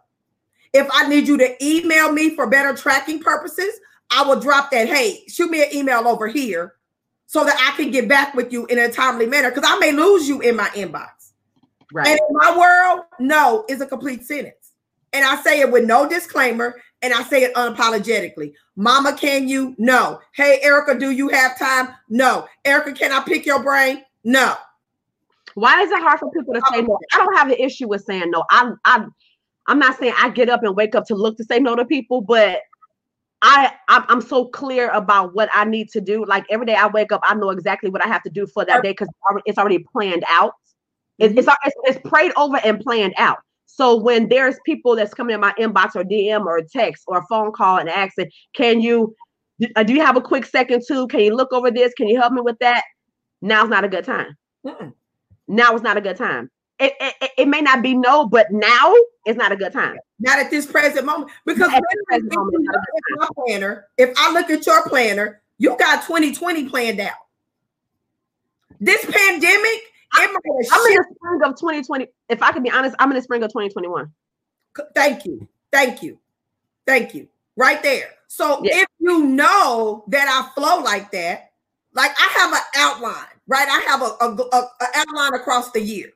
If 0.72 0.88
I 0.92 1.08
need 1.08 1.28
you 1.28 1.36
to 1.38 1.64
email 1.64 2.12
me 2.12 2.34
for 2.34 2.48
better 2.48 2.74
tracking 2.74 3.20
purposes, 3.20 3.78
I 4.10 4.22
will 4.24 4.40
drop 4.40 4.70
that. 4.72 4.88
Hey, 4.88 5.24
shoot 5.28 5.50
me 5.50 5.62
an 5.62 5.68
email 5.72 6.08
over 6.08 6.26
here 6.26 6.74
so 7.26 7.44
that 7.44 7.56
I 7.58 7.76
can 7.76 7.90
get 7.90 8.08
back 8.08 8.34
with 8.34 8.52
you 8.52 8.66
in 8.66 8.78
a 8.78 8.90
timely 8.90 9.26
manner 9.26 9.50
because 9.50 9.64
I 9.66 9.78
may 9.78 9.92
lose 9.92 10.28
you 10.28 10.40
in 10.40 10.56
my 10.56 10.68
inbox. 10.70 11.21
Right. 11.92 12.06
And 12.06 12.18
in 12.18 12.36
my 12.36 12.56
world, 12.56 13.04
no 13.18 13.64
is 13.68 13.80
a 13.80 13.86
complete 13.86 14.24
sentence. 14.24 14.72
And 15.12 15.24
I 15.24 15.36
say 15.42 15.60
it 15.60 15.70
with 15.70 15.84
no 15.84 16.08
disclaimer 16.08 16.80
and 17.02 17.12
I 17.12 17.22
say 17.24 17.42
it 17.42 17.54
unapologetically. 17.54 18.54
Mama, 18.76 19.14
can 19.14 19.46
you? 19.46 19.74
No. 19.76 20.20
Hey, 20.34 20.60
Erica, 20.62 20.98
do 20.98 21.10
you 21.10 21.28
have 21.28 21.58
time? 21.58 21.88
No. 22.08 22.46
Erica, 22.64 22.92
can 22.92 23.12
I 23.12 23.20
pick 23.20 23.44
your 23.44 23.62
brain? 23.62 24.02
No. 24.24 24.54
Why 25.54 25.82
is 25.82 25.90
it 25.90 26.00
hard 26.00 26.18
for 26.20 26.30
people 26.30 26.54
to 26.54 26.62
say 26.72 26.80
no? 26.80 26.98
I 27.12 27.18
don't 27.18 27.36
have 27.36 27.48
an 27.48 27.58
issue 27.58 27.88
with 27.88 28.04
saying 28.04 28.30
no. 28.30 28.44
I, 28.50 28.72
I, 28.86 29.04
I'm 29.66 29.78
not 29.78 29.98
saying 29.98 30.14
I 30.16 30.30
get 30.30 30.48
up 30.48 30.62
and 30.62 30.74
wake 30.74 30.94
up 30.94 31.04
to 31.06 31.14
look 31.14 31.36
to 31.36 31.44
say 31.44 31.58
no 31.58 31.76
to 31.76 31.84
people, 31.84 32.22
but 32.22 32.60
I, 33.42 33.72
I'm 33.88 34.20
so 34.20 34.46
clear 34.46 34.88
about 34.90 35.34
what 35.34 35.48
I 35.52 35.64
need 35.64 35.90
to 35.90 36.00
do. 36.00 36.24
Like 36.24 36.46
every 36.48 36.64
day 36.64 36.76
I 36.76 36.86
wake 36.86 37.10
up, 37.10 37.20
I 37.24 37.34
know 37.34 37.50
exactly 37.50 37.90
what 37.90 38.02
I 38.02 38.06
have 38.06 38.22
to 38.22 38.30
do 38.30 38.46
for 38.46 38.64
that 38.64 38.84
day 38.84 38.92
because 38.92 39.08
it's 39.44 39.58
already 39.58 39.80
planned 39.80 40.24
out. 40.28 40.52
Mm-hmm. 41.22 41.38
It's, 41.38 41.48
it's, 41.64 41.76
it's 41.84 42.08
prayed 42.08 42.32
over 42.36 42.58
and 42.64 42.80
planned 42.80 43.14
out. 43.18 43.38
So 43.66 43.96
when 43.96 44.28
there's 44.28 44.56
people 44.66 44.96
that's 44.96 45.14
coming 45.14 45.34
in 45.34 45.40
my 45.40 45.52
inbox 45.58 45.96
or 45.96 46.04
DM 46.04 46.44
or 46.44 46.60
text 46.62 47.04
or 47.06 47.24
phone 47.26 47.52
call 47.52 47.78
and 47.78 47.88
asking, 47.88 48.30
can 48.54 48.80
you 48.80 49.14
uh, 49.76 49.82
do 49.82 49.94
you 49.94 50.00
have 50.02 50.16
a 50.16 50.20
quick 50.20 50.44
second 50.44 50.82
too? 50.86 51.06
Can 51.08 51.20
you 51.20 51.34
look 51.34 51.52
over 51.52 51.70
this? 51.70 51.92
Can 51.94 52.08
you 52.08 52.20
help 52.20 52.32
me 52.32 52.40
with 52.40 52.58
that? 52.58 52.82
Now's 53.40 53.68
not 53.68 53.84
a 53.84 53.88
good 53.88 54.04
time. 54.04 54.36
Mm-mm. 54.66 54.92
Now 55.48 55.74
is 55.74 55.82
not 55.82 55.96
a 55.96 56.00
good 56.00 56.16
time. 56.16 56.50
It, 56.78 56.94
it, 57.00 57.30
it, 57.38 57.48
may 57.48 57.60
not 57.60 57.82
be 57.82 57.94
no, 57.94 58.26
but 58.26 58.50
now 58.50 58.94
is 59.26 59.36
not 59.36 59.52
a 59.52 59.56
good 59.56 59.72
time. 59.72 59.98
Not 60.18 60.40
at 60.40 60.50
this 60.50 60.66
present 60.66 61.06
moment. 61.06 61.30
Because 61.46 61.70
present 62.08 62.34
moment, 62.34 62.66
my 63.16 63.28
planner, 63.36 63.86
if 63.98 64.12
I 64.16 64.32
look 64.32 64.50
at 64.50 64.66
your 64.66 64.88
planner, 64.88 65.42
you 65.58 65.76
got 65.76 66.04
2020 66.06 66.68
planned 66.68 66.98
out. 66.98 67.12
This 68.80 69.04
pandemic 69.04 69.82
I'm 70.12 70.28
in 70.28 70.34
the 70.44 71.04
spring 71.16 71.42
of 71.42 71.56
2020. 71.56 72.06
If 72.28 72.42
I 72.42 72.52
can 72.52 72.62
be 72.62 72.70
honest, 72.70 72.96
I'm 72.98 73.10
in 73.10 73.16
the 73.16 73.22
spring 73.22 73.42
of 73.42 73.50
2021. 73.50 74.10
Thank 74.94 75.24
you. 75.24 75.48
Thank 75.70 76.02
you. 76.02 76.18
Thank 76.86 77.14
you. 77.14 77.28
Right 77.56 77.82
there. 77.82 78.10
So 78.28 78.60
yeah. 78.62 78.78
if 78.78 78.86
you 78.98 79.26
know 79.26 80.04
that 80.08 80.26
I 80.28 80.54
flow 80.54 80.82
like 80.82 81.10
that, 81.12 81.50
like 81.94 82.12
I 82.18 82.28
have 82.38 82.52
an 82.52 82.60
outline, 82.76 83.26
right? 83.46 83.68
I 83.68 83.80
have 83.90 84.02
a, 84.02 84.16
a, 84.24 84.56
a, 84.56 84.70
a 84.80 84.86
outline 84.94 85.34
across 85.34 85.70
the 85.72 85.80
year. 85.80 86.12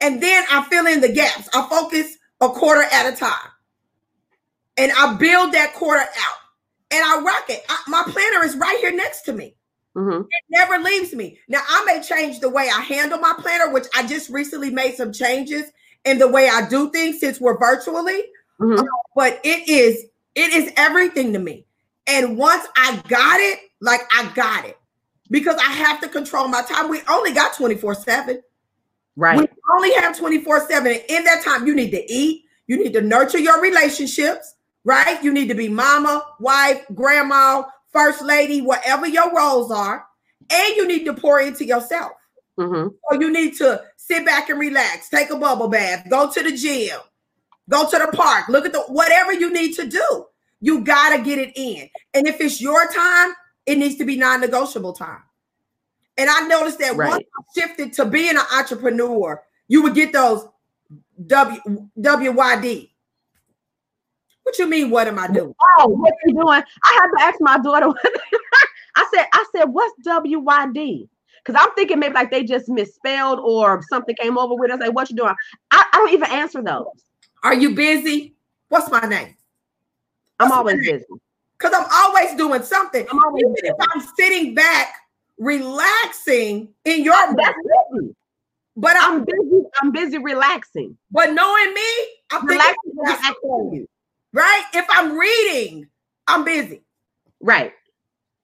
And 0.00 0.22
then 0.22 0.44
I 0.50 0.64
fill 0.64 0.86
in 0.86 1.00
the 1.00 1.12
gaps. 1.12 1.48
I 1.54 1.66
focus 1.68 2.16
a 2.40 2.48
quarter 2.48 2.82
at 2.82 3.12
a 3.12 3.16
time. 3.16 3.50
And 4.76 4.90
I 4.92 5.14
build 5.14 5.52
that 5.52 5.74
quarter 5.74 6.00
out. 6.00 6.38
And 6.90 7.04
I 7.04 7.20
rock 7.20 7.44
it. 7.48 7.62
I, 7.68 7.82
my 7.86 8.02
planner 8.06 8.44
is 8.44 8.56
right 8.56 8.78
here 8.80 8.92
next 8.92 9.22
to 9.22 9.32
me. 9.32 9.54
Mm-hmm. 9.96 10.22
It 10.22 10.44
never 10.48 10.78
leaves 10.78 11.12
me. 11.12 11.38
Now, 11.48 11.60
I 11.68 11.84
may 11.84 12.02
change 12.02 12.40
the 12.40 12.48
way 12.48 12.70
I 12.72 12.80
handle 12.80 13.18
my 13.18 13.34
planner, 13.38 13.70
which 13.70 13.86
I 13.94 14.06
just 14.06 14.30
recently 14.30 14.70
made 14.70 14.94
some 14.94 15.12
changes 15.12 15.70
in 16.04 16.18
the 16.18 16.28
way 16.28 16.48
I 16.48 16.68
do 16.68 16.90
things 16.90 17.20
since 17.20 17.40
we're 17.40 17.58
virtually. 17.58 18.24
Mm-hmm. 18.60 18.80
Uh, 18.80 18.84
but 19.14 19.40
it 19.44 19.68
is 19.68 20.06
it 20.34 20.52
is 20.52 20.72
everything 20.76 21.32
to 21.32 21.38
me. 21.38 21.66
And 22.06 22.36
once 22.36 22.66
I 22.76 23.02
got 23.08 23.40
it, 23.40 23.58
like 23.80 24.00
I 24.12 24.32
got 24.34 24.64
it 24.64 24.78
because 25.30 25.56
I 25.56 25.72
have 25.72 26.00
to 26.00 26.08
control 26.08 26.48
my 26.48 26.62
time. 26.62 26.88
We 26.88 27.00
only 27.08 27.32
got 27.32 27.56
24 27.56 27.94
7. 27.94 28.42
Right. 29.16 29.38
We 29.40 29.48
only 29.74 29.92
have 29.94 30.16
24 30.16 30.68
7. 30.68 30.92
And 30.92 31.02
in 31.08 31.24
that 31.24 31.42
time, 31.44 31.66
you 31.66 31.74
need 31.74 31.90
to 31.90 32.12
eat, 32.12 32.44
you 32.66 32.76
need 32.76 32.92
to 32.94 33.02
nurture 33.02 33.38
your 33.38 33.60
relationships, 33.60 34.54
right? 34.84 35.22
You 35.22 35.32
need 35.32 35.48
to 35.48 35.54
be 35.54 35.68
mama, 35.68 36.24
wife, 36.40 36.84
grandma, 36.94 37.64
first 37.92 38.22
lady, 38.22 38.60
whatever 38.60 39.06
your 39.06 39.34
roles 39.34 39.70
are, 39.70 40.06
and 40.50 40.76
you 40.76 40.86
need 40.86 41.04
to 41.04 41.14
pour 41.14 41.40
into 41.40 41.64
yourself. 41.64 42.12
Mm-hmm. 42.58 42.88
So 43.10 43.20
you 43.20 43.32
need 43.32 43.56
to 43.58 43.82
sit 43.96 44.24
back 44.24 44.50
and 44.50 44.58
relax, 44.58 45.08
take 45.08 45.30
a 45.30 45.36
bubble 45.36 45.68
bath, 45.68 46.08
go 46.08 46.30
to 46.30 46.42
the 46.42 46.56
gym, 46.56 46.98
go 47.68 47.88
to 47.88 47.98
the 47.98 48.16
park, 48.16 48.48
look 48.48 48.66
at 48.66 48.72
the 48.72 48.80
whatever 48.82 49.32
you 49.32 49.52
need 49.52 49.74
to 49.74 49.86
do. 49.86 50.26
You 50.60 50.82
got 50.84 51.16
to 51.16 51.22
get 51.22 51.38
it 51.38 51.52
in. 51.56 51.88
And 52.14 52.26
if 52.26 52.40
it's 52.40 52.60
your 52.60 52.86
time, 52.92 53.34
it 53.66 53.78
needs 53.78 53.96
to 53.96 54.04
be 54.04 54.16
non-negotiable 54.16 54.92
time. 54.92 55.22
And 56.16 56.28
I 56.28 56.46
noticed 56.46 56.78
that 56.80 56.96
right. 56.96 57.10
once 57.10 57.24
I 57.38 57.60
shifted 57.60 57.92
to 57.94 58.04
being 58.04 58.36
an 58.36 58.44
entrepreneur, 58.54 59.42
you 59.68 59.82
would 59.82 59.94
get 59.94 60.12
those 60.12 60.46
W 61.26 61.60
WYD 61.98 62.90
what 64.42 64.58
you 64.58 64.68
mean? 64.68 64.90
What 64.90 65.06
am 65.06 65.18
I 65.18 65.28
doing? 65.28 65.54
Oh, 65.78 65.88
what 65.88 66.14
you 66.24 66.34
doing? 66.34 66.48
I 66.48 66.92
had 66.94 67.06
to 67.18 67.24
ask 67.24 67.40
my 67.40 67.58
daughter. 67.58 67.86
I 68.96 69.08
said, 69.14 69.26
I 69.32 69.44
said, 69.54 69.64
what's 69.64 69.94
WYD? 70.06 71.08
Because 71.44 71.60
I'm 71.60 71.74
thinking 71.74 71.98
maybe 71.98 72.14
like 72.14 72.30
they 72.30 72.44
just 72.44 72.68
misspelled 72.68 73.40
or 73.40 73.82
something 73.88 74.14
came 74.20 74.38
over 74.38 74.54
with 74.54 74.70
us. 74.70 74.80
Like, 74.80 74.94
what 74.94 75.10
you 75.10 75.16
doing? 75.16 75.34
I, 75.70 75.84
I 75.92 75.96
don't 75.96 76.12
even 76.12 76.30
answer 76.30 76.62
those. 76.62 76.86
Are 77.42 77.54
you 77.54 77.74
busy? 77.74 78.34
What's 78.68 78.90
my 78.90 79.00
name? 79.00 79.34
What's 80.36 80.52
I'm 80.52 80.58
always 80.58 80.76
busy. 80.76 81.04
Because 81.58 81.74
I'm 81.74 81.86
always 81.90 82.36
doing 82.36 82.62
something. 82.62 83.06
I'm 83.10 83.18
always 83.18 83.42
Even 83.42 83.54
busy. 83.54 83.68
if 83.68 83.74
I'm 83.92 84.02
sitting 84.16 84.54
back, 84.54 84.94
relaxing 85.38 86.68
in 86.84 87.04
your 87.04 87.14
That's 87.14 87.54
busy. 87.92 88.14
But 88.76 88.96
I'm, 88.98 89.18
I'm, 89.20 89.24
busy. 89.24 89.62
I'm 89.80 89.92
busy 89.92 90.18
relaxing. 90.18 90.96
But 91.10 91.32
knowing 91.32 91.74
me, 91.74 91.90
I'm 92.30 92.46
relaxing. 92.46 92.92
relaxing 92.94 93.86
right? 94.32 94.64
If 94.74 94.86
I'm 94.90 95.16
reading, 95.16 95.88
I'm 96.26 96.44
busy. 96.44 96.82
Right. 97.40 97.72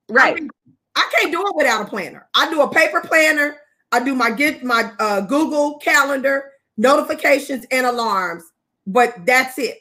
Right. 0.09 0.37
I, 0.37 0.41
mean, 0.41 0.51
I 0.97 1.11
can't 1.17 1.33
do 1.33 1.47
it 1.47 1.57
without 1.57 1.83
a 1.83 1.85
planner. 1.87 2.29
I 2.35 2.51
do 2.51 2.63
a 2.63 2.71
paper 2.71 3.01
planner. 3.01 3.57
I 3.93 4.03
do 4.03 4.15
my 4.15 4.31
get 4.31 4.63
my 4.63 4.93
uh, 4.99 5.23
Google 5.23 5.79
Calendar 5.79 6.51
notifications 6.77 7.67
and 7.71 7.87
alarms, 7.87 8.45
but 8.87 9.15
that's 9.25 9.59
it. 9.59 9.79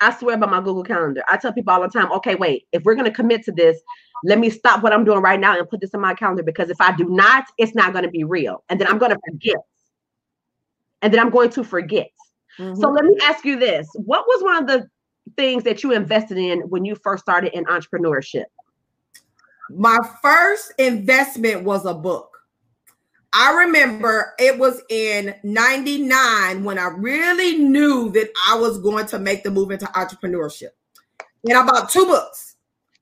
I 0.00 0.16
swear 0.18 0.36
by 0.36 0.46
my 0.46 0.58
Google 0.58 0.84
Calendar. 0.84 1.22
I 1.28 1.36
tell 1.36 1.52
people 1.52 1.72
all 1.72 1.80
the 1.80 1.88
time, 1.88 2.12
okay, 2.12 2.34
wait, 2.34 2.66
if 2.72 2.82
we're 2.84 2.94
going 2.94 3.10
to 3.10 3.14
commit 3.14 3.44
to 3.44 3.52
this, 3.52 3.80
let 4.24 4.38
me 4.38 4.50
stop 4.50 4.82
what 4.82 4.92
I'm 4.92 5.04
doing 5.04 5.20
right 5.20 5.38
now 5.38 5.56
and 5.56 5.68
put 5.68 5.80
this 5.80 5.90
in 5.94 6.00
my 6.00 6.14
calendar 6.14 6.42
because 6.42 6.70
if 6.70 6.80
I 6.80 6.94
do 6.96 7.04
not, 7.08 7.44
it's 7.58 7.74
not 7.74 7.92
going 7.92 8.04
to 8.04 8.10
be 8.10 8.24
real. 8.24 8.64
And 8.68 8.80
then 8.80 8.88
I'm 8.88 8.98
going 8.98 9.12
to 9.12 9.18
forget. 9.30 9.56
And 11.02 11.12
then 11.12 11.20
I'm 11.20 11.30
going 11.30 11.50
to 11.50 11.64
forget. 11.64 12.10
Mm-hmm. 12.58 12.80
So 12.80 12.88
let 12.90 13.04
me 13.04 13.16
ask 13.22 13.44
you 13.44 13.58
this. 13.58 13.88
What 13.94 14.24
was 14.26 14.42
one 14.42 14.56
of 14.56 14.66
the 14.66 14.88
things 15.36 15.64
that 15.64 15.82
you 15.82 15.92
invested 15.92 16.38
in 16.38 16.60
when 16.62 16.84
you 16.84 16.94
first 16.96 17.22
started 17.22 17.52
in 17.56 17.64
entrepreneurship? 17.64 18.44
My 19.70 19.98
first 20.22 20.72
investment 20.78 21.64
was 21.64 21.86
a 21.86 21.94
book. 21.94 22.30
I 23.32 23.64
remember 23.64 24.34
it 24.38 24.58
was 24.58 24.80
in 24.90 25.34
99 25.42 26.62
when 26.62 26.78
I 26.78 26.86
really 26.96 27.56
knew 27.56 28.10
that 28.12 28.30
I 28.48 28.56
was 28.56 28.78
going 28.78 29.06
to 29.06 29.18
make 29.18 29.42
the 29.42 29.50
move 29.50 29.72
into 29.72 29.86
entrepreneurship. 29.86 30.70
And 31.44 31.58
I 31.58 31.66
bought 31.66 31.90
two 31.90 32.06
books. 32.06 32.56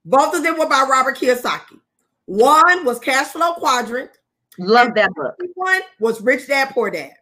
Both 0.04 0.34
of 0.34 0.42
them 0.42 0.58
were 0.58 0.68
by 0.68 0.86
Robert 0.88 1.18
Kiyosaki. 1.18 1.80
One 2.24 2.84
was 2.84 2.98
Cash 2.98 3.28
Flow 3.28 3.54
Quadrant. 3.54 4.10
Love 4.58 4.94
that 4.94 5.12
book. 5.14 5.34
One 5.54 5.80
was 6.00 6.20
Rich 6.22 6.48
Dad 6.48 6.70
Poor 6.70 6.90
Dad. 6.90 7.12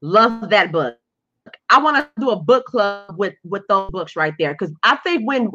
Love 0.00 0.50
that 0.50 0.72
book. 0.72 0.98
I 1.72 1.78
want 1.78 1.96
to 1.96 2.08
do 2.20 2.30
a 2.30 2.36
book 2.36 2.66
club 2.66 3.14
with 3.16 3.34
with 3.44 3.62
those 3.68 3.90
books 3.90 4.14
right 4.14 4.34
there 4.38 4.52
because 4.52 4.72
I 4.84 4.96
think 4.96 5.26
when 5.26 5.50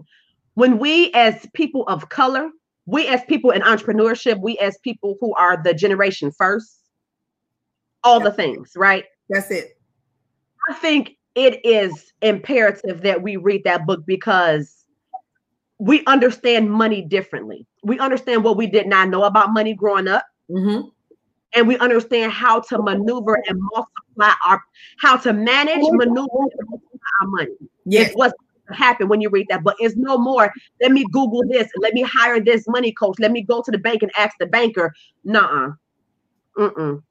when 0.56 0.80
we 0.80 1.12
as 1.14 1.46
people 1.54 1.84
of 1.88 2.10
color, 2.10 2.50
we 2.88 3.08
as 3.08 3.22
people 3.26 3.52
in 3.52 3.62
entrepreneurship, 3.62 4.42
we 4.42 4.58
as 4.58 4.80
people 4.80 5.18
who 5.22 5.36
are 5.36 5.62
the 5.62 5.76
generation 5.76 6.32
first, 6.32 6.80
all 8.04 8.20
the 8.20 8.32
things, 8.32 8.72
right? 8.76 9.06
That's 9.30 9.52
it. 9.52 9.78
I 10.70 10.74
think 10.74 11.18
it 11.36 11.64
is 11.64 12.12
imperative 12.24 13.04
that 13.04 13.22
we 13.22 13.38
read 13.38 13.64
that 13.66 13.86
book 13.86 14.04
because 14.08 14.86
we 15.78 16.04
understand 16.08 16.72
money 16.72 17.04
differently. 17.04 17.68
We 17.84 18.00
understand 18.00 18.44
what 18.44 18.58
we 18.58 18.66
did 18.66 18.88
not 18.88 19.10
know 19.10 19.24
about 19.24 19.54
money 19.54 19.76
growing 19.76 20.08
up. 20.08 20.26
Mm-hmm. 20.50 20.88
And 21.56 21.68
we 21.68 21.78
understand 21.78 22.32
how 22.32 22.60
to 22.62 22.82
maneuver 22.82 23.42
and 23.48 23.60
multiply 23.74 24.34
our, 24.46 24.62
how 25.00 25.18
to 25.18 25.34
manage, 25.34 25.80
maneuver, 25.82 26.28
our 27.22 27.28
money. 27.28 27.56
Yes. 27.86 28.08
It's 28.08 28.16
what's 28.16 28.34
happen 28.74 29.08
when 29.08 29.22
you 29.22 29.30
read 29.30 29.48
that, 29.50 29.64
but 29.64 29.76
it's 29.80 29.96
no 29.96 30.18
more. 30.18 30.52
Let 30.82 30.92
me 30.92 31.06
Google 31.12 31.44
this. 31.48 31.70
Let 31.80 31.94
me 31.94 32.02
hire 32.02 32.40
this 32.40 32.68
money 32.68 32.92
coach. 32.92 33.16
Let 33.20 33.32
me 33.32 33.42
go 33.42 33.62
to 33.62 33.72
the 33.72 33.78
bank 33.78 34.04
and 34.04 34.12
ask 34.18 34.36
the 34.40 34.46
banker. 34.46 34.94
Nuh-uh. 35.24 35.72
Mm-mm. 36.58 37.02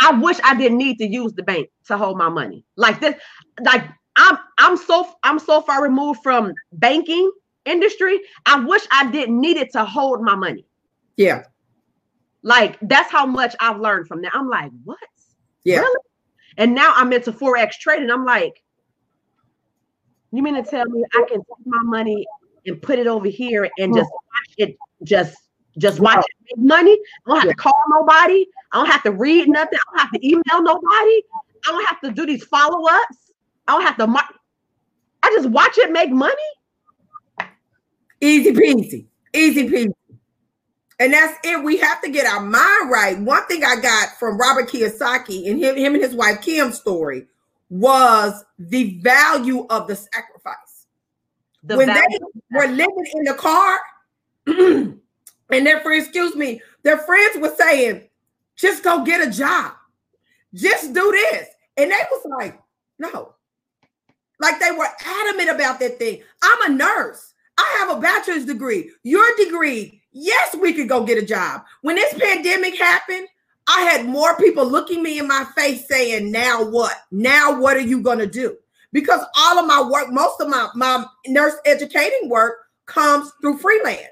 I 0.00 0.12
wish 0.12 0.38
I 0.42 0.56
didn't 0.56 0.78
need 0.78 0.96
to 0.98 1.06
use 1.06 1.32
the 1.34 1.42
bank 1.42 1.68
to 1.86 1.96
hold 1.96 2.16
my 2.16 2.28
money. 2.28 2.64
Like 2.76 3.00
this, 3.00 3.14
like 3.62 3.84
I'm 4.16 4.38
I'm 4.58 4.76
so 4.76 5.06
I'm 5.22 5.38
so 5.38 5.60
far 5.60 5.82
removed 5.82 6.20
from 6.22 6.54
banking 6.72 7.30
industry. 7.66 8.18
I 8.46 8.60
wish 8.60 8.82
I 8.90 9.10
didn't 9.10 9.38
need 9.38 9.58
it 9.58 9.72
to 9.72 9.84
hold 9.84 10.22
my 10.22 10.34
money. 10.34 10.64
Yeah. 11.16 11.44
Like 12.42 12.78
that's 12.82 13.10
how 13.10 13.26
much 13.26 13.54
I've 13.60 13.80
learned 13.80 14.08
from 14.08 14.22
that. 14.22 14.32
I'm 14.34 14.48
like, 14.48 14.70
what? 14.84 14.98
Yeah. 15.64 15.80
Really? 15.80 16.00
And 16.56 16.74
now 16.74 16.92
I'm 16.96 17.12
into 17.12 17.32
forex 17.32 17.72
trading. 17.72 18.10
I'm 18.10 18.24
like, 18.24 18.62
you 20.32 20.42
mean 20.42 20.54
to 20.54 20.62
tell 20.62 20.84
me 20.86 21.04
I 21.14 21.24
can 21.28 21.38
take 21.38 21.66
my 21.66 21.82
money 21.84 22.26
and 22.66 22.80
put 22.80 22.98
it 22.98 23.06
over 23.06 23.28
here 23.28 23.68
and 23.78 23.94
just 23.94 24.10
watch 24.10 24.54
it 24.58 24.76
just 25.04 25.36
just 25.78 26.00
watch 26.00 26.18
it 26.18 26.56
make 26.58 26.66
money? 26.66 26.92
I 27.26 27.30
don't 27.30 27.36
have 27.40 27.44
Yeah. 27.46 27.52
to 27.52 27.56
call 27.56 27.82
nobody. 27.88 28.46
I 28.72 28.78
don't 28.78 28.90
have 28.90 29.02
to 29.04 29.12
read 29.12 29.48
nothing. 29.48 29.78
I 29.78 29.90
don't 29.96 30.00
have 30.00 30.12
to 30.12 30.26
email 30.26 30.62
nobody. 30.62 31.22
I 31.66 31.72
don't 31.72 31.86
have 31.86 32.00
to 32.02 32.10
do 32.10 32.26
these 32.26 32.44
follow-ups. 32.44 33.32
I 33.68 33.72
don't 33.72 33.82
have 33.82 33.96
to 33.98 34.06
mar- 34.06 34.28
I 35.22 35.30
just 35.30 35.50
watch 35.50 35.76
it 35.78 35.92
make 35.92 36.10
money. 36.10 36.34
Easy 38.20 38.52
peasy. 38.52 39.06
Easy 39.34 39.68
peasy. 39.68 39.92
And 41.00 41.14
that's 41.14 41.34
it. 41.42 41.64
We 41.64 41.78
have 41.78 42.02
to 42.02 42.10
get 42.10 42.26
our 42.26 42.42
mind 42.42 42.90
right. 42.90 43.18
One 43.18 43.44
thing 43.46 43.64
I 43.64 43.76
got 43.76 44.10
from 44.18 44.36
Robert 44.36 44.68
Kiyosaki 44.68 45.50
and 45.50 45.58
him, 45.58 45.74
him 45.74 45.94
and 45.94 46.02
his 46.02 46.14
wife 46.14 46.42
Kim's 46.42 46.78
story 46.78 47.26
was 47.70 48.44
the 48.58 49.00
value 49.00 49.66
of 49.70 49.88
the 49.88 49.96
sacrifice. 49.96 50.86
The 51.62 51.78
when 51.78 51.88
they 51.88 52.18
were 52.52 52.66
living 52.66 53.06
in 53.14 53.24
the 53.24 53.34
car, 53.34 53.78
and 54.46 55.00
their 55.48 55.80
friends, 55.80 56.04
excuse 56.04 56.36
me, 56.36 56.60
their 56.82 56.98
friends 56.98 57.38
were 57.38 57.54
saying, 57.56 58.02
just 58.56 58.84
go 58.84 59.02
get 59.02 59.26
a 59.26 59.30
job. 59.30 59.72
Just 60.52 60.92
do 60.92 61.10
this. 61.12 61.48
And 61.78 61.90
they 61.90 62.00
was 62.10 62.26
like, 62.38 62.60
no. 62.98 63.34
Like 64.38 64.60
they 64.60 64.70
were 64.70 64.88
adamant 65.02 65.50
about 65.50 65.80
that 65.80 65.98
thing. 65.98 66.22
I'm 66.42 66.72
a 66.72 66.74
nurse. 66.74 67.32
I 67.56 67.76
have 67.78 67.96
a 67.96 68.00
bachelor's 68.00 68.44
degree. 68.44 68.90
Your 69.02 69.24
degree. 69.36 69.99
Yes, 70.12 70.56
we 70.56 70.72
could 70.72 70.88
go 70.88 71.04
get 71.04 71.22
a 71.22 71.26
job. 71.26 71.62
When 71.82 71.96
this 71.96 72.14
pandemic 72.18 72.76
happened, 72.78 73.28
I 73.68 73.82
had 73.82 74.06
more 74.06 74.36
people 74.36 74.66
looking 74.66 75.02
me 75.02 75.18
in 75.18 75.28
my 75.28 75.44
face 75.56 75.86
saying, 75.86 76.30
now 76.30 76.64
what? 76.64 76.94
Now 77.12 77.60
what 77.60 77.76
are 77.76 77.80
you 77.80 78.00
going 78.00 78.18
to 78.18 78.26
do? 78.26 78.56
Because 78.92 79.20
all 79.36 79.58
of 79.58 79.66
my 79.66 79.80
work, 79.80 80.10
most 80.10 80.40
of 80.40 80.48
my, 80.48 80.68
my 80.74 81.04
nurse 81.28 81.54
educating 81.64 82.28
work 82.28 82.56
comes 82.86 83.30
through 83.40 83.58
freelance. 83.58 84.06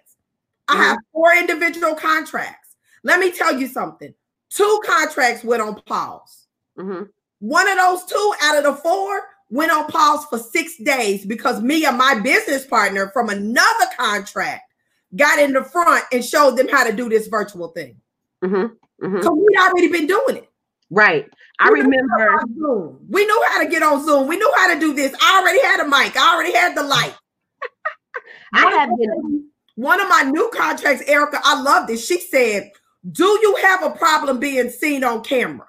I 0.68 0.76
have 0.76 0.98
four 1.12 1.34
individual 1.34 1.94
contracts. 1.94 2.76
Let 3.02 3.18
me 3.18 3.32
tell 3.32 3.58
you 3.58 3.66
something. 3.66 4.14
Two 4.50 4.80
contracts 4.84 5.42
went 5.42 5.62
on 5.62 5.80
pause. 5.82 6.46
Mhm. 6.78 7.08
One 7.40 7.68
of 7.68 7.76
those 7.76 8.04
two 8.04 8.34
out 8.42 8.58
of 8.58 8.64
the 8.64 8.74
four 8.74 9.22
went 9.50 9.72
on 9.72 9.86
pause 9.86 10.24
for 10.26 10.38
six 10.38 10.76
days 10.76 11.24
because 11.24 11.62
me 11.62 11.84
and 11.84 11.96
my 11.96 12.20
business 12.20 12.66
partner 12.66 13.08
from 13.08 13.30
another 13.30 13.86
contract 13.96 14.67
got 15.16 15.38
in 15.38 15.52
the 15.52 15.64
front 15.64 16.04
and 16.12 16.24
showed 16.24 16.56
them 16.56 16.68
how 16.68 16.84
to 16.84 16.92
do 16.92 17.08
this 17.08 17.26
virtual 17.28 17.68
thing. 17.68 18.00
Mhm. 18.42 18.76
Mhm. 19.02 19.22
So 19.22 19.32
we'd 19.34 19.58
already 19.58 19.88
been 19.88 20.06
doing 20.06 20.36
it. 20.36 20.50
Right. 20.90 21.28
I 21.60 21.70
We 21.70 21.80
remember 21.80 22.40
Zoom. 22.54 22.98
We 23.08 23.26
knew 23.26 23.44
how 23.48 23.62
to 23.62 23.68
get 23.68 23.82
on 23.82 24.04
Zoom. 24.04 24.26
We 24.28 24.36
knew 24.36 24.52
how 24.56 24.72
to 24.72 24.78
do 24.80 24.92
this. 24.94 25.12
I 25.20 25.40
already 25.40 25.60
had 25.62 25.80
a 25.80 25.84
mic. 25.88 26.16
I 26.16 26.34
already 26.34 26.52
had 26.52 26.74
the 26.76 26.82
light. 26.82 27.14
I 28.54 28.70
have 28.70 28.90
been 28.96 29.48
One 29.74 30.00
of 30.00 30.08
my 30.08 30.22
new 30.22 30.50
contracts, 30.54 31.02
Erica, 31.06 31.40
I 31.44 31.60
love 31.60 31.86
this. 31.86 32.04
She 32.06 32.20
said, 32.20 32.72
Do 33.10 33.24
you 33.42 33.56
have 33.62 33.82
a 33.84 33.90
problem 33.90 34.38
being 34.40 34.70
seen 34.70 35.04
on 35.04 35.22
camera? 35.22 35.68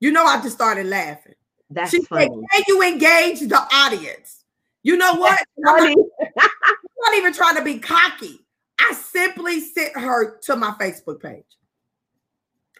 You 0.00 0.12
know, 0.12 0.24
I 0.24 0.40
just 0.42 0.54
started 0.56 0.86
laughing. 0.86 1.34
that's 1.70 1.90
she 1.90 2.02
funny. 2.02 2.26
said, 2.26 2.32
Can 2.52 2.62
you 2.68 2.82
engage 2.82 3.40
the 3.40 3.60
audience? 3.72 4.43
You 4.84 4.96
know 4.96 5.14
what? 5.14 5.40
I'm 5.66 5.76
not, 5.76 5.98
I'm 6.38 6.76
not 7.00 7.14
even 7.16 7.32
trying 7.32 7.56
to 7.56 7.64
be 7.64 7.78
cocky. 7.80 8.38
I 8.78 8.92
simply 8.92 9.60
sent 9.60 9.96
her 9.96 10.38
to 10.42 10.56
my 10.56 10.70
Facebook 10.72 11.20
page. 11.22 11.44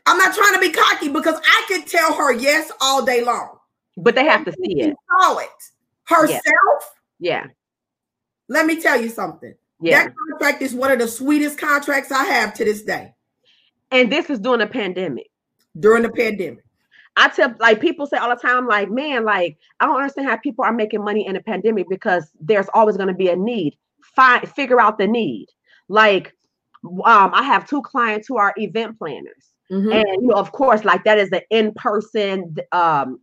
I'm 0.06 0.18
not 0.18 0.34
trying 0.34 0.54
to 0.54 0.60
be 0.60 0.70
cocky 0.70 1.08
because 1.08 1.40
I 1.42 1.64
could 1.66 1.86
tell 1.86 2.12
her 2.14 2.32
yes 2.32 2.70
all 2.80 3.04
day 3.04 3.24
long. 3.24 3.58
But 3.96 4.14
they 4.14 4.24
have 4.24 4.44
to 4.44 4.52
see 4.52 4.80
it. 4.80 4.94
saw 5.20 5.38
it 5.38 5.48
herself. 6.04 6.40
Yeah. 7.18 7.46
Let 8.48 8.66
me 8.66 8.80
tell 8.80 9.00
you 9.00 9.08
something. 9.08 9.54
Yeah. 9.80 10.04
That 10.04 10.14
contract 10.30 10.62
is 10.62 10.74
one 10.74 10.92
of 10.92 10.98
the 10.98 11.08
sweetest 11.08 11.58
contracts 11.58 12.12
I 12.12 12.24
have 12.24 12.52
to 12.54 12.64
this 12.64 12.82
day 12.82 13.14
And 13.90 14.12
this 14.12 14.28
is 14.30 14.38
during 14.38 14.60
a 14.60 14.66
pandemic. 14.66 15.30
during 15.78 16.02
the 16.02 16.10
pandemic. 16.10 16.63
I 17.16 17.28
tell 17.28 17.54
like 17.60 17.80
people 17.80 18.06
say 18.06 18.16
all 18.16 18.28
the 18.28 18.36
time, 18.36 18.66
like, 18.66 18.90
man, 18.90 19.24
like 19.24 19.56
I 19.80 19.86
don't 19.86 19.96
understand 19.96 20.28
how 20.28 20.36
people 20.38 20.64
are 20.64 20.72
making 20.72 21.04
money 21.04 21.26
in 21.26 21.36
a 21.36 21.40
pandemic 21.42 21.88
because 21.88 22.30
there's 22.40 22.66
always 22.74 22.96
going 22.96 23.08
to 23.08 23.14
be 23.14 23.28
a 23.28 23.36
need. 23.36 23.76
Find 24.16 24.48
figure 24.48 24.80
out 24.80 24.98
the 24.98 25.06
need. 25.06 25.46
Like, 25.88 26.34
um, 26.84 27.30
I 27.34 27.42
have 27.44 27.68
two 27.68 27.82
clients 27.82 28.26
who 28.28 28.36
are 28.36 28.52
event 28.56 28.98
planners, 28.98 29.52
Mhm. 29.70 29.94
and 29.94 30.22
you 30.22 30.28
know, 30.28 30.34
of 30.36 30.52
course, 30.52 30.84
like 30.84 31.04
that 31.04 31.18
is 31.18 31.30
an 31.32 31.40
in-person, 31.50 32.56
um, 32.72 33.20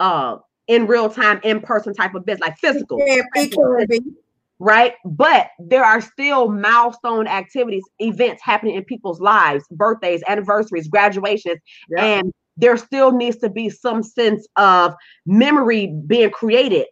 uh, 0.00 0.36
in 0.66 0.86
real 0.86 1.08
time, 1.08 1.40
in-person 1.42 1.94
type 1.94 2.14
of 2.14 2.24
business, 2.26 2.46
like 2.48 2.58
physical. 2.58 2.98
Yeah, 3.06 3.22
it 3.34 3.52
can 3.52 3.86
be. 3.88 4.00
right? 4.62 4.92
But 5.06 5.48
there 5.58 5.82
are 5.84 6.00
still 6.02 6.50
milestone 6.50 7.26
activities, 7.26 7.82
events 7.98 8.42
happening 8.42 8.74
in 8.74 8.84
people's 8.84 9.18
lives, 9.20 9.64
birthdays, 9.70 10.22
anniversaries, 10.28 10.86
graduations, 10.86 11.58
Yeah. 11.88 12.04
and 12.04 12.32
there 12.56 12.76
still 12.76 13.12
needs 13.12 13.38
to 13.38 13.48
be 13.48 13.68
some 13.70 14.02
sense 14.02 14.46
of 14.56 14.94
memory 15.26 15.94
being 16.06 16.30
created 16.30 16.86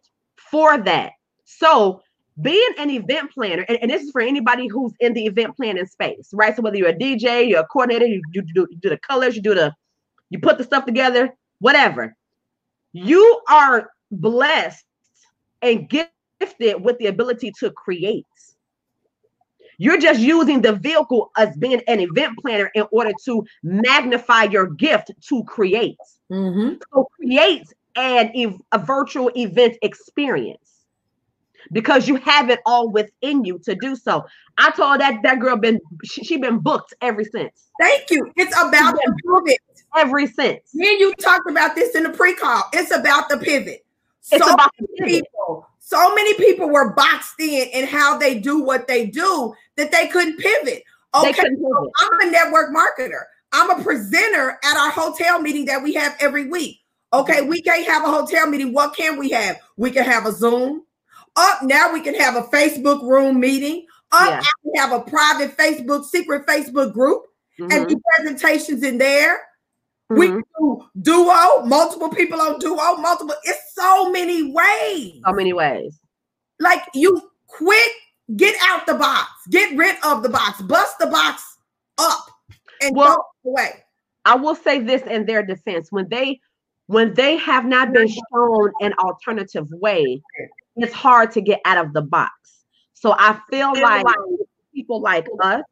for 0.51 0.79
that. 0.79 1.13
So, 1.45 2.03
being 2.41 2.75
an 2.79 2.89
event 2.91 3.33
planner, 3.33 3.65
and, 3.69 3.79
and 3.83 3.91
this 3.91 4.03
is 4.03 4.13
for 4.13 4.21
anybody 4.21 4.69
who's 4.69 4.93
in 5.01 5.13
the 5.13 5.27
event 5.27 5.57
planning 5.57 5.87
space, 5.87 6.31
right? 6.33 6.55
So, 6.55 6.63
whether 6.63 6.77
you're 6.77 6.89
a 6.89 6.95
DJ, 6.95 7.49
you're 7.49 7.61
a 7.61 7.67
coordinator, 7.67 8.07
you, 8.07 8.23
you, 8.33 8.43
do, 8.43 8.67
you 8.71 8.79
do 8.81 8.91
the 8.91 8.99
colors, 8.99 9.35
you 9.35 9.43
do 9.43 9.55
the, 9.55 9.75
you 10.31 10.39
put 10.39 10.59
the 10.59 10.65
stuff 10.65 10.85
together, 10.87 11.35
whatever. 11.59 12.15
You 12.93 13.41
are 13.51 13.91
blessed 14.11 14.85
and 15.63 15.89
gifted 15.89 16.83
with 16.83 16.99
the 16.99 17.07
ability 17.07 17.53
to 17.61 17.71
create. 17.71 18.25
You're 19.79 19.99
just 19.99 20.21
using 20.21 20.61
the 20.61 20.73
vehicle 20.75 21.31
as 21.37 21.57
being 21.57 21.81
an 21.87 22.01
event 22.01 22.37
planner 22.41 22.71
in 22.75 22.85
order 22.91 23.13
to 23.25 23.45
magnify 23.63 24.45
your 24.45 24.67
gift 24.67 25.13
to 25.29 25.45
create. 25.45 25.97
Mhm. 26.31 26.81
So 26.93 27.09
create 27.15 27.67
an 27.97 28.31
ev- 28.35 28.61
a 28.73 28.79
virtual 28.79 29.31
event 29.37 29.77
experience 29.83 30.85
because 31.73 32.09
you 32.09 32.17
have 32.17 32.51
it 32.51 32.61
all 32.67 32.91
within 32.91 33.45
you 33.45 33.59
to 33.61 33.75
do 33.75 33.95
so. 33.97 34.25
I 34.59 34.71
told 34.73 35.01
that 35.01 35.21
that 35.23 35.39
girl 35.39 35.57
been 35.57 35.81
she, 36.05 36.25
she 36.25 36.37
been 36.37 36.59
booked 36.59 36.95
ever 37.01 37.23
since. 37.25 37.71
Thank 37.81 38.11
you. 38.11 38.33
It's 38.37 38.53
about 38.57 38.95
the 38.95 39.15
pivot. 39.25 39.59
Ever 39.97 40.27
since. 40.27 40.75
Me 40.75 40.91
and 40.91 41.01
you 41.01 41.15
talked 41.15 41.49
about 41.49 41.75
this 41.75 41.95
in 41.95 42.03
the 42.03 42.11
pre-call. 42.11 42.63
It's 42.75 42.91
about 42.95 43.29
the 43.31 43.39
pivot. 43.39 43.85
It's 44.31 44.45
so 44.45 44.53
about 44.53 44.71
the 44.79 44.87
pivot. 44.99 45.25
people, 45.25 45.67
So 45.89 46.15
many 46.15 46.35
people 46.35 46.69
were 46.69 46.93
boxed 46.93 47.41
in 47.41 47.67
in 47.73 47.87
how 47.87 48.19
they 48.19 48.39
do 48.39 48.63
what 48.63 48.87
they 48.87 49.07
do 49.07 49.55
that 49.79 49.91
they 49.91 50.07
couldn't 50.09 50.39
pivot. 50.39 50.83
Okay, 51.15 51.33
couldn't 51.33 51.57
pivot. 51.57 51.91
I'm 51.99 52.29
a 52.29 52.31
network 52.31 52.77
marketer. 52.77 53.23
I'm 53.55 53.71
a 53.71 53.83
presenter 53.83 54.59
at 54.63 54.77
our 54.77 54.91
hotel 54.91 55.41
meeting 55.41 55.65
that 55.65 55.83
we 55.83 55.95
have 55.95 56.15
every 56.21 56.47
week. 56.47 56.81
Okay, 57.15 57.41
we 57.41 57.63
can't 57.63 57.87
have 57.87 58.05
a 58.05 58.11
hotel 58.11 58.47
meeting. 58.51 58.75
What 58.75 58.95
can 58.95 59.17
we 59.17 59.31
have? 59.31 59.61
We 59.79 59.91
can 59.91 60.05
have 60.05 60.27
a 60.27 60.33
Zoom. 60.33 60.85
Up 61.37 61.63
now, 61.63 61.91
we 61.91 62.03
can 62.03 62.15
have 62.17 62.37
a 62.37 62.43
Facebook 62.43 63.01
room 63.01 63.41
meeting. 63.41 63.87
Up 64.13 64.29
yeah. 64.29 64.41
we 64.65 64.79
have 64.79 64.93
a 64.93 65.01
private 65.01 65.57
Facebook, 65.57 66.05
secret 66.05 66.47
Facebook 66.47 66.93
group, 66.93 67.23
mm-hmm. 67.59 67.73
and 67.73 67.89
do 67.89 67.99
presentations 68.15 68.83
in 68.83 68.99
there. 68.99 69.41
Mm-hmm. 70.11 70.37
We 70.37 70.43
do 70.59 70.85
duo, 71.03 71.65
multiple 71.67 72.09
people 72.09 72.41
on 72.41 72.59
duo, 72.59 72.97
multiple. 72.97 73.35
It's 73.45 73.75
so 73.75 74.11
many 74.11 74.53
ways. 74.53 75.21
So 75.27 75.33
many 75.33 75.53
ways. 75.53 76.01
Like 76.61 76.83
you 76.95 77.31
quit, 77.47 77.93
get 78.37 78.57
out 78.63 78.87
the 78.87 78.95
box, 78.95 79.31
get 79.51 79.77
rid 79.77 79.97
of 80.05 80.23
the 80.23 80.29
box, 80.29 80.63
bust 80.63 80.99
the 80.99 81.07
box 81.07 81.43
up, 81.99 82.27
and 82.81 82.97
well, 82.97 83.27
go 83.45 83.51
away. 83.51 83.85
I 84.25 84.35
will 84.37 84.55
say 84.55 84.81
this 84.81 85.03
in 85.03 85.27
their 85.27 85.45
defense: 85.45 85.93
when 85.93 86.09
they 86.09 86.41
when 86.87 87.13
they 87.13 87.37
have 87.37 87.67
not 87.67 87.93
been 87.93 88.09
shown 88.09 88.73
an 88.81 88.95
alternative 88.95 89.69
way, 89.73 90.23
it's 90.77 90.95
hard 90.95 91.33
to 91.33 91.43
get 91.43 91.61
out 91.67 91.85
of 91.85 91.93
the 91.93 92.03
box. 92.03 92.33
So 92.95 93.15
I 93.19 93.39
feel 93.51 93.79
like 93.79 94.07
people 94.75 95.01
like 95.01 95.27
us 95.43 95.63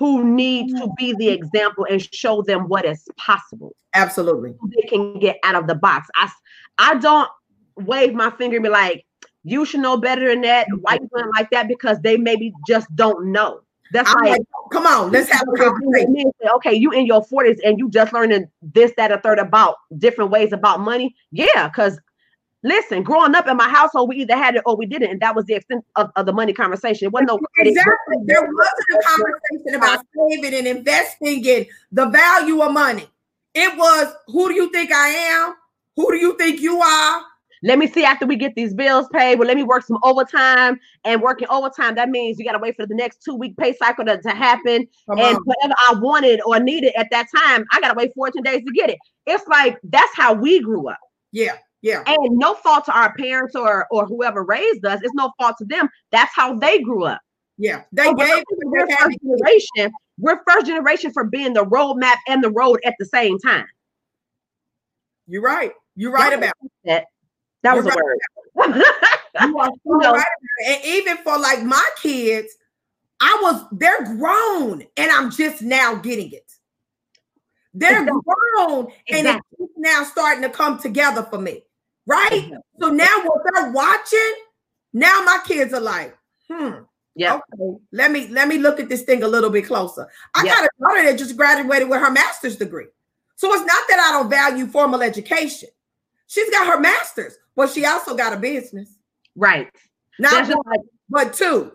who 0.00 0.24
need 0.24 0.70
to 0.70 0.84
mm-hmm. 0.84 0.94
be 0.96 1.14
the 1.18 1.28
example 1.28 1.86
and 1.90 2.02
show 2.14 2.40
them 2.40 2.68
what 2.68 2.86
is 2.86 3.06
possible. 3.18 3.76
Absolutely. 3.92 4.54
So 4.58 4.70
they 4.74 4.88
can 4.88 5.18
get 5.18 5.36
out 5.44 5.56
of 5.56 5.66
the 5.66 5.74
box. 5.74 6.08
I, 6.16 6.30
I 6.78 6.94
don't 6.94 7.28
wave 7.76 8.14
my 8.14 8.30
finger 8.30 8.56
and 8.56 8.62
be 8.62 8.70
like, 8.70 9.04
you 9.44 9.66
should 9.66 9.80
know 9.80 9.98
better 9.98 10.26
than 10.26 10.40
that. 10.40 10.68
Mm-hmm. 10.68 10.78
Why 10.80 10.94
you 10.94 11.08
doing 11.14 11.30
like 11.36 11.50
that? 11.50 11.68
Because 11.68 12.00
they 12.00 12.16
maybe 12.16 12.50
just 12.66 12.86
don't 12.96 13.30
know. 13.30 13.60
That's 13.92 14.08
I'm 14.08 14.24
like, 14.24 14.30
like, 14.30 14.42
come 14.72 14.86
on, 14.86 15.12
let's 15.12 15.28
have 15.28 15.42
a 15.42 15.58
conversation. 15.58 16.32
Okay, 16.54 16.72
you 16.72 16.92
in 16.92 17.04
your 17.04 17.22
40s 17.22 17.58
and 17.62 17.78
you 17.78 17.90
just 17.90 18.14
learning 18.14 18.48
this, 18.62 18.92
that, 18.96 19.12
a 19.12 19.18
third 19.18 19.38
about 19.38 19.76
different 19.98 20.30
ways 20.30 20.54
about 20.54 20.80
money. 20.80 21.14
Yeah, 21.30 21.68
because 21.68 22.00
Listen, 22.62 23.02
growing 23.02 23.34
up 23.34 23.48
in 23.48 23.56
my 23.56 23.68
household, 23.68 24.10
we 24.10 24.16
either 24.16 24.36
had 24.36 24.56
it 24.56 24.62
or 24.66 24.76
we 24.76 24.84
didn't, 24.84 25.10
and 25.10 25.20
that 25.20 25.34
was 25.34 25.46
the 25.46 25.54
extent 25.54 25.84
of, 25.96 26.10
of 26.16 26.26
the 26.26 26.32
money 26.32 26.52
conversation. 26.52 27.06
It 27.06 27.12
wasn't 27.12 27.28
no 27.28 27.40
exactly. 27.58 28.16
There 28.24 28.42
wasn't 28.42 28.86
a 28.90 29.02
conversation 29.06 29.74
about 29.76 30.04
saving 30.14 30.54
and 30.54 30.66
investing 30.66 31.44
in 31.44 31.66
the 31.92 32.06
value 32.06 32.60
of 32.62 32.72
money. 32.72 33.08
It 33.54 33.76
was 33.78 34.12
who 34.26 34.48
do 34.48 34.54
you 34.54 34.70
think 34.70 34.92
I 34.92 35.08
am? 35.08 35.54
Who 35.96 36.10
do 36.12 36.18
you 36.18 36.36
think 36.36 36.60
you 36.60 36.80
are? 36.80 37.22
Let 37.62 37.78
me 37.78 37.86
see 37.86 38.04
after 38.04 38.26
we 38.26 38.36
get 38.36 38.54
these 38.54 38.72
bills 38.72 39.06
paid. 39.12 39.38
Well, 39.38 39.46
let 39.46 39.56
me 39.56 39.62
work 39.62 39.84
some 39.84 39.98
overtime. 40.02 40.80
And 41.04 41.20
working 41.20 41.48
overtime, 41.50 41.94
that 41.96 42.08
means 42.08 42.38
you 42.38 42.44
got 42.44 42.52
to 42.52 42.58
wait 42.58 42.76
for 42.76 42.86
the 42.86 42.94
next 42.94 43.22
two 43.22 43.34
week 43.34 43.56
pay 43.56 43.74
cycle 43.74 44.04
to, 44.06 44.20
to 44.20 44.30
happen. 44.30 44.88
Come 45.06 45.18
and 45.18 45.36
on. 45.36 45.42
whatever 45.44 45.74
I 45.88 45.94
wanted 46.00 46.40
or 46.46 46.58
needed 46.58 46.92
at 46.96 47.08
that 47.10 47.26
time, 47.36 47.66
I 47.72 47.80
got 47.80 47.88
to 47.88 47.94
wait 47.96 48.12
14 48.14 48.42
days 48.42 48.64
to 48.64 48.72
get 48.72 48.90
it. 48.90 48.98
It's 49.26 49.46
like 49.46 49.78
that's 49.84 50.14
how 50.14 50.32
we 50.32 50.60
grew 50.62 50.88
up. 50.88 50.98
Yeah. 51.32 51.56
Yeah. 51.82 52.02
And 52.06 52.36
no 52.36 52.54
fault 52.54 52.84
to 52.86 52.92
our 52.92 53.14
parents 53.14 53.54
or 53.54 53.86
or 53.90 54.06
whoever 54.06 54.44
raised 54.44 54.84
us. 54.84 55.00
It's 55.02 55.14
no 55.14 55.32
fault 55.38 55.56
to 55.58 55.64
them. 55.64 55.88
That's 56.10 56.34
how 56.34 56.54
they 56.54 56.80
grew 56.80 57.04
up. 57.04 57.20
Yeah. 57.56 57.82
They 57.92 58.04
so 58.04 58.14
gave 58.14 58.44
we're 58.64 58.86
first 58.86 59.18
generation. 59.22 59.92
We're 60.18 60.40
first 60.46 60.66
generation 60.66 61.12
for 61.12 61.24
being 61.24 61.54
the 61.54 61.64
roadmap 61.64 62.16
and 62.28 62.44
the 62.44 62.50
road 62.50 62.80
at 62.84 62.94
the 62.98 63.06
same 63.06 63.38
time. 63.38 63.66
You're 65.26 65.42
right. 65.42 65.72
You're 65.96 66.12
right 66.12 66.32
about 66.32 66.54
that. 66.84 67.06
That 67.62 67.76
was 67.76 67.84
You're 67.84 67.94
a 67.94 67.96
right 67.96 68.74
word. 68.74 68.84
you 69.46 69.58
are 69.58 69.70
so 69.86 69.98
right 69.98 70.10
about 70.10 70.24
it. 70.58 70.66
And 70.66 70.84
even 70.84 71.16
for 71.18 71.38
like 71.38 71.62
my 71.62 71.88
kids, 72.00 72.54
I 73.20 73.38
was 73.42 73.64
they're 73.72 74.04
grown 74.16 74.84
and 74.96 75.10
I'm 75.10 75.30
just 75.30 75.62
now 75.62 75.94
getting 75.94 76.32
it. 76.32 76.50
They're 77.72 78.02
exactly. 78.02 78.20
grown 78.56 78.92
exactly. 79.06 79.30
and 79.30 79.42
it's 79.58 79.72
now 79.76 80.04
starting 80.04 80.42
to 80.42 80.50
come 80.50 80.78
together 80.78 81.22
for 81.22 81.38
me 81.38 81.62
right? 82.10 82.52
So 82.78 82.88
now 82.88 83.22
what 83.24 83.42
they're 83.44 83.70
watching, 83.72 84.34
now 84.92 85.22
my 85.24 85.38
kids 85.46 85.72
are 85.72 85.80
like, 85.80 86.16
hmm. 86.50 86.82
Yeah. 87.16 87.34
Okay, 87.34 87.78
let 87.92 88.12
me 88.12 88.28
let 88.28 88.46
me 88.46 88.58
look 88.58 88.78
at 88.78 88.88
this 88.88 89.02
thing 89.02 89.24
a 89.24 89.28
little 89.28 89.50
bit 89.50 89.66
closer. 89.66 90.08
I 90.34 90.44
got 90.44 90.64
a 90.64 90.70
daughter 90.80 91.02
that 91.04 91.18
just 91.18 91.36
graduated 91.36 91.88
with 91.88 92.00
her 92.00 92.10
master's 92.10 92.56
degree. 92.56 92.86
So 93.34 93.52
it's 93.52 93.66
not 93.66 93.82
that 93.88 94.00
I 94.00 94.12
don't 94.12 94.30
value 94.30 94.66
formal 94.66 95.02
education. 95.02 95.70
She's 96.28 96.48
got 96.50 96.68
her 96.68 96.78
master's, 96.78 97.36
but 97.56 97.70
she 97.70 97.84
also 97.84 98.14
got 98.14 98.32
a 98.32 98.36
business. 98.36 98.96
Right. 99.34 99.68
Not 100.20 100.48
one, 100.48 100.62
like, 100.66 100.80
but 101.08 101.34
two. 101.34 101.72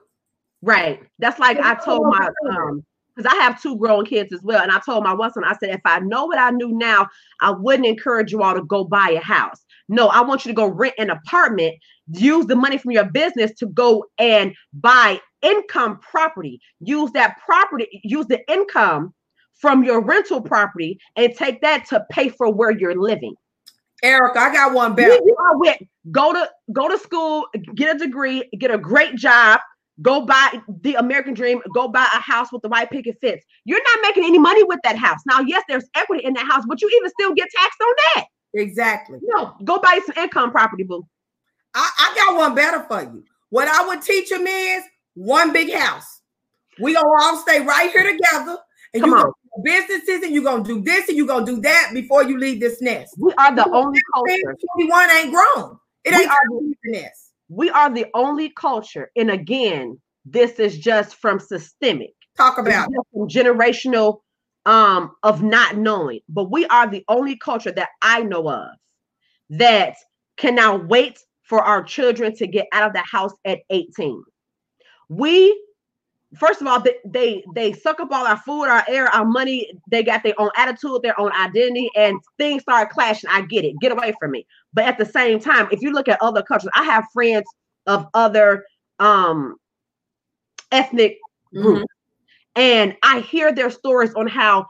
Right. 0.62 1.04
That's 1.19 1.38
like 1.38 1.60
I 1.60 1.76
told 1.76 2.08
my 2.08 2.30
um 2.50 2.86
because 3.15 3.32
I 3.32 3.36
have 3.41 3.62
two 3.62 3.78
grown 3.78 4.06
kids 4.06 4.34
as 4.34 4.41
well. 4.43 4.62
And 4.62 4.71
I 4.71 4.80
told 4.86 5.04
my 5.04 5.13
one 5.13 5.32
son, 5.32 5.43
I 5.43 5.56
said, 5.56 5.69
if 5.69 5.82
I 5.86 5.99
know 5.99 6.25
what 6.25 6.38
I 6.38 6.49
knew 6.51 6.69
now, 6.69 7.08
I 7.41 7.51
wouldn't 7.51 7.88
encourage 7.88 8.32
you 8.32 8.41
all 8.43 8.56
to 8.56 8.63
go 8.63 8.84
buy 8.84 9.12
a 9.12 9.21
house. 9.21 9.63
No, 9.88 10.08
I 10.08 10.21
want 10.21 10.45
you 10.45 10.51
to 10.51 10.56
go 10.56 10.67
rent 10.67 10.95
an 10.97 11.10
apartment, 11.10 11.75
use 12.08 12.45
the 12.47 12.56
money 12.56 12.78
from 12.78 12.91
your 12.91 13.06
business 13.06 13.54
to 13.60 13.67
go 13.67 14.06
and 14.17 14.54
buy 14.73 15.19
income 15.41 15.99
property. 15.99 16.60
Use 16.80 17.12
that 17.12 17.38
property, 17.45 18.01
use 18.04 18.25
the 18.28 18.41
income 18.51 19.13
from 19.56 19.84
your 19.84 20.01
rental 20.01 20.41
property 20.41 20.99
and 21.15 21.34
take 21.36 21.62
that 21.62 21.88
to 21.89 22.04
pay 22.10 22.30
for 22.30 22.51
where 22.51 22.71
you're 22.71 22.99
living. 22.99 23.36
Eric, 24.04 24.36
I 24.36 24.54
got 24.54 24.73
one 24.73 24.93
better. 24.93 25.17
With, 25.23 25.78
go 26.12 26.34
to 26.34 26.49
go 26.73 26.89
to 26.89 26.97
school, 26.97 27.47
get 27.75 27.95
a 27.95 27.99
degree, 27.99 28.47
get 28.60 28.69
a 28.69 28.78
great 28.78 29.15
job, 29.15 29.62
go 30.01 30.25
buy 30.25 30.62
the 30.81 30.95
American 30.95 31.34
dream, 31.34 31.62
go 31.73 31.88
buy 31.88 32.08
a 32.13 32.19
house 32.19 32.51
with 32.51 32.62
the 32.62 32.69
white 32.69 32.89
picket 32.89 33.17
fence. 33.21 33.43
You're 33.65 33.81
not 33.81 33.99
making 34.01 34.25
any 34.25 34.39
money 34.39 34.63
with 34.63 34.79
that 34.84 34.97
house. 34.97 35.19
Now, 35.25 35.39
yes, 35.41 35.63
there's 35.67 35.86
equity 35.95 36.25
in 36.25 36.34
that 36.34 36.45
house, 36.45 36.63
but 36.67 36.81
you 36.81 36.89
even 36.97 37.10
still 37.12 37.34
get 37.34 37.47
taxed 37.55 37.81
on 37.81 37.93
that. 38.15 38.25
Exactly. 38.53 39.19
No, 39.21 39.55
go 39.63 39.79
buy 39.79 39.99
some 40.05 40.23
income 40.23 40.51
property, 40.51 40.84
boo. 40.84 41.05
I, 41.73 41.89
I 41.97 42.15
got 42.15 42.38
one 42.38 42.55
better 42.55 42.84
for 42.84 43.01
you. 43.01 43.23
What 43.49 43.67
I 43.67 43.86
would 43.88 44.01
teach 44.01 44.29
them 44.29 44.47
is 44.47 44.84
one 45.13 45.53
big 45.53 45.73
house. 45.73 46.21
We 46.79 46.93
gonna 46.93 47.08
all 47.21 47.38
stay 47.38 47.62
right 47.62 47.91
here 47.91 48.03
together, 48.03 48.58
and 48.93 49.01
Come 49.01 49.12
you 49.12 49.17
on. 49.17 49.31
businesses, 49.63 50.23
and 50.23 50.34
you're 50.34 50.43
gonna 50.43 50.63
do 50.63 50.81
this, 50.81 51.08
and 51.08 51.17
you're 51.17 51.27
gonna 51.27 51.45
do 51.45 51.62
that 51.62 51.91
before 51.93 52.23
you 52.23 52.38
leave 52.38 52.60
this 52.60 52.81
nest. 52.81 53.15
We 53.17 53.34
are 53.38 53.55
the 53.55 53.69
only 53.69 54.01
culture. 54.13 54.58
21 54.77 55.10
ain't 55.12 55.34
grown. 55.34 55.79
It 56.03 56.13
ain't 56.13 56.29
the 56.84 56.91
nest. 56.91 57.24
We 57.49 57.69
are 57.69 57.93
the 57.93 58.08
only 58.13 58.49
culture, 58.49 59.12
and 59.15 59.29
again, 59.29 59.99
this 60.25 60.60
is 60.60 60.77
just 60.77 61.15
from 61.15 61.39
systemic. 61.39 62.13
Talk 62.38 62.58
about 62.58 62.89
from 63.13 63.29
generational 63.29 64.19
um, 64.65 65.12
of 65.23 65.43
not 65.43 65.77
knowing. 65.77 66.21
But 66.27 66.51
we 66.51 66.65
are 66.67 66.88
the 66.88 67.03
only 67.08 67.38
culture 67.38 67.71
that 67.71 67.89
I 68.01 68.23
know 68.23 68.49
of 68.49 68.69
that 69.51 69.95
can 70.38 70.55
now 70.55 70.77
wait 70.77 71.19
for 71.43 71.62
our 71.62 71.84
children 71.84 72.36
to 72.36 72.47
get 72.47 72.67
out 72.73 72.88
of 72.88 72.93
the 72.93 73.03
house 73.10 73.34
at 73.45 73.60
18. 73.69 74.23
We 75.10 75.64
first 76.38 76.62
of 76.62 76.67
all 76.67 76.80
they, 76.80 76.95
they 77.06 77.43
they 77.54 77.74
suck 77.74 78.00
up 78.00 78.12
all 78.12 78.26
our 78.26 78.38
food 78.38 78.65
our 78.65 78.84
air 78.88 79.08
our 79.08 79.26
money. 79.26 79.71
They 79.89 80.04
got 80.04 80.24
their 80.24 80.39
own 80.39 80.50
attitude 80.58 81.02
their 81.04 81.19
own 81.19 81.32
identity 81.34 81.89
and 81.95 82.19
things 82.38 82.62
start 82.62 82.89
clashing. 82.89 83.30
I 83.30 83.41
get 83.41 83.65
it. 83.65 83.76
Get 83.82 83.91
away 83.91 84.13
from 84.19 84.32
me. 84.32 84.45
But 84.74 84.86
at 84.86 84.98
the 84.98 85.06
same 85.06 85.39
time 85.39 85.67
if 85.71 85.82
you 85.82 85.91
look 85.91 86.08
at 86.08 86.21
other 86.21 86.43
cultures 86.43 86.71
i 86.76 86.84
have 86.84 87.06
friends 87.13 87.45
of 87.88 88.08
other 88.13 88.65
um 89.00 89.56
ethnic 90.71 91.17
groups 91.54 91.80
mm-hmm. 91.80 91.84
And 92.56 92.95
I 93.04 93.19
hear 93.19 93.52
their 93.52 93.69
stories 93.69 94.13
on 94.13 94.28
how 94.28 94.67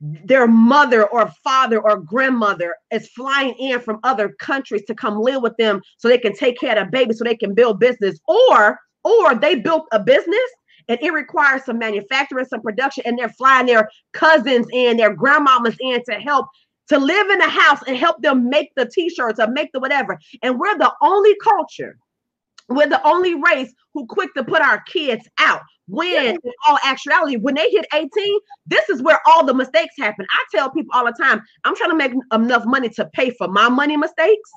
their 0.00 0.46
mother 0.46 1.06
or 1.06 1.30
father 1.44 1.78
or 1.80 1.98
grandmother 1.98 2.74
is 2.90 3.08
flying 3.10 3.54
in 3.58 3.80
from 3.80 4.00
other 4.02 4.30
countries 4.40 4.82
to 4.86 4.94
come 4.94 5.20
live 5.20 5.42
with 5.42 5.56
them 5.58 5.80
so 5.98 6.08
they 6.08 6.18
can 6.18 6.34
take 6.34 6.58
care 6.58 6.76
of 6.76 6.86
the 6.86 6.90
baby 6.90 7.12
so 7.12 7.24
they 7.24 7.36
can 7.36 7.54
build 7.54 7.78
business. 7.78 8.18
Or 8.26 8.78
or 9.04 9.34
they 9.34 9.54
built 9.54 9.86
a 9.92 10.00
business 10.00 10.50
and 10.88 10.98
it 11.00 11.12
requires 11.12 11.64
some 11.64 11.78
manufacturing 11.78 12.44
some 12.44 12.62
production 12.62 13.04
and 13.06 13.18
they're 13.18 13.28
flying 13.30 13.66
their 13.66 13.88
cousins 14.12 14.66
and 14.72 14.98
their 14.98 15.16
grandmamas 15.16 15.76
in 15.80 16.02
to 16.04 16.14
help 16.14 16.46
to 16.88 16.98
live 16.98 17.30
in 17.30 17.38
the 17.38 17.48
house 17.48 17.80
and 17.86 17.96
help 17.96 18.20
them 18.22 18.48
make 18.48 18.70
the 18.76 18.86
t-shirts 18.86 19.38
or 19.38 19.46
make 19.48 19.70
the 19.72 19.80
whatever 19.80 20.18
and 20.42 20.58
we're 20.58 20.78
the 20.78 20.92
only 21.02 21.34
culture 21.42 21.96
we're 22.68 22.88
the 22.88 23.04
only 23.06 23.34
race 23.34 23.72
who 23.94 24.06
quick 24.06 24.32
to 24.34 24.44
put 24.44 24.62
our 24.62 24.80
kids 24.82 25.28
out 25.38 25.60
when 25.90 26.36
in 26.36 26.52
all 26.68 26.78
actuality, 26.84 27.36
when 27.36 27.56
they 27.56 27.68
hit 27.70 27.84
18, 27.92 28.38
this 28.66 28.88
is 28.88 29.02
where 29.02 29.18
all 29.26 29.44
the 29.44 29.52
mistakes 29.52 29.94
happen. 29.98 30.24
I 30.30 30.44
tell 30.54 30.70
people 30.70 30.92
all 30.94 31.04
the 31.04 31.12
time, 31.12 31.42
I'm 31.64 31.74
trying 31.74 31.90
to 31.90 31.96
make 31.96 32.12
enough 32.32 32.64
money 32.64 32.88
to 32.90 33.06
pay 33.12 33.30
for 33.30 33.48
my 33.48 33.68
money 33.68 33.96
mistakes, 33.96 34.50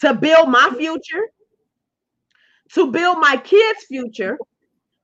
to 0.00 0.14
build 0.14 0.48
my 0.48 0.70
future, 0.78 1.28
to 2.74 2.90
build 2.90 3.18
my 3.18 3.36
kids' 3.36 3.84
future, 3.88 4.38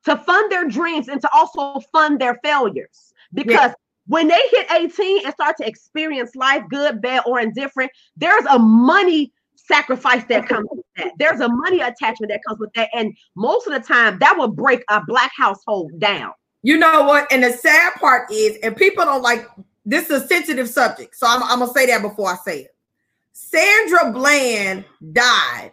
to 0.04 0.16
fund 0.16 0.50
their 0.50 0.68
dreams, 0.68 1.08
and 1.08 1.20
to 1.20 1.28
also 1.32 1.80
fund 1.92 2.20
their 2.20 2.38
failures. 2.42 3.12
Because 3.32 3.70
yeah. 3.70 3.74
when 4.06 4.28
they 4.28 4.40
hit 4.50 4.70
18 4.70 5.24
and 5.24 5.34
start 5.34 5.56
to 5.58 5.66
experience 5.66 6.34
life, 6.34 6.62
good, 6.68 7.00
bad, 7.00 7.22
or 7.26 7.40
indifferent, 7.40 7.90
there's 8.16 8.44
a 8.46 8.58
money 8.58 9.32
sacrifice 9.54 10.24
that 10.24 10.48
comes 10.48 10.68
with 10.70 10.84
that. 10.96 11.12
There's 11.18 11.40
a 11.40 11.48
money 11.48 11.80
attachment 11.80 12.30
that 12.30 12.40
comes 12.46 12.58
with 12.58 12.72
that. 12.74 12.90
And 12.92 13.16
most 13.36 13.66
of 13.66 13.72
the 13.72 13.80
time, 13.80 14.18
that 14.18 14.36
will 14.36 14.48
break 14.48 14.84
a 14.90 15.02
black 15.06 15.30
household 15.36 15.98
down. 15.98 16.32
You 16.62 16.78
know 16.78 17.04
what? 17.04 17.30
And 17.32 17.42
the 17.42 17.52
sad 17.52 17.94
part 17.94 18.30
is, 18.30 18.56
and 18.62 18.76
people 18.76 19.04
don't 19.04 19.22
like 19.22 19.48
this 19.84 20.10
is 20.10 20.22
a 20.22 20.26
sensitive 20.26 20.68
subject. 20.68 21.16
So 21.16 21.26
I'm, 21.28 21.42
I'm 21.42 21.58
gonna 21.58 21.72
say 21.72 21.86
that 21.86 22.02
before 22.02 22.30
I 22.30 22.36
say 22.36 22.60
it. 22.60 22.74
Sandra 23.32 24.12
Bland 24.12 24.84
died 25.12 25.72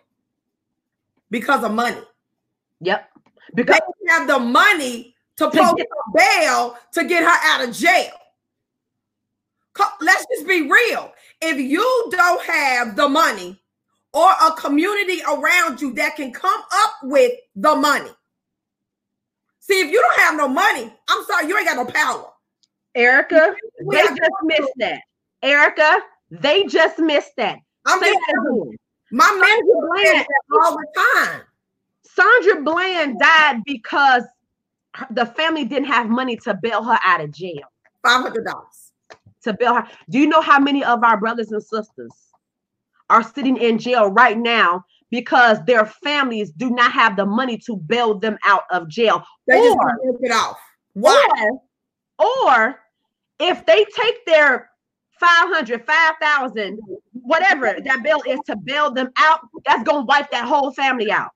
because 1.29 1.63
of 1.63 1.73
money. 1.73 2.01
Yep. 2.81 3.09
Because 3.55 3.79
they 3.79 4.11
have 4.13 4.27
the 4.27 4.39
money 4.39 5.15
to 5.37 5.49
post 5.51 5.79
a 5.79 5.85
bail 6.13 6.77
to 6.93 7.03
get 7.03 7.23
her 7.23 7.37
out 7.43 7.67
of 7.67 7.75
jail. 7.75 8.11
Let's 10.01 10.25
just 10.35 10.47
be 10.47 10.69
real. 10.69 11.13
If 11.41 11.57
you 11.57 12.09
don't 12.11 12.43
have 12.43 12.95
the 12.95 13.07
money 13.07 13.61
or 14.13 14.29
a 14.29 14.51
community 14.53 15.21
around 15.29 15.79
you 15.79 15.93
that 15.93 16.17
can 16.17 16.33
come 16.33 16.61
up 16.73 16.95
with 17.03 17.31
the 17.55 17.75
money, 17.75 18.09
see, 19.59 19.79
if 19.79 19.91
you 19.91 20.01
don't 20.01 20.19
have 20.19 20.35
no 20.35 20.47
money, 20.49 20.93
I'm 21.07 21.25
sorry, 21.25 21.47
you 21.47 21.57
ain't 21.57 21.67
got 21.67 21.77
no 21.77 21.85
power. 21.85 22.25
Erica, 22.95 23.55
they 23.89 24.01
just 24.01 24.31
missed 24.43 24.73
that. 24.77 25.01
Erica, 25.41 25.99
they 26.29 26.63
just 26.63 26.99
missed 26.99 27.31
that. 27.37 27.59
I'm 27.85 28.01
Say 28.01 28.11
that 28.11 28.77
My 29.11 29.31
man 29.41 29.59
Bland 29.65 30.27
all 30.51 30.77
the 30.77 30.87
time. 31.15 31.41
Sandra 32.03 32.61
Bland 32.61 33.19
died 33.19 33.61
because 33.65 34.23
the 35.11 35.25
family 35.25 35.65
didn't 35.65 35.87
have 35.87 36.09
money 36.09 36.35
to 36.37 36.57
bail 36.61 36.83
her 36.83 36.99
out 37.03 37.21
of 37.21 37.31
jail. 37.31 37.61
Five 38.03 38.23
hundred 38.23 38.45
dollars 38.45 38.91
to 39.43 39.53
bail 39.53 39.75
her. 39.75 39.87
Do 40.09 40.19
you 40.19 40.27
know 40.27 40.41
how 40.41 40.59
many 40.59 40.83
of 40.83 41.03
our 41.03 41.19
brothers 41.19 41.51
and 41.51 41.63
sisters 41.63 42.11
are 43.09 43.23
sitting 43.23 43.57
in 43.57 43.77
jail 43.77 44.11
right 44.11 44.37
now 44.37 44.83
because 45.09 45.63
their 45.65 45.85
families 45.85 46.51
do 46.51 46.69
not 46.69 46.91
have 46.91 47.15
the 47.15 47.25
money 47.25 47.57
to 47.57 47.77
bail 47.77 48.17
them 48.19 48.37
out 48.45 48.63
of 48.71 48.87
jail? 48.87 49.23
They 49.47 49.59
or, 49.59 49.75
just 50.05 50.21
get 50.21 50.31
off. 50.31 50.59
Why? 50.93 51.49
Or, 52.17 52.27
or 52.27 52.79
if 53.39 53.65
they 53.65 53.85
take 53.85 54.25
their 54.25 54.68
500, 55.19 55.85
5,000, 55.85 56.79
whatever 57.13 57.75
that 57.83 58.03
bill 58.03 58.21
is 58.27 58.39
to 58.45 58.55
bail 58.55 58.91
them 58.91 59.09
out, 59.17 59.41
that's 59.65 59.83
going 59.83 60.01
to 60.01 60.05
wipe 60.05 60.31
that 60.31 60.45
whole 60.45 60.71
family 60.71 61.11
out. 61.11 61.31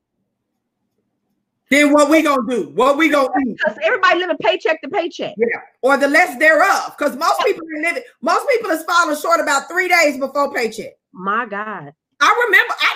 Then 1.69 1.91
what 1.91 2.07
we 2.07 2.21
gonna 2.21 2.43
do? 2.47 2.69
What 2.75 2.97
we 2.97 3.09
gonna 3.09 3.29
do? 3.43 3.55
Because 3.55 3.79
everybody 3.81 4.19
living 4.19 4.37
paycheck 4.39 4.79
to 4.83 4.89
paycheck. 4.89 5.33
Yeah, 5.37 5.59
or 5.81 5.97
the 5.97 6.07
less 6.07 6.37
thereof. 6.37 6.95
Because 6.95 7.15
most 7.17 7.41
people 7.43 7.63
are 7.65 7.81
living. 7.81 8.03
Most 8.21 8.47
people 8.47 8.69
is 8.69 8.83
falling 8.83 9.17
short 9.17 9.39
about 9.39 9.67
three 9.69 9.87
days 9.87 10.19
before 10.19 10.53
paycheck. 10.53 10.91
My 11.13 11.47
God, 11.47 11.91
I 12.19 12.45
remember. 12.45 12.73
I 12.79 12.95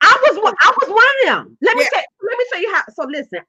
I 0.00 0.26
was 0.30 0.42
one. 0.42 0.54
I 0.58 0.72
was 0.80 0.88
one 0.88 1.34
of 1.36 1.46
them. 1.46 1.58
Let 1.60 1.76
me 1.76 1.86
yeah. 1.92 2.00
let 2.22 2.38
me 2.38 2.44
tell 2.50 2.62
you 2.62 2.74
how. 2.74 2.82
So 2.94 3.04
listen, 3.04 3.40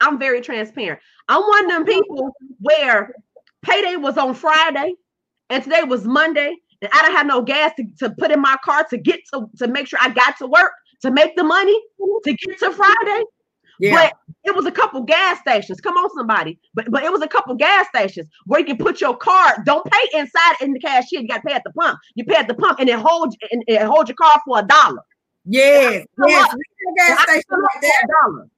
I'm 0.00 0.18
very 0.18 0.42
transparent. 0.42 1.00
I'm 1.28 1.40
one 1.40 1.64
of 1.64 1.70
them 1.70 1.84
people 1.86 2.30
where 2.60 3.14
payday 3.62 3.96
was 3.96 4.18
on 4.18 4.34
Friday, 4.34 4.92
and 5.50 5.62
today 5.62 5.82
was 5.82 6.04
Monday, 6.04 6.54
and 6.80 6.90
I 6.92 7.02
don't 7.02 7.12
have 7.12 7.26
no 7.26 7.42
gas 7.42 7.72
to, 7.76 7.84
to 7.98 8.14
put 8.18 8.30
in 8.30 8.40
my 8.40 8.56
car 8.64 8.84
to 8.90 8.98
get 8.98 9.20
to 9.32 9.48
to 9.58 9.68
make 9.68 9.86
sure 9.86 9.98
I 10.02 10.10
got 10.10 10.36
to 10.38 10.46
work 10.46 10.72
to 11.02 11.10
make 11.10 11.36
the 11.36 11.44
money 11.44 11.78
to 12.24 12.32
get 12.32 12.58
to 12.60 12.72
Friday. 12.72 13.24
Yeah. 13.80 13.92
But 13.92 14.12
it 14.44 14.54
was 14.54 14.66
a 14.66 14.70
couple 14.70 15.02
gas 15.02 15.40
stations. 15.40 15.80
Come 15.80 15.96
on, 15.96 16.08
somebody. 16.16 16.58
But 16.74 16.90
but 16.90 17.02
it 17.02 17.12
was 17.12 17.22
a 17.22 17.28
couple 17.28 17.54
gas 17.54 17.86
stations 17.88 18.28
where 18.46 18.60
you 18.60 18.66
can 18.66 18.76
put 18.76 19.00
your 19.00 19.16
card. 19.16 19.64
Don't 19.64 19.84
pay 19.90 20.18
inside 20.18 20.54
in 20.60 20.72
the 20.72 20.80
cashier. 20.80 21.20
You 21.20 21.28
got 21.28 21.38
to 21.38 21.42
pay 21.42 21.54
at 21.54 21.64
the 21.64 21.72
pump. 21.72 21.98
You 22.14 22.24
pay 22.24 22.36
at 22.36 22.48
the 22.48 22.54
pump 22.54 22.78
and 22.78 22.88
it 22.88 22.98
holds 22.98 23.36
and 23.50 23.64
it 23.66 23.82
holds 23.82 24.08
your 24.08 24.16
car 24.16 24.40
for 24.46 24.60
a 24.60 24.62
dollar. 24.62 25.02
Yes, 25.44 26.06
yes. 26.26 26.56
Gas 26.96 27.22
station 27.22 27.42
right. 27.50 27.92
Dollar. 28.22 28.48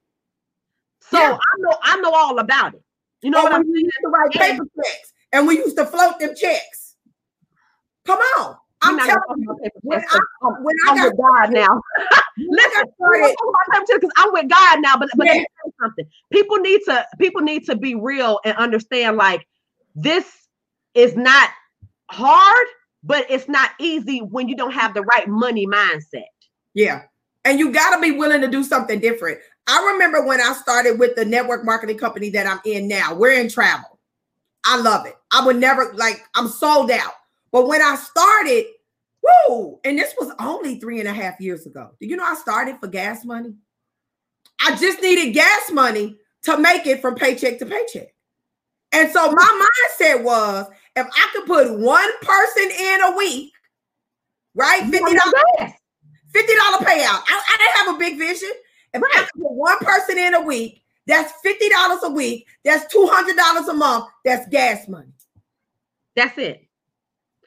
So 1.01 1.19
yeah. 1.19 1.37
I 1.37 1.59
know 1.59 1.77
I 1.81 2.01
know 2.01 2.13
all 2.13 2.39
about 2.39 2.75
it. 2.75 2.83
You 3.21 3.31
know 3.31 3.39
oh, 3.39 3.43
what 3.43 3.53
I'm 3.53 3.63
saying? 3.65 3.89
to 4.03 4.09
write 4.09 4.31
paper 4.31 4.65
checks 4.75 5.13
and 5.37 5.47
we 5.47 5.57
used 5.57 5.77
to 5.77 5.85
float 5.85 6.19
them 6.19 6.33
checks. 6.35 6.95
Come 8.05 8.19
on. 8.39 8.55
I'm 8.81 8.97
telling 8.97 9.21
you, 9.37 9.55
when 9.81 9.99
I, 9.99 10.19
when 10.61 10.75
I 10.87 11.05
with 11.05 11.17
God 11.17 11.51
now. 11.51 11.81
Listen, 12.37 12.83
because 12.99 14.11
I'm 14.17 14.31
with 14.33 14.49
God 14.49 14.79
now. 14.81 14.97
But 14.97 15.09
but 15.15 15.25
yeah. 15.27 15.43
something. 15.81 16.05
People 16.31 16.57
need 16.57 16.81
to 16.85 17.05
people 17.19 17.41
need 17.41 17.65
to 17.65 17.75
be 17.75 17.95
real 17.95 18.39
and 18.45 18.55
understand. 18.57 19.17
Like 19.17 19.47
this 19.95 20.47
is 20.93 21.15
not 21.15 21.49
hard, 22.11 22.67
but 23.03 23.25
it's 23.29 23.47
not 23.47 23.71
easy 23.79 24.19
when 24.19 24.47
you 24.47 24.55
don't 24.55 24.73
have 24.73 24.93
the 24.93 25.01
right 25.01 25.27
money 25.27 25.65
mindset. 25.65 26.25
Yeah, 26.75 27.03
and 27.45 27.57
you 27.57 27.71
got 27.71 27.95
to 27.95 28.01
be 28.01 28.11
willing 28.11 28.41
to 28.41 28.47
do 28.47 28.63
something 28.63 28.99
different. 28.99 29.39
I 29.67 29.91
remember 29.93 30.23
when 30.23 30.39
I 30.39 30.53
started 30.53 30.99
with 30.99 31.15
the 31.15 31.25
network 31.25 31.65
marketing 31.65 31.97
company 31.97 32.29
that 32.29 32.45
I'm 32.45 32.59
in 32.63 32.87
now. 32.87 33.15
We're 33.15 33.39
in 33.39 33.49
travel. 33.49 33.96
I 34.67 34.77
love 34.81 35.05
it. 35.05 35.15
I 35.31 35.45
would 35.45 35.55
never 35.55 35.93
like. 35.93 36.23
I'm 36.35 36.49
sold 36.49 36.91
out. 36.91 37.13
But 37.51 37.67
when 37.67 37.81
I 37.81 37.95
started, 37.95 38.65
whoo, 39.23 39.79
and 39.85 39.97
this 39.97 40.13
was 40.19 40.33
only 40.39 40.79
three 40.79 40.99
and 40.99 41.07
a 41.07 41.13
half 41.13 41.39
years 41.39 41.65
ago. 41.65 41.91
Do 41.99 42.05
you 42.05 42.17
know 42.17 42.25
I 42.25 42.35
started 42.35 42.77
for 42.79 42.87
gas 42.87 43.23
money? 43.23 43.55
I 44.65 44.75
just 44.75 45.01
needed 45.01 45.33
gas 45.33 45.71
money 45.71 46.17
to 46.43 46.57
make 46.57 46.85
it 46.85 47.01
from 47.01 47.15
paycheck 47.15 47.59
to 47.59 47.65
paycheck. 47.65 48.13
And 48.91 49.09
so 49.11 49.31
my 49.31 49.67
mindset 49.99 50.23
was 50.23 50.67
if 50.95 51.07
I 51.07 51.29
could 51.33 51.45
put 51.45 51.79
one 51.79 52.09
person 52.21 52.71
in 52.71 53.01
a 53.03 53.15
week, 53.15 53.53
right? 54.55 54.81
$50, 54.83 54.91
$50 54.91 55.73
payout. 56.33 57.21
I, 57.23 57.23
I, 57.29 57.57
didn't 57.57 57.85
have 57.85 57.95
a 57.95 57.99
big 57.99 58.17
vision. 58.17 58.49
If. 58.93 59.01
I 59.03 59.23
could 59.23 59.41
put 59.41 59.51
one 59.51 59.77
person 59.79 60.17
in 60.17 60.33
a 60.33 60.41
week, 60.41 60.81
that's 61.07 61.33
$50 61.45 62.03
a 62.03 62.09
week, 62.11 62.47
that's 62.63 62.93
$200 62.93 63.69
a 63.69 63.73
month, 63.73 64.05
that's 64.23 64.47
gas 64.49 64.87
money. 64.87 65.13
That's 66.15 66.37
it. 66.37 66.67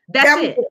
That's 0.09 0.27
that 0.27 0.45
it. 0.45 0.57
Was, 0.57 0.67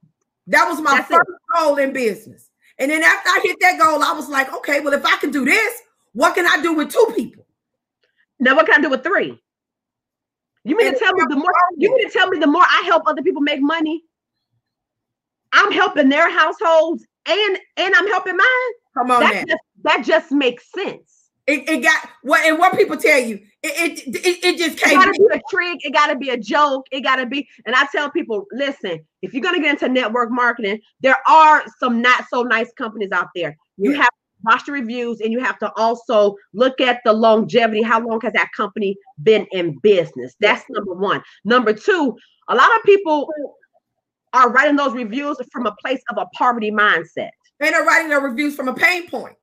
that 0.47 0.65
was 0.67 0.82
my 0.82 0.95
That's 0.97 1.08
first 1.08 1.30
it. 1.30 1.58
goal 1.58 1.75
in 1.78 1.93
business. 1.93 2.49
And 2.80 2.89
then 2.89 3.04
after 3.04 3.30
I 3.30 3.41
hit 3.43 3.58
that 3.62 3.80
goal, 3.80 4.02
I 4.04 4.13
was 4.13 4.30
like, 4.30 4.54
okay, 4.54 4.80
well, 4.80 4.93
if 4.93 5.06
I 5.06 5.17
can 5.17 5.32
do 5.32 5.45
this, 5.45 5.82
what 6.13 6.34
can 6.34 6.47
I 6.47 6.62
do 6.62 6.73
with 6.73 6.91
two 6.91 7.13
people? 7.15 7.45
Now, 8.39 8.56
what 8.56 8.65
can 8.65 8.80
I 8.80 8.82
do 8.82 8.89
with 8.89 9.04
three? 9.04 9.39
You 10.63 10.78
mean 10.78 10.88
and 10.88 10.95
to 10.95 10.99
tell 10.99 11.13
me 11.13 11.23
the 11.30 11.36
more 11.36 11.54
you 11.78 11.95
mean 11.95 12.08
to 12.08 12.12
tell 12.12 12.30
me 12.30 12.39
the 12.39 12.47
more 12.47 12.63
I 12.63 12.84
help 12.86 13.04
other 13.06 13.21
people 13.21 13.41
make 13.41 13.62
money, 13.62 14.04
I'm 15.52 15.71
helping 15.71 16.10
their 16.10 16.30
households 16.30 17.06
and 17.28 17.58
and 17.78 17.95
I'm 17.95 18.08
helping 18.08 18.38
mine. 18.38 18.71
Come 18.97 19.12
on, 19.12 19.21
that 19.21 19.47
just, 19.47 19.62
that 19.84 20.06
just 20.06 20.32
makes 20.32 20.71
sense. 20.71 21.18
It, 21.50 21.68
it 21.68 21.82
got 21.82 22.08
what 22.22 22.46
and 22.46 22.60
what 22.60 22.78
people 22.78 22.96
tell 22.96 23.20
you. 23.20 23.40
It 23.64 24.08
it, 24.08 24.16
it, 24.16 24.44
it 24.44 24.58
just 24.58 24.78
can't. 24.78 24.94
It 24.94 24.96
gotta 24.98 25.12
be 25.14 25.28
a 25.34 25.42
trick. 25.50 25.80
It 25.84 25.94
gotta 25.94 26.16
be 26.16 26.30
a 26.30 26.38
joke. 26.38 26.86
It 26.92 27.02
gotta 27.02 27.26
be. 27.26 27.48
And 27.66 27.76
I 27.76 27.88
tell 27.92 28.12
people, 28.12 28.46
listen, 28.52 29.00
if 29.24 29.34
you're 29.34 29.42
gonna 29.42 29.60
get 29.60 29.72
into 29.72 29.90
network 29.90 30.30
marketing, 30.30 30.80
there 31.02 31.18
are 31.28 31.64
some 31.80 32.04
not 32.04 32.26
so 32.32 32.44
nice 32.44 32.72
companies 32.74 33.12
out 33.12 33.30
there. 33.34 33.58
You 33.78 33.94
have 33.94 34.10
to 34.10 34.14
watch 34.44 34.66
the 34.68 34.74
reviews 34.74 35.22
and 35.22 35.32
you 35.32 35.40
have 35.40 35.58
to 35.60 35.72
also 35.76 36.36
look 36.54 36.80
at 36.80 37.02
the 37.04 37.14
longevity. 37.14 37.82
How 37.82 38.00
long 38.00 38.22
has 38.22 38.34
that 38.34 38.50
company 38.56 38.96
been 39.24 39.48
in 39.52 39.80
business? 39.80 40.36
That's 40.40 40.64
number 40.70 40.94
one. 40.94 41.24
Number 41.46 41.74
two, 41.74 42.16
a 42.48 42.56
lot 42.56 42.70
of 42.78 42.84
people 42.84 43.28
are 44.34 44.52
writing 44.52 44.76
those 44.76 44.94
reviews 44.94 45.38
from 45.52 45.66
a 45.66 45.76
place 45.82 46.02
of 46.12 46.18
a 46.20 46.28
poverty 46.38 46.70
mindset. 46.70 47.32
And 47.60 47.74
they're 47.74 47.84
writing 47.84 48.10
their 48.10 48.22
reviews 48.22 48.56
from 48.56 48.68
a 48.68 48.74
pain 48.74 49.10
point. 49.10 49.36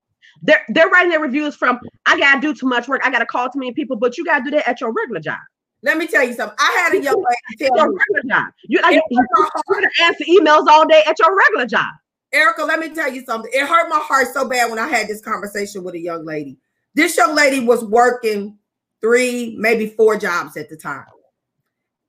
They're 0.42 0.64
they're 0.68 0.88
writing 0.88 1.10
their 1.10 1.20
reviews 1.20 1.56
from 1.56 1.78
I 2.06 2.18
gotta 2.18 2.40
do 2.40 2.54
too 2.54 2.66
much 2.66 2.88
work. 2.88 3.00
I 3.04 3.10
gotta 3.10 3.26
call 3.26 3.48
too 3.48 3.58
many 3.58 3.72
people, 3.72 3.96
but 3.96 4.16
you 4.16 4.24
gotta 4.24 4.44
do 4.44 4.50
that 4.52 4.68
at 4.68 4.80
your 4.80 4.92
regular 4.92 5.20
job. 5.20 5.38
Let 5.82 5.98
me 5.98 6.06
tell 6.06 6.26
you 6.26 6.34
something. 6.34 6.56
I 6.58 6.82
had 6.82 6.94
a 6.94 7.02
young 7.02 7.14
lady 7.14 7.70
tell 7.76 7.88
me 7.88 7.96
regular 8.14 8.34
job. 8.34 8.52
You, 8.66 8.80
like, 8.82 9.00
you, 9.10 9.18
you 9.20 9.88
answer 10.02 10.24
emails 10.24 10.66
all 10.68 10.86
day 10.86 11.02
at 11.06 11.18
your 11.18 11.36
regular 11.36 11.66
job. 11.66 11.94
Erica, 12.32 12.64
let 12.64 12.80
me 12.80 12.94
tell 12.94 13.12
you 13.12 13.24
something. 13.24 13.50
It 13.54 13.66
hurt 13.66 13.88
my 13.88 14.00
heart 14.00 14.28
so 14.32 14.48
bad 14.48 14.68
when 14.68 14.78
I 14.78 14.88
had 14.88 15.06
this 15.06 15.20
conversation 15.20 15.84
with 15.84 15.94
a 15.94 15.98
young 15.98 16.24
lady. 16.24 16.58
This 16.94 17.16
young 17.16 17.34
lady 17.34 17.60
was 17.60 17.84
working 17.84 18.58
three, 19.00 19.54
maybe 19.58 19.90
four 19.90 20.18
jobs 20.18 20.56
at 20.56 20.68
the 20.68 20.76
time. 20.76 21.04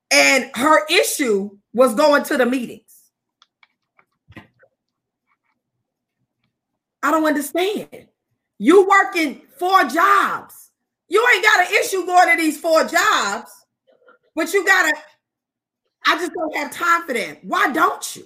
And 0.10 0.49
her 0.56 0.86
issue 0.88 1.51
was 1.74 1.93
going 1.93 2.24
to 2.24 2.38
the 2.38 2.45
meetings. 2.45 2.84
I 7.04 7.12
don't 7.12 7.26
understand. 7.26 8.08
You 8.60 8.88
working 8.88 9.41
four 9.58 9.84
jobs. 9.86 10.72
You 11.10 11.26
ain't 11.34 11.43
got 11.43 11.68
an 11.68 11.74
issue 11.80 12.05
going 12.05 12.36
to 12.36 12.41
these 12.41 12.60
four 12.60 12.84
jobs, 12.86 13.51
but 14.36 14.51
you 14.53 14.66
gotta. 14.66 14.95
I 16.05 16.18
just 16.18 16.34
don't 16.34 16.55
have 16.55 16.72
time 16.72 17.03
for 17.05 17.14
that. 17.14 17.43
Why 17.43 17.72
don't 17.72 18.16
you? 18.16 18.26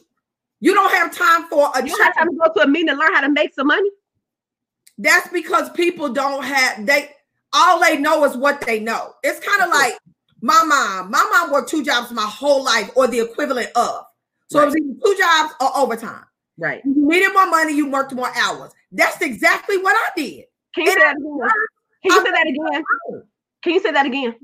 You 0.60 0.74
don't 0.74 0.92
have 0.92 1.16
time 1.16 1.48
for 1.48 1.72
a. 1.76 1.86
You 1.86 1.96
have 1.98 2.16
time 2.16 2.30
to 2.30 2.36
go 2.36 2.54
to 2.54 2.62
a 2.62 2.68
meeting 2.68 2.90
and 2.90 3.00
learn 3.00 3.14
how 3.14 3.22
to 3.22 3.30
make 3.30 3.54
some 3.54 3.68
money. 3.68 3.90
That's 4.98 5.28
because 5.30 5.70
people 5.72 6.10
don't 6.10 6.44
have 6.44 6.86
they. 6.86 7.10
All 7.54 7.82
they 7.82 7.98
know 7.98 8.24
is 8.24 8.38
what 8.38 8.62
they 8.62 8.80
know. 8.80 9.14
It's 9.24 9.46
kind 9.46 9.62
of 9.62 9.70
like 9.70 9.98
my 10.42 10.64
mom. 10.66 11.12
My 11.12 11.30
mom 11.34 11.52
worked 11.52 11.70
two 11.70 11.84
jobs 11.84 12.12
my 12.12 12.22
whole 12.24 12.64
life, 12.64 12.90
or 12.96 13.08
the 13.08 13.20
equivalent 13.20 13.70
of. 13.76 14.06
So 14.48 14.60
right. 14.60 14.64
it 14.64 14.68
was 14.68 14.76
either 14.76 15.00
two 15.04 15.18
jobs 15.20 15.54
or 15.60 15.78
overtime. 15.78 16.26
Right. 16.58 16.82
You 16.86 16.94
needed 16.96 17.34
more 17.34 17.50
money, 17.50 17.74
you 17.74 17.90
worked 17.90 18.14
more 18.14 18.32
hours. 18.36 18.72
That's 18.92 19.22
exactly 19.22 19.78
what 19.78 19.96
I 19.96 20.10
did. 20.16 20.46
Can 20.76 20.86
you 20.86 20.92
And 20.92 21.00
say 21.00 21.04
that 21.04 21.16
again? 21.18 21.50
Can 22.04 22.12
you 22.12 22.24
say 22.24 22.32
that 22.32 22.48
again? 22.48 22.84
Can 23.64 23.74
you 23.74 23.80
say 23.80 23.92
that 23.92 24.06
again? 24.06 24.36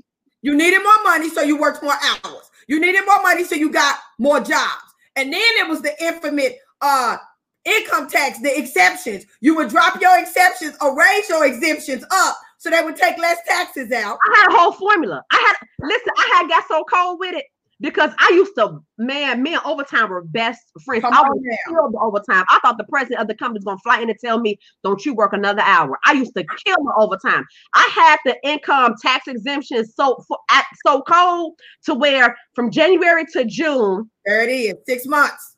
You 0.42 0.56
needed 0.56 0.82
more 0.82 1.02
money, 1.04 1.28
so 1.28 1.42
you 1.42 1.58
worked 1.58 1.82
more 1.82 1.94
hours. 1.94 2.50
You 2.68 2.80
needed 2.80 3.04
more 3.06 3.22
money, 3.22 3.44
so 3.44 3.54
you 3.54 3.70
got 3.70 3.98
more 4.18 4.38
jobs. 4.40 4.82
And 5.16 5.32
then 5.32 5.42
it 5.56 5.68
was 5.68 5.82
the 5.82 6.00
infamous 6.02 6.52
uh 6.80 7.16
income 7.64 8.08
tax, 8.08 8.40
the 8.40 8.56
exceptions. 8.56 9.24
You 9.40 9.56
would 9.56 9.68
drop 9.68 10.00
your 10.00 10.18
exceptions 10.18 10.76
or 10.80 10.96
raise 10.96 11.28
your 11.28 11.44
exemptions 11.44 12.04
up 12.10 12.36
so 12.58 12.70
they 12.70 12.82
would 12.82 12.96
take 12.96 13.18
less 13.18 13.38
taxes 13.46 13.90
out. 13.92 14.18
I 14.22 14.38
had 14.38 14.48
a 14.48 14.56
whole 14.56 14.72
formula. 14.72 15.22
I 15.32 15.36
had 15.36 15.86
listen, 15.86 16.12
I 16.16 16.30
had 16.34 16.48
got 16.48 16.64
so 16.68 16.84
cold 16.84 17.18
with 17.18 17.34
it 17.34 17.44
because 17.80 18.10
I 18.18 18.30
used 18.32 18.54
to, 18.56 18.80
man, 18.98 19.42
me 19.42 19.54
and 19.54 19.62
overtime 19.64 20.08
were 20.10 20.22
best 20.22 20.60
friends. 20.84 21.02
Come 21.02 21.14
I 21.14 21.22
was 21.22 21.38
now. 21.40 21.56
kill 21.68 21.90
the 21.90 21.98
overtime. 21.98 22.44
I 22.48 22.58
thought 22.60 22.76
the 22.78 22.84
president 22.84 23.20
of 23.20 23.28
the 23.28 23.34
company 23.34 23.58
was 23.58 23.64
gonna 23.64 23.78
fly 23.78 24.00
in 24.00 24.10
and 24.10 24.18
tell 24.18 24.40
me, 24.40 24.58
"Don't 24.82 25.04
you 25.06 25.14
work 25.14 25.32
another 25.32 25.62
hour." 25.62 25.98
I 26.04 26.12
used 26.12 26.34
to 26.36 26.44
kill 26.64 26.76
the 26.76 26.92
overtime. 26.96 27.46
I 27.74 27.88
had 27.94 28.18
the 28.24 28.36
income 28.48 28.94
tax 29.00 29.28
exemption 29.28 29.86
so 29.86 30.24
for, 30.26 30.38
at, 30.50 30.64
so 30.86 31.02
cold 31.02 31.54
to 31.84 31.94
where 31.94 32.36
from 32.54 32.70
January 32.70 33.24
to 33.32 33.44
June, 33.44 34.10
There 34.24 34.42
it 34.42 34.50
is, 34.50 34.74
six 34.86 35.06
months. 35.06 35.56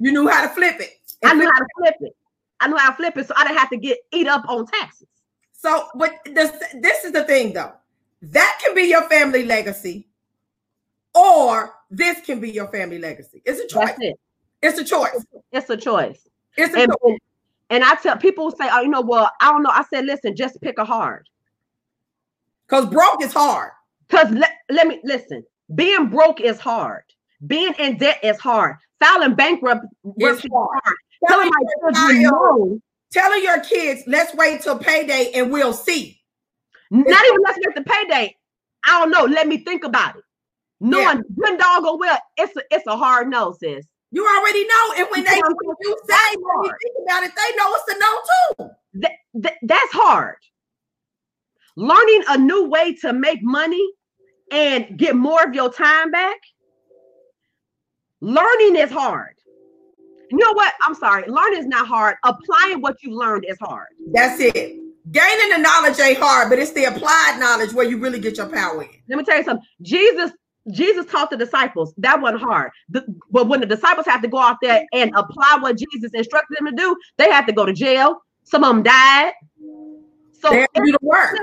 You 0.00 0.12
knew 0.12 0.28
how 0.28 0.42
to 0.42 0.48
flip 0.48 0.80
it. 0.80 0.90
I 1.24 1.34
knew 1.34 1.44
how 1.44 1.58
to 1.58 1.66
flip 1.78 1.94
it. 2.00 2.16
I 2.60 2.68
knew 2.68 2.76
how 2.76 2.90
to 2.90 2.96
flip 2.96 3.16
it, 3.16 3.26
so 3.26 3.34
I 3.36 3.44
didn't 3.44 3.58
have 3.58 3.70
to 3.70 3.76
get 3.76 3.98
eat 4.12 4.26
up 4.26 4.44
on 4.48 4.66
taxes. 4.66 5.08
So, 5.52 5.88
but 5.94 6.14
this, 6.24 6.50
this 6.74 7.04
is 7.04 7.12
the 7.12 7.24
thing 7.24 7.52
though. 7.52 7.72
That 8.22 8.60
can 8.64 8.74
be 8.74 8.82
your 8.82 9.02
family 9.08 9.44
legacy, 9.44 10.08
or 11.14 11.74
this 11.90 12.20
can 12.20 12.40
be 12.40 12.50
your 12.50 12.68
family 12.68 12.98
legacy. 12.98 13.42
It's 13.44 13.60
a 13.60 13.66
choice. 13.66 13.94
It. 13.98 14.18
It's 14.62 14.78
a 14.78 14.84
choice. 14.84 15.24
It's 15.52 15.68
a 15.70 15.76
choice. 15.76 16.28
It's 16.56 16.74
a 16.74 16.80
And, 16.80 16.92
choice. 17.02 17.18
and 17.70 17.84
I 17.84 17.94
tell 17.96 18.16
people 18.16 18.50
say, 18.52 18.68
"Oh, 18.70 18.80
you 18.82 18.88
know, 18.88 19.00
well, 19.00 19.30
I 19.40 19.50
don't 19.50 19.62
know." 19.62 19.70
I 19.70 19.84
said, 19.90 20.04
"Listen, 20.06 20.34
just 20.36 20.60
pick 20.60 20.78
a 20.78 20.84
hard." 20.84 21.28
Because 22.66 22.86
broke 22.86 23.22
is 23.22 23.32
hard. 23.32 23.72
Because 24.08 24.30
let, 24.30 24.50
let 24.70 24.86
me 24.86 25.00
listen, 25.04 25.44
being 25.74 26.08
broke 26.08 26.40
is 26.40 26.58
hard. 26.58 27.02
Being 27.46 27.74
in 27.78 27.96
debt 27.98 28.20
is 28.22 28.38
hard. 28.38 28.76
Filing 29.00 29.34
bankrupt 29.34 29.84
is 30.20 30.40
hard. 30.50 30.80
hard. 30.84 30.96
Telling 31.26 31.50
Telling 31.50 31.50
my 31.50 31.60
your 31.60 31.92
children 31.92 32.22
child- 32.22 32.58
no, 32.70 32.80
telling 33.12 33.42
your 33.42 33.60
kids, 33.60 34.02
let's 34.06 34.34
wait 34.34 34.60
till 34.62 34.78
payday 34.78 35.32
and 35.34 35.50
we'll 35.50 35.72
see. 35.72 36.20
not 36.90 37.06
even 37.26 37.40
let's 37.44 37.58
make 37.66 37.74
the 37.74 37.82
payday. 37.84 38.36
I 38.86 39.00
don't 39.00 39.10
know. 39.10 39.24
Let 39.24 39.46
me 39.48 39.58
think 39.58 39.84
about 39.84 40.16
it. 40.16 40.22
Knowing 40.84 41.22
good 41.38 41.58
dog 41.60 41.84
or 41.84 41.98
well, 41.98 42.18
it's 42.36 42.56
a 42.56 42.62
it's 42.70 42.86
a 42.88 42.96
hard 42.96 43.28
no, 43.28 43.52
sis. 43.58 43.86
You 44.10 44.26
already 44.26 44.66
know. 44.66 44.94
And 44.98 45.06
when 45.10 45.24
they 45.24 45.30
Yeah. 45.36 45.42
when 45.62 45.76
you 45.80 45.96
say, 46.08 46.36
me 46.36 46.42
hard. 46.44 46.76
think 46.82 46.94
about 47.06 47.22
it, 47.22 47.32
they 47.36 47.56
know 47.56 47.74
it's 47.74 47.94
a 47.94 47.98
no 47.98 48.66
too. 48.68 48.74
That, 49.00 49.12
that- 49.34 49.58
that's 49.62 49.92
hard. 49.92 50.36
Learning 51.76 52.22
a 52.28 52.36
new 52.36 52.64
way 52.68 52.94
to 52.96 53.12
make 53.12 53.42
money 53.42 53.82
and 54.50 54.98
get 54.98 55.16
more 55.16 55.42
of 55.44 55.54
your 55.54 55.72
time 55.72 56.10
back. 56.10 56.36
Learning 58.20 58.76
is 58.76 58.90
hard. 58.90 59.34
You 60.30 60.38
know 60.38 60.52
what? 60.52 60.74
I'm 60.84 60.94
sorry. 60.94 61.24
Learning 61.28 61.60
is 61.60 61.66
not 61.66 61.86
hard. 61.86 62.16
Applying 62.24 62.80
what 62.80 63.02
you 63.02 63.16
learned 63.16 63.44
is 63.48 63.56
hard. 63.60 63.88
That's 64.12 64.40
it. 64.40 64.78
Gaining 65.10 65.50
the 65.50 65.58
knowledge 65.58 65.98
ain't 66.00 66.18
hard, 66.18 66.48
but 66.50 66.58
it's 66.58 66.72
the 66.72 66.84
applied 66.84 67.38
knowledge 67.40 67.72
where 67.72 67.86
you 67.86 67.98
really 67.98 68.20
get 68.20 68.36
your 68.36 68.46
power 68.48 68.82
in. 68.82 68.88
Let 69.08 69.18
me 69.18 69.24
tell 69.24 69.38
you 69.38 69.44
something. 69.44 69.66
Jesus, 69.82 70.30
Jesus 70.70 71.06
taught 71.06 71.30
the 71.30 71.36
disciples. 71.36 71.92
That 71.98 72.20
wasn't 72.20 72.42
hard. 72.42 72.70
The- 72.88 73.04
but 73.30 73.48
when 73.48 73.60
the 73.60 73.66
disciples 73.66 74.06
have 74.06 74.22
to 74.22 74.28
go 74.28 74.38
out 74.38 74.58
there 74.62 74.84
and 74.92 75.10
apply 75.16 75.58
what 75.60 75.76
Jesus 75.76 76.12
instructed 76.14 76.56
them 76.58 76.66
to 76.66 76.72
do, 76.76 76.96
they 77.16 77.30
have 77.30 77.46
to 77.46 77.52
go 77.52 77.66
to 77.66 77.72
jail. 77.72 78.22
Some 78.44 78.62
of 78.64 78.74
them 78.74 78.82
died. 78.82 79.32
So 80.32 80.50
They 80.50 80.60
have 80.60 80.72
to 80.74 80.82
do 80.84 80.92
the 80.92 80.98
work. 81.02 81.36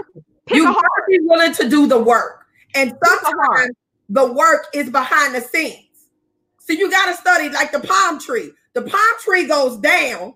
you 0.52 0.64
hard. 0.66 0.76
gotta 0.76 1.04
be 1.08 1.20
willing 1.22 1.54
to 1.54 1.70
do 1.70 1.88
the 1.88 1.98
work. 2.00 2.46
And 2.76 2.92
a 2.92 2.96
hard. 3.06 3.20
sometimes 3.26 3.76
the 4.10 4.32
work 4.34 4.68
is 4.74 4.90
behind 4.90 5.36
the 5.36 5.42
scenes. 5.42 5.86
So 6.60 6.74
you 6.74 6.90
got 6.90 7.08
to 7.08 7.16
study 7.16 7.50
like 7.50 7.72
the 7.72 7.80
palm 7.80 8.20
tree. 8.20 8.52
The 8.74 8.84
palm 8.84 9.02
tree 9.22 9.46
goes 9.48 9.78
down 9.78 10.36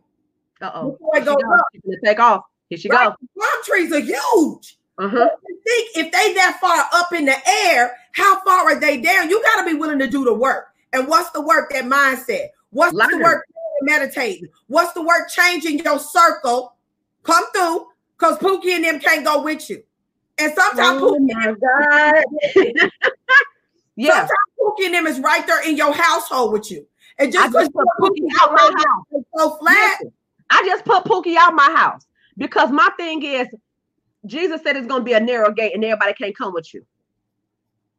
Uh-oh. 0.61 0.91
before 0.91 1.17
it 1.17 1.25
goes 1.25 1.35
goes. 1.35 1.43
up. 1.53 1.65
Take 2.03 2.19
off. 2.19 2.41
Here 2.69 2.77
she 2.79 2.89
Right. 2.89 3.05
goes. 3.09 3.15
Palm 3.37 3.63
trees 3.63 3.91
are 3.93 3.99
huge. 3.99 4.77
Uh-huh. 4.97 5.29
You 5.47 5.59
think 5.65 5.89
if 5.95 6.11
they 6.11 6.33
that 6.35 6.59
far 6.61 6.85
up 6.93 7.13
in 7.13 7.25
the 7.25 7.35
air, 7.67 7.95
how 8.13 8.39
far 8.43 8.71
are 8.71 8.79
they 8.79 9.01
down? 9.01 9.29
You 9.29 9.41
got 9.41 9.63
to 9.63 9.69
be 9.69 9.75
willing 9.77 9.99
to 9.99 10.07
do 10.07 10.23
the 10.23 10.33
work. 10.33 10.67
And 10.93 11.07
what's 11.07 11.31
the 11.31 11.41
work? 11.41 11.71
That 11.71 11.85
mindset. 11.85 12.49
What's 12.69 12.93
the 12.93 13.19
work? 13.23 13.45
Meditating. 13.81 14.47
What's 14.67 14.93
the 14.93 15.01
work? 15.01 15.29
Changing 15.29 15.79
your 15.79 15.99
circle. 15.99 16.75
Come 17.23 17.43
through, 17.53 17.87
cause 18.17 18.37
Pookie 18.37 18.75
and 18.75 18.83
them 18.83 18.99
can't 18.99 19.25
go 19.25 19.41
with 19.41 19.69
you. 19.69 19.81
And 20.37 20.53
sometimes 20.53 21.01
Oh 21.01 21.17
Pookie, 21.17 21.33
my 21.33 22.73
God. 22.73 22.89
yeah. 23.95 24.11
sometimes 24.11 24.29
Pookie 24.59 24.85
and 24.85 24.93
them 24.93 25.07
is 25.07 25.19
right 25.19 25.45
there 25.47 25.67
in 25.67 25.77
your 25.77 25.93
household 25.93 26.53
with 26.53 26.69
you. 26.69 26.85
And 27.19 27.31
just 27.31 27.51
because 27.51 27.69
put 27.69 27.87
Pookie 27.99 28.27
out 28.41 28.51
my 28.51 28.73
house. 28.75 29.23
so 29.37 29.55
flat, 29.57 29.97
Listen, 30.01 30.13
I 30.49 30.63
just 30.65 30.85
put 30.85 31.05
Pookie 31.05 31.35
out 31.37 31.53
my 31.53 31.71
house 31.71 32.05
because 32.37 32.71
my 32.71 32.89
thing 32.97 33.23
is 33.23 33.47
Jesus 34.25 34.61
said 34.63 34.77
it's 34.77 34.87
gonna 34.87 35.03
be 35.03 35.13
a 35.13 35.19
narrow 35.21 35.51
gate 35.51 35.73
and 35.75 35.83
everybody 35.85 36.13
can't 36.13 36.37
come 36.37 36.53
with 36.53 36.73
you. 36.73 36.85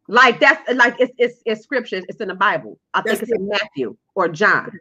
Like 0.09 0.41
that's 0.41 0.72
like 0.75 0.97
it's 1.01 1.12
it's, 1.18 1.43
it's 1.47 1.62
scripture, 1.62 2.03
it's 2.09 2.20
in 2.20 2.29
the 2.29 2.35
Bible. 2.35 2.79
I 2.95 3.03
think 3.03 3.20
That's 3.20 3.22
it's 3.22 3.33
in 3.33 3.49
Matthew 3.49 3.97
or 4.14 4.29
John, 4.29 4.72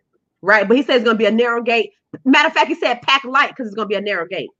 right? 0.41 0.67
But 0.67 0.77
he 0.77 0.83
says 0.83 0.97
it's 0.97 1.05
gonna 1.05 1.17
be 1.17 1.25
a 1.27 1.31
narrow 1.31 1.63
gate. 1.63 1.93
Matter 2.25 2.47
of 2.47 2.53
fact, 2.53 2.67
he 2.69 2.75
said 2.75 3.01
pack 3.01 3.23
light 3.25 3.49
because 3.49 3.67
it's 3.67 3.75
gonna 3.75 3.87
be 3.87 3.95
a 3.95 4.01
narrow 4.01 4.27
gate. 4.27 4.51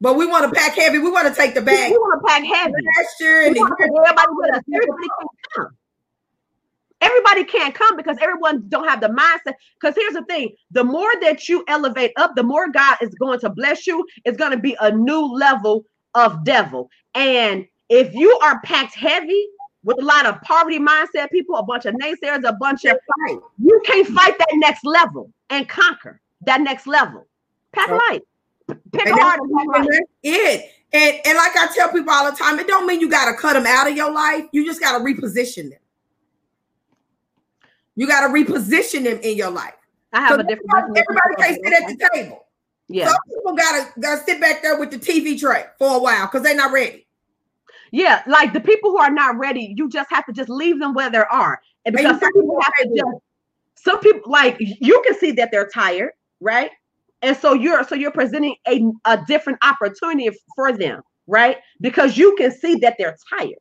but 0.00 0.14
we 0.16 0.26
want 0.26 0.52
to 0.52 0.58
pack 0.60 0.74
heavy. 0.76 0.98
We 0.98 1.10
want 1.10 1.28
to 1.28 1.34
take 1.34 1.54
the 1.54 1.62
bag. 1.62 1.92
We, 1.92 1.98
want 1.98 2.22
to 2.22 2.28
pack 2.28 2.44
heavy. 2.44 2.72
Last 2.98 3.20
year 3.20 3.46
and 3.46 3.54
We 3.54 3.56
the 3.56 3.60
wanna 3.60 3.76
take 3.80 3.90
year 3.92 4.04
everybody 4.06 4.28
with 4.32 4.54
us. 4.54 4.62
Everybody 4.74 5.08
come. 5.20 5.28
Everybody 7.00 7.44
can't 7.44 7.74
come 7.74 7.96
because 7.96 8.16
everyone 8.20 8.64
don't 8.68 8.88
have 8.88 9.00
the 9.00 9.08
mindset. 9.08 9.54
Because 9.80 9.94
here's 9.94 10.14
the 10.14 10.24
thing: 10.24 10.54
the 10.70 10.84
more 10.84 11.10
that 11.20 11.48
you 11.48 11.64
elevate 11.68 12.12
up, 12.16 12.34
the 12.34 12.42
more 12.42 12.68
God 12.70 12.96
is 13.00 13.14
going 13.14 13.40
to 13.40 13.50
bless 13.50 13.86
you. 13.86 14.04
It's 14.24 14.36
going 14.36 14.50
to 14.50 14.58
be 14.58 14.76
a 14.80 14.90
new 14.90 15.32
level 15.32 15.84
of 16.14 16.44
devil. 16.44 16.90
And 17.14 17.66
if 17.88 18.14
you 18.14 18.36
are 18.42 18.60
packed 18.62 18.94
heavy 18.94 19.46
with 19.84 19.98
a 20.00 20.04
lot 20.04 20.26
of 20.26 20.40
poverty 20.42 20.78
mindset 20.78 21.30
people, 21.30 21.56
a 21.56 21.62
bunch 21.62 21.86
of 21.86 21.94
naysayers, 21.94 22.42
a 22.44 22.54
bunch 22.54 22.84
of 22.84 22.98
you 23.58 23.80
can't 23.84 24.06
fight 24.08 24.36
that 24.38 24.48
next 24.54 24.84
level 24.84 25.32
and 25.50 25.68
conquer 25.68 26.20
that 26.42 26.60
next 26.60 26.86
level. 26.86 27.26
Pack 27.72 27.90
light. 27.90 28.22
Pick 28.92 29.06
And 29.06 29.18
hard 29.18 29.40
that's, 29.40 29.50
and 29.50 29.88
pack 29.88 30.02
it. 30.22 30.70
And 30.92 31.20
and 31.24 31.36
like 31.36 31.56
I 31.56 31.68
tell 31.74 31.92
people 31.92 32.12
all 32.12 32.30
the 32.30 32.36
time, 32.36 32.58
it 32.58 32.66
don't 32.66 32.86
mean 32.86 33.00
you 33.00 33.08
got 33.08 33.30
to 33.30 33.36
cut 33.36 33.52
them 33.52 33.66
out 33.66 33.88
of 33.88 33.96
your 33.96 34.10
life. 34.10 34.44
You 34.52 34.64
just 34.64 34.80
got 34.80 34.98
to 34.98 35.04
reposition 35.04 35.70
them. 35.70 35.78
You 37.98 38.06
got 38.06 38.20
to 38.20 38.32
reposition 38.32 39.02
them 39.02 39.18
in 39.24 39.36
your 39.36 39.50
life. 39.50 39.74
I 40.12 40.20
have 40.20 40.34
So 40.34 40.38
a 40.38 40.42
different. 40.44 40.96
everybody, 40.96 41.34
can't 41.36 41.60
sit 41.64 41.72
at 41.72 41.88
the 41.88 42.08
table. 42.14 42.46
Yeah. 42.86 43.08
Some 43.08 43.16
people 43.28 43.56
gotta 43.56 43.92
gotta 43.98 44.22
sit 44.22 44.40
back 44.40 44.62
there 44.62 44.78
with 44.78 44.92
the 44.92 44.98
TV 44.98 45.38
tray 45.38 45.64
for 45.80 45.96
a 45.96 45.98
while 45.98 46.26
because 46.26 46.44
they're 46.44 46.54
not 46.54 46.70
ready. 46.70 47.08
Yeah, 47.90 48.22
like 48.28 48.52
the 48.52 48.60
people 48.60 48.90
who 48.90 48.98
are 48.98 49.10
not 49.10 49.36
ready, 49.36 49.74
you 49.76 49.88
just 49.88 50.08
have 50.12 50.24
to 50.26 50.32
just 50.32 50.48
leave 50.48 50.78
them 50.78 50.94
where 50.94 51.10
they 51.10 51.18
are. 51.18 51.60
And 51.86 51.96
And 51.96 51.96
because 51.96 52.20
some 52.20 52.32
people 52.32 52.60
have 52.62 52.72
to 52.88 52.96
just 52.96 53.16
some 53.74 53.98
people 53.98 54.30
like 54.30 54.56
you 54.60 55.02
can 55.04 55.18
see 55.18 55.32
that 55.32 55.50
they're 55.50 55.68
tired, 55.68 56.12
right? 56.38 56.70
And 57.22 57.36
so 57.36 57.52
you're 57.52 57.82
so 57.82 57.96
you're 57.96 58.12
presenting 58.12 58.54
a, 58.68 58.80
a 59.06 59.18
different 59.26 59.58
opportunity 59.64 60.30
for 60.54 60.70
them, 60.70 61.02
right? 61.26 61.56
Because 61.80 62.16
you 62.16 62.36
can 62.36 62.52
see 62.52 62.76
that 62.76 62.94
they're 62.96 63.18
tired, 63.36 63.58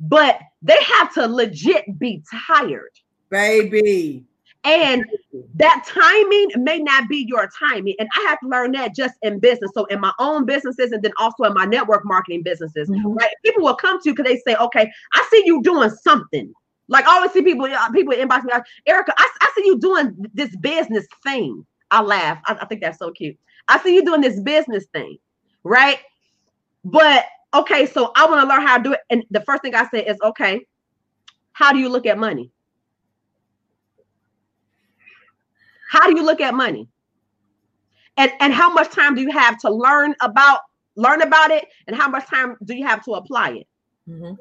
but 0.00 0.40
they 0.62 0.78
have 0.98 1.12
to 1.14 1.26
legit 1.26 1.98
be 1.98 2.22
tired. 2.48 2.90
Baby. 3.30 4.24
And 4.64 5.06
that 5.54 5.84
timing 5.86 6.48
may 6.62 6.78
not 6.80 7.08
be 7.08 7.24
your 7.26 7.48
timing. 7.58 7.94
And 7.98 8.08
I 8.14 8.20
have 8.28 8.40
to 8.40 8.48
learn 8.48 8.72
that 8.72 8.94
just 8.94 9.14
in 9.22 9.38
business. 9.38 9.70
So 9.74 9.86
in 9.86 10.00
my 10.00 10.12
own 10.18 10.44
businesses 10.44 10.92
and 10.92 11.02
then 11.02 11.12
also 11.18 11.44
in 11.44 11.54
my 11.54 11.64
network 11.64 12.04
marketing 12.04 12.42
businesses, 12.42 12.90
Mhm. 12.90 13.18
right? 13.18 13.30
People 13.42 13.62
will 13.62 13.74
come 13.76 14.00
to 14.02 14.08
you 14.10 14.14
because 14.14 14.30
they 14.30 14.38
say, 14.46 14.56
okay, 14.58 14.92
I 15.14 15.26
see 15.30 15.42
you 15.46 15.62
doing 15.62 15.88
something. 15.90 16.52
Like 16.88 17.06
I 17.06 17.12
always 17.16 17.32
see 17.32 17.42
people, 17.42 17.66
uh, 17.66 17.90
people 17.92 18.12
inbox 18.12 18.44
me 18.44 18.52
like, 18.52 18.64
Erica, 18.86 19.14
I, 19.16 19.30
I 19.40 19.50
see 19.54 19.64
you 19.64 19.78
doing 19.78 20.14
this 20.34 20.54
business 20.56 21.06
thing. 21.22 21.64
I 21.90 22.02
laugh. 22.02 22.40
I, 22.46 22.58
I 22.60 22.66
think 22.66 22.82
that's 22.82 22.98
so 22.98 23.12
cute. 23.12 23.38
I 23.68 23.78
see 23.78 23.94
you 23.94 24.04
doing 24.04 24.20
this 24.20 24.40
business 24.40 24.84
thing, 24.92 25.16
right? 25.64 26.00
But 26.84 27.24
okay, 27.54 27.86
so 27.86 28.12
I 28.14 28.26
want 28.26 28.42
to 28.42 28.48
learn 28.48 28.66
how 28.66 28.76
to 28.76 28.82
do 28.82 28.92
it. 28.92 29.00
And 29.08 29.24
the 29.30 29.40
first 29.40 29.62
thing 29.62 29.74
I 29.74 29.86
say 29.88 30.04
is, 30.04 30.18
okay, 30.22 30.66
how 31.52 31.72
do 31.72 31.78
you 31.78 31.88
look 31.88 32.06
at 32.06 32.18
money? 32.18 32.50
How 35.90 36.08
do 36.08 36.16
you 36.16 36.24
look 36.24 36.40
at 36.40 36.54
money? 36.54 36.88
And 38.16 38.32
and 38.40 38.52
how 38.52 38.72
much 38.72 38.90
time 38.90 39.14
do 39.14 39.22
you 39.22 39.30
have 39.30 39.58
to 39.58 39.70
learn 39.70 40.14
about 40.20 40.60
learn 40.96 41.22
about 41.22 41.50
it 41.50 41.66
and 41.86 41.96
how 41.96 42.08
much 42.08 42.26
time 42.26 42.56
do 42.64 42.74
you 42.74 42.86
have 42.86 43.04
to 43.04 43.12
apply 43.12 43.50
it? 43.50 43.66
Mhm. 44.08 44.36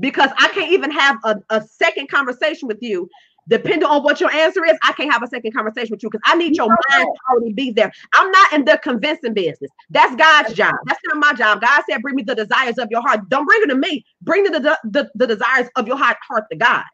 Because 0.00 0.30
I 0.38 0.48
can't 0.48 0.72
even 0.72 0.90
have 0.90 1.18
a, 1.24 1.36
a 1.50 1.60
second 1.62 2.08
conversation 2.08 2.66
with 2.68 2.78
you 2.80 3.08
depending 3.48 3.88
on 3.88 4.02
what 4.02 4.20
your 4.20 4.30
answer 4.30 4.64
is, 4.64 4.76
I 4.84 4.92
can't 4.92 5.12
have 5.12 5.22
a 5.22 5.26
second 5.26 5.52
conversation 5.52 5.88
with 5.90 6.02
you 6.02 6.10
because 6.10 6.22
I 6.24 6.36
need 6.36 6.56
your 6.56 6.68
mind 6.68 7.08
to 7.08 7.20
already 7.30 7.52
be 7.52 7.70
there. 7.72 7.90
I'm 8.14 8.30
not 8.30 8.52
in 8.52 8.64
the 8.64 8.78
convincing 8.82 9.34
business. 9.34 9.70
That's 9.90 10.14
God's 10.16 10.54
job. 10.54 10.74
That's 10.86 11.00
not 11.06 11.16
my 11.16 11.32
job. 11.32 11.60
God 11.60 11.82
said, 11.88 12.02
bring 12.02 12.14
me 12.14 12.22
the 12.22 12.34
desires 12.36 12.78
of 12.78 12.88
your 12.90 13.02
heart. 13.02 13.28
Don't 13.28 13.46
bring 13.46 13.62
it 13.62 13.66
to 13.66 13.74
me. 13.74 14.04
Bring 14.22 14.44
the, 14.44 14.60
the, 14.60 14.78
the, 14.84 15.10
the 15.14 15.26
desires 15.26 15.68
of 15.76 15.86
your 15.88 15.96
heart, 15.96 16.16
heart 16.28 16.44
to 16.52 16.56
God. 16.56 16.84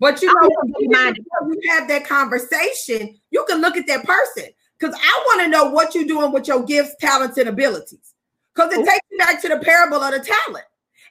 But 0.00 0.20
you 0.22 0.32
know, 0.34 0.50
you 0.80 1.60
have 1.70 1.88
that 1.88 2.04
conversation, 2.06 3.18
you 3.30 3.44
can 3.48 3.60
look 3.60 3.76
at 3.76 3.86
that 3.86 4.04
person 4.04 4.50
because 4.78 4.94
I 5.00 5.24
want 5.26 5.42
to 5.42 5.48
know 5.48 5.70
what 5.70 5.94
you're 5.94 6.04
doing 6.04 6.32
with 6.32 6.48
your 6.48 6.64
gifts, 6.64 6.96
talents, 7.00 7.38
and 7.38 7.48
abilities. 7.48 8.14
Because 8.54 8.72
it 8.72 8.80
Ooh. 8.80 8.84
takes 8.84 9.00
you 9.10 9.18
back 9.18 9.42
to 9.42 9.48
the 9.48 9.58
parable 9.58 9.98
of 9.98 10.12
the 10.12 10.18
talent. 10.18 10.64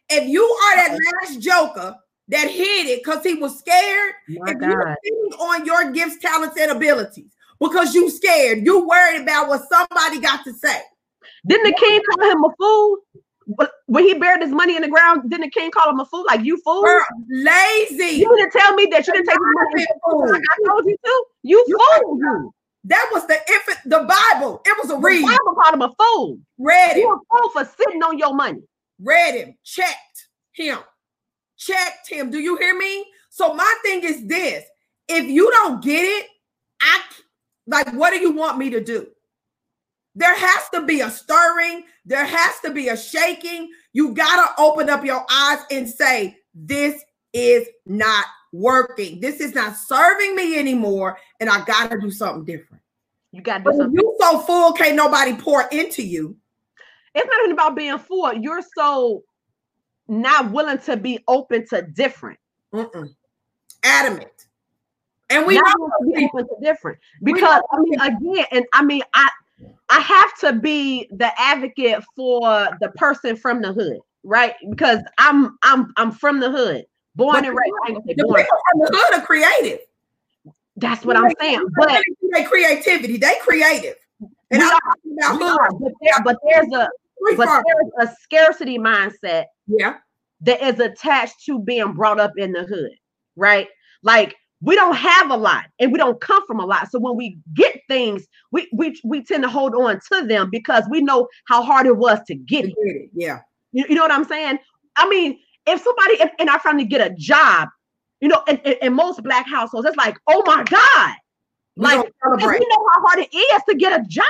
If 0.09 0.27
you 0.27 0.43
are 0.43 0.75
that 0.75 0.99
last 1.21 1.39
joker 1.41 1.95
that 2.27 2.49
hid 2.49 2.87
it 2.87 3.03
because 3.03 3.23
he 3.23 3.35
was 3.35 3.57
scared, 3.59 4.13
My 4.29 4.51
if 4.51 4.59
God. 4.59 4.69
you're 4.69 4.97
sitting 5.03 5.39
on 5.39 5.65
your 5.65 5.91
gifts, 5.91 6.19
talents, 6.19 6.57
and 6.59 6.71
abilities 6.71 7.31
because 7.59 7.93
you 7.95 8.09
scared, 8.09 8.65
you 8.65 8.87
worried 8.87 9.21
about 9.21 9.47
what 9.47 9.61
somebody 9.69 10.19
got 10.19 10.43
to 10.43 10.53
say. 10.53 10.81
Didn't 11.47 11.65
the 11.65 11.77
king 11.79 12.01
call 12.09 12.31
him 12.31 12.43
a 12.43 12.49
fool? 12.57 12.97
When 13.87 14.03
he 14.03 14.13
buried 14.13 14.41
his 14.41 14.51
money 14.51 14.75
in 14.75 14.81
the 14.81 14.87
ground, 14.87 15.29
didn't 15.29 15.45
the 15.45 15.49
king 15.49 15.71
call 15.71 15.89
him 15.89 15.99
a 15.99 16.05
fool? 16.05 16.25
Like 16.27 16.43
you 16.43 16.59
fool, 16.63 16.83
Girl, 16.83 17.03
lazy. 17.29 18.17
You 18.17 18.35
didn't 18.37 18.51
tell 18.51 18.73
me 18.75 18.87
that 18.91 19.05
you 19.05 19.13
didn't 19.13 19.27
take 19.27 19.37
money. 19.39 19.85
Like 20.31 20.41
I 20.51 20.67
told 20.67 20.85
you 20.85 20.97
to. 21.03 21.25
You, 21.43 21.65
you 21.67 21.79
fool. 22.01 22.17
You. 22.17 22.53
That 22.85 23.09
was 23.13 23.25
the 23.27 23.39
infant, 23.49 23.79
the 23.85 23.99
Bible. 23.99 24.61
It 24.65 24.77
was 24.81 24.91
a 24.91 24.97
read. 24.97 25.23
The 25.23 25.27
Bible 25.27 25.61
called 25.61 25.73
him 25.75 25.81
a 25.81 25.93
fool. 25.97 26.37
Read 26.57 26.91
him. 26.91 26.99
You 26.99 27.13
a 27.13 27.37
fool 27.37 27.49
for 27.51 27.65
sitting 27.77 28.03
on 28.03 28.17
your 28.17 28.33
money. 28.33 28.61
Read 28.99 29.35
him. 29.35 29.55
Checked 29.63 30.27
him. 30.51 30.79
Checked 31.57 32.09
him. 32.09 32.29
Do 32.29 32.39
you 32.39 32.57
hear 32.57 32.77
me? 32.77 33.05
So 33.29 33.53
my 33.53 33.73
thing 33.83 34.03
is 34.03 34.27
this: 34.27 34.65
if 35.07 35.25
you 35.25 35.49
don't 35.51 35.83
get 35.83 36.03
it, 36.03 36.27
I 36.81 37.01
like. 37.67 37.93
What 37.93 38.11
do 38.11 38.19
you 38.19 38.31
want 38.31 38.57
me 38.57 38.69
to 38.71 38.81
do? 38.81 39.07
There 40.15 40.35
has 40.35 40.69
to 40.73 40.83
be 40.83 41.01
a 41.01 41.09
stirring, 41.09 41.85
there 42.05 42.25
has 42.25 42.59
to 42.59 42.71
be 42.71 42.89
a 42.89 42.97
shaking. 42.97 43.71
You 43.93 44.13
got 44.13 44.55
to 44.55 44.61
open 44.61 44.89
up 44.89 45.03
your 45.03 45.25
eyes 45.29 45.59
and 45.71 45.89
say, 45.89 46.37
This 46.53 47.01
is 47.33 47.67
not 47.85 48.25
working. 48.51 49.19
This 49.19 49.39
is 49.39 49.55
not 49.55 49.75
serving 49.75 50.35
me 50.35 50.57
anymore. 50.57 51.17
And 51.39 51.49
I 51.49 51.65
got 51.65 51.89
to 51.91 51.99
do 51.99 52.11
something 52.11 52.45
different. 52.45 52.83
You 53.31 53.41
got 53.41 53.63
to 53.63 53.71
do 53.71 53.77
something. 53.77 53.95
You 53.95 54.15
so 54.19 54.39
full, 54.41 54.73
can't 54.73 54.95
nobody 54.95 55.33
pour 55.33 55.63
into 55.71 56.03
you. 56.03 56.37
It's 57.15 57.27
not 57.27 57.39
even 57.43 57.51
about 57.51 57.75
being 57.75 57.97
full. 57.97 58.33
You're 58.33 58.63
so 58.75 59.23
not 60.07 60.51
willing 60.51 60.79
to 60.79 60.97
be 60.97 61.19
open 61.27 61.65
to 61.69 61.81
different. 61.81 62.39
Mm-mm. 62.73 63.09
Adamant. 63.83 64.29
And 65.29 65.47
we 65.47 65.55
not 65.55 65.75
open 65.79 66.47
to 66.47 66.55
different 66.61 66.99
because 67.23 67.61
I 67.71 67.79
mean 67.79 67.99
again, 67.99 68.45
and 68.51 68.65
I 68.73 68.83
mean 68.83 69.01
I 69.15 69.27
I 69.89 69.99
have 69.99 70.37
to 70.39 70.59
be 70.59 71.07
the 71.11 71.31
advocate 71.39 72.03
for 72.15 72.69
the 72.81 72.89
person 72.95 73.35
from 73.35 73.61
the 73.61 73.73
hood, 73.73 73.99
right? 74.23 74.55
Because 74.69 74.99
I'm 75.17 75.57
I'm 75.63 75.93
I'm 75.97 76.11
from 76.11 76.39
the 76.39 76.51
hood, 76.51 76.85
born 77.15 77.33
but 77.33 77.45
and 77.45 77.57
raised. 77.57 78.07
The 78.07 78.13
people 78.15 78.35
from 78.35 78.79
the 78.79 78.89
hood 78.91 79.19
are 79.19 79.25
creative. 79.25 79.79
That's 80.77 81.05
what 81.05 81.15
I'm 81.17 81.31
saying. 81.39 81.63
But 81.77 82.01
they 82.33 82.43
creativity, 82.43 83.17
they 83.17 83.35
creative. 83.41 83.95
And 84.51 84.63
I'm 84.63 84.71
talking 84.71 85.17
about 85.17 85.71
hood. 85.71 85.79
But, 85.79 85.91
there, 86.01 86.23
but 86.23 86.37
there's 86.43 86.73
a 86.73 86.89
but 87.37 87.63
there's 87.65 88.09
a 88.09 88.15
scarcity 88.21 88.77
mindset. 88.77 89.45
Yeah. 89.67 89.97
That 90.41 90.61
is 90.61 90.79
attached 90.79 91.45
to 91.45 91.59
being 91.59 91.93
brought 91.93 92.19
up 92.19 92.33
in 92.37 92.51
the 92.51 92.63
hood, 92.63 92.91
right? 93.37 93.69
Like 94.01 94.35
we 94.63 94.75
don't 94.75 94.95
have 94.95 95.29
a 95.29 95.35
lot 95.35 95.65
and 95.79 95.91
we 95.91 95.97
don't 95.97 96.21
come 96.21 96.45
from 96.47 96.59
a 96.59 96.65
lot. 96.65 96.89
So 96.89 96.97
when 96.97 97.17
we 97.17 97.37
get 97.53 97.81
things, 97.89 98.25
we 98.51 98.69
we, 98.71 98.99
we 99.03 99.21
tend 99.23 99.43
to 99.43 99.49
hold 99.49 99.75
on 99.75 99.99
to 100.11 100.25
them 100.25 100.49
because 100.49 100.85
we 100.89 101.01
know 101.01 101.27
how 101.47 101.61
hard 101.61 101.85
it 101.85 101.97
was 101.97 102.19
to 102.27 102.35
get 102.35 102.65
it. 102.65 103.09
Yeah. 103.13 103.41
You, 103.73 103.85
you 103.89 103.95
know 103.95 104.03
what 104.03 104.11
I'm 104.11 104.23
saying? 104.23 104.59
I 104.95 105.09
mean, 105.09 105.37
if 105.67 105.81
somebody 105.81 106.21
in, 106.21 106.29
in 106.39 106.49
our 106.49 106.59
family 106.59 106.85
get 106.85 107.05
a 107.05 107.13
job, 107.13 107.67
you 108.21 108.29
know, 108.29 108.41
in, 108.47 108.57
in, 108.59 108.75
in, 108.81 108.93
most 108.93 109.21
black 109.21 109.47
households, 109.49 109.85
it's 109.85 109.97
like, 109.97 110.17
oh 110.27 110.41
my 110.45 110.63
God. 110.63 111.15
We 111.75 111.83
like 111.83 112.05
we 112.05 112.43
know 112.43 112.87
how 112.93 113.01
hard 113.01 113.19
it 113.19 113.35
is 113.35 113.61
to 113.67 113.75
get 113.75 113.99
a 113.99 114.03
job. 114.07 114.25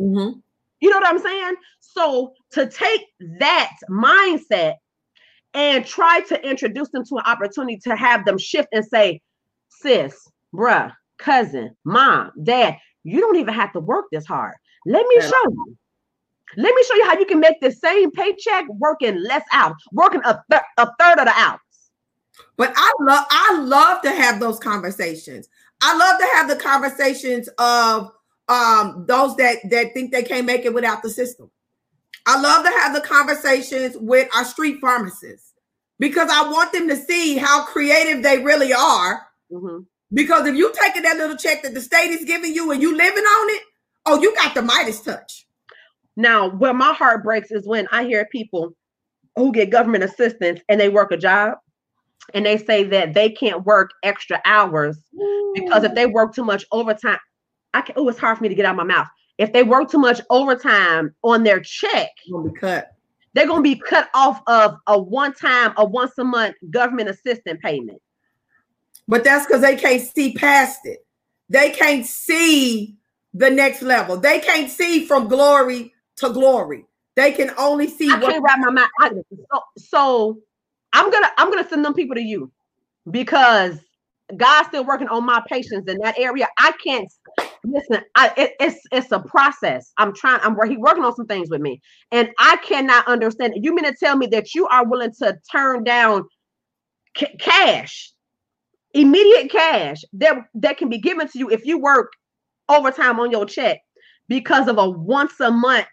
Mm-hmm. 0.00 0.38
You 0.80 0.90
know 0.90 0.96
what 0.96 1.06
I'm 1.06 1.18
saying? 1.20 1.54
So 1.80 2.32
to 2.52 2.66
take 2.68 3.02
that 3.38 3.72
mindset 3.88 4.76
and 5.54 5.86
try 5.86 6.22
to 6.22 6.48
introduce 6.48 6.88
them 6.90 7.04
to 7.04 7.16
an 7.16 7.24
opportunity 7.26 7.78
to 7.84 7.94
have 7.94 8.24
them 8.24 8.38
shift 8.38 8.68
and 8.72 8.84
say, 8.84 9.20
sis, 9.80 10.28
bruh, 10.54 10.92
cousin, 11.18 11.76
mom, 11.84 12.32
dad, 12.42 12.76
you 13.04 13.20
don't 13.20 13.36
even 13.36 13.54
have 13.54 13.72
to 13.72 13.80
work 13.80 14.06
this 14.10 14.26
hard. 14.26 14.54
Let 14.86 15.06
me 15.06 15.20
show 15.20 15.50
you. 15.50 15.76
Let 16.56 16.74
me 16.74 16.84
show 16.88 16.94
you 16.94 17.06
how 17.06 17.18
you 17.18 17.26
can 17.26 17.40
make 17.40 17.60
the 17.60 17.72
same 17.72 18.10
paycheck 18.12 18.66
working 18.68 19.20
less 19.22 19.42
hours, 19.52 19.74
working 19.92 20.20
a, 20.24 20.42
th- 20.50 20.62
a 20.78 20.86
third 20.98 21.18
of 21.18 21.26
the 21.26 21.34
hours. 21.36 21.60
But 22.56 22.72
I 22.76 22.92
love 23.00 23.26
I 23.30 23.58
love 23.58 24.02
to 24.02 24.10
have 24.10 24.40
those 24.40 24.58
conversations. 24.58 25.48
I 25.82 25.96
love 25.96 26.18
to 26.20 26.26
have 26.36 26.48
the 26.48 26.56
conversations 26.56 27.48
of 27.58 28.12
um 28.48 29.04
those 29.08 29.36
that 29.36 29.58
that 29.70 29.92
think 29.94 30.12
they 30.12 30.22
can't 30.22 30.46
make 30.46 30.64
it 30.64 30.74
without 30.74 31.02
the 31.02 31.10
system. 31.10 31.50
I 32.26 32.40
love 32.40 32.64
to 32.64 32.70
have 32.70 32.94
the 32.94 33.00
conversations 33.00 33.96
with 33.96 34.28
our 34.34 34.44
street 34.44 34.78
pharmacists 34.80 35.54
because 35.98 36.28
I 36.30 36.50
want 36.50 36.72
them 36.72 36.88
to 36.88 36.96
see 36.96 37.36
how 37.36 37.64
creative 37.64 38.22
they 38.22 38.42
really 38.42 38.72
are 38.72 39.25
Mm-hmm. 39.52 39.78
Because 40.12 40.46
if 40.46 40.54
you 40.54 40.72
taking 40.80 41.02
that 41.02 41.16
little 41.16 41.36
check 41.36 41.62
that 41.62 41.74
the 41.74 41.80
state 41.80 42.10
is 42.10 42.24
giving 42.24 42.54
you 42.54 42.70
and 42.70 42.80
you 42.80 42.96
living 42.96 43.24
on 43.24 43.50
it, 43.50 43.62
oh, 44.06 44.20
you 44.20 44.34
got 44.36 44.54
the 44.54 44.62
Midas 44.62 45.00
touch. 45.00 45.46
Now, 46.16 46.48
where 46.48 46.74
my 46.74 46.92
heart 46.92 47.24
breaks 47.24 47.50
is 47.50 47.66
when 47.66 47.86
I 47.92 48.04
hear 48.04 48.26
people 48.30 48.74
who 49.34 49.52
get 49.52 49.70
government 49.70 50.04
assistance 50.04 50.60
and 50.68 50.80
they 50.80 50.88
work 50.88 51.12
a 51.12 51.16
job 51.16 51.58
and 52.34 52.46
they 52.46 52.56
say 52.56 52.84
that 52.84 53.14
they 53.14 53.30
can't 53.30 53.64
work 53.64 53.90
extra 54.02 54.40
hours 54.44 54.98
Ooh. 55.14 55.52
because 55.54 55.84
if 55.84 55.94
they 55.94 56.06
work 56.06 56.34
too 56.34 56.44
much 56.44 56.64
overtime, 56.72 57.18
I 57.74 57.82
can 57.82 57.94
oh, 57.98 58.08
it's 58.08 58.18
hard 58.18 58.38
for 58.38 58.42
me 58.42 58.48
to 58.48 58.54
get 58.54 58.64
out 58.64 58.70
of 58.70 58.76
my 58.76 58.84
mouth. 58.84 59.08
If 59.38 59.52
they 59.52 59.62
work 59.62 59.90
too 59.90 59.98
much 59.98 60.20
overtime 60.30 61.14
on 61.22 61.44
their 61.44 61.60
check, 61.60 62.08
gonna 62.30 62.50
be 62.50 62.58
cut. 62.58 62.92
They're 63.34 63.46
gonna 63.46 63.60
be 63.60 63.76
cut 63.76 64.08
off 64.14 64.40
of 64.46 64.78
a 64.86 64.98
one-time, 64.98 65.74
a 65.76 65.84
once 65.84 66.12
a 66.16 66.24
month 66.24 66.54
government 66.70 67.10
assistance 67.10 67.60
payment. 67.62 68.00
But 69.08 69.24
that's 69.24 69.46
because 69.46 69.62
they 69.62 69.76
can't 69.76 70.02
see 70.02 70.34
past 70.34 70.80
it. 70.84 71.00
They 71.48 71.70
can't 71.70 72.06
see 72.06 72.96
the 73.34 73.50
next 73.50 73.82
level. 73.82 74.16
They 74.16 74.40
can't 74.40 74.70
see 74.70 75.06
from 75.06 75.28
glory 75.28 75.92
to 76.16 76.30
glory. 76.30 76.86
They 77.16 77.32
can 77.32 77.52
only 77.58 77.88
see. 77.88 78.10
I 78.10 78.18
can't 78.20 78.42
wrap 78.42 78.58
my 78.60 78.70
mind. 78.70 78.88
I, 79.00 79.10
so, 79.10 79.60
so 79.78 80.38
I'm 80.92 81.10
gonna 81.10 81.30
I'm 81.38 81.50
gonna 81.50 81.68
send 81.68 81.84
them 81.84 81.94
people 81.94 82.16
to 82.16 82.22
you 82.22 82.50
because 83.10 83.78
God's 84.36 84.68
still 84.68 84.84
working 84.84 85.08
on 85.08 85.24
my 85.24 85.42
patience 85.48 85.88
in 85.88 85.98
that 85.98 86.18
area. 86.18 86.48
I 86.58 86.72
can't 86.84 87.08
listen. 87.64 88.02
I 88.16 88.32
it, 88.36 88.52
it's 88.60 88.80
it's 88.92 89.12
a 89.12 89.20
process. 89.20 89.92
I'm 89.98 90.14
trying. 90.14 90.40
I'm 90.42 90.56
he 90.68 90.76
working 90.76 91.04
on 91.04 91.14
some 91.16 91.26
things 91.26 91.50
with 91.50 91.60
me, 91.60 91.80
and 92.12 92.30
I 92.38 92.56
cannot 92.58 93.06
understand. 93.08 93.54
You 93.56 93.74
mean 93.74 93.84
to 93.86 93.94
tell 93.98 94.16
me 94.16 94.26
that 94.28 94.54
you 94.54 94.66
are 94.68 94.86
willing 94.86 95.12
to 95.20 95.38
turn 95.52 95.84
down 95.84 96.24
c- 97.16 97.36
cash 97.40 98.12
immediate 98.96 99.50
cash 99.50 100.02
that 100.14 100.38
that 100.54 100.78
can 100.78 100.88
be 100.88 100.98
given 100.98 101.28
to 101.28 101.38
you 101.38 101.50
if 101.50 101.66
you 101.66 101.78
work 101.78 102.12
overtime 102.68 103.20
on 103.20 103.30
your 103.30 103.44
check 103.44 103.80
because 104.28 104.68
of 104.68 104.78
a 104.78 104.88
once 104.88 105.38
a 105.40 105.50
month 105.50 105.86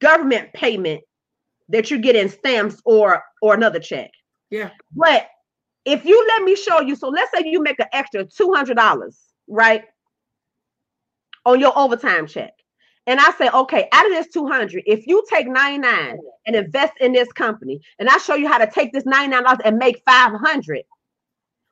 government 0.00 0.52
payment 0.52 1.00
that 1.68 1.90
you 1.90 1.98
get 1.98 2.16
in 2.16 2.28
stamps 2.28 2.80
or 2.84 3.22
or 3.40 3.54
another 3.54 3.78
check. 3.78 4.10
Yeah. 4.50 4.70
But 4.94 5.28
if 5.84 6.04
you 6.04 6.26
let 6.28 6.42
me 6.42 6.56
show 6.56 6.80
you, 6.80 6.96
so 6.96 7.08
let's 7.08 7.30
say 7.32 7.44
you 7.46 7.62
make 7.62 7.78
an 7.80 7.86
extra 7.92 8.24
$200, 8.24 9.16
right? 9.48 9.84
On 11.44 11.58
your 11.58 11.76
overtime 11.76 12.26
check. 12.26 12.52
And 13.06 13.18
I 13.18 13.32
say, 13.32 13.48
okay, 13.48 13.88
out 13.92 14.06
of 14.06 14.12
this 14.12 14.28
200, 14.28 14.84
if 14.86 15.08
you 15.08 15.24
take 15.28 15.48
99 15.48 16.18
and 16.46 16.56
invest 16.56 16.92
in 17.00 17.12
this 17.12 17.32
company, 17.32 17.80
and 17.98 18.08
I 18.08 18.18
show 18.18 18.36
you 18.36 18.46
how 18.46 18.58
to 18.58 18.70
take 18.70 18.92
this 18.92 19.04
$99 19.04 19.58
and 19.64 19.76
make 19.76 20.02
500, 20.06 20.82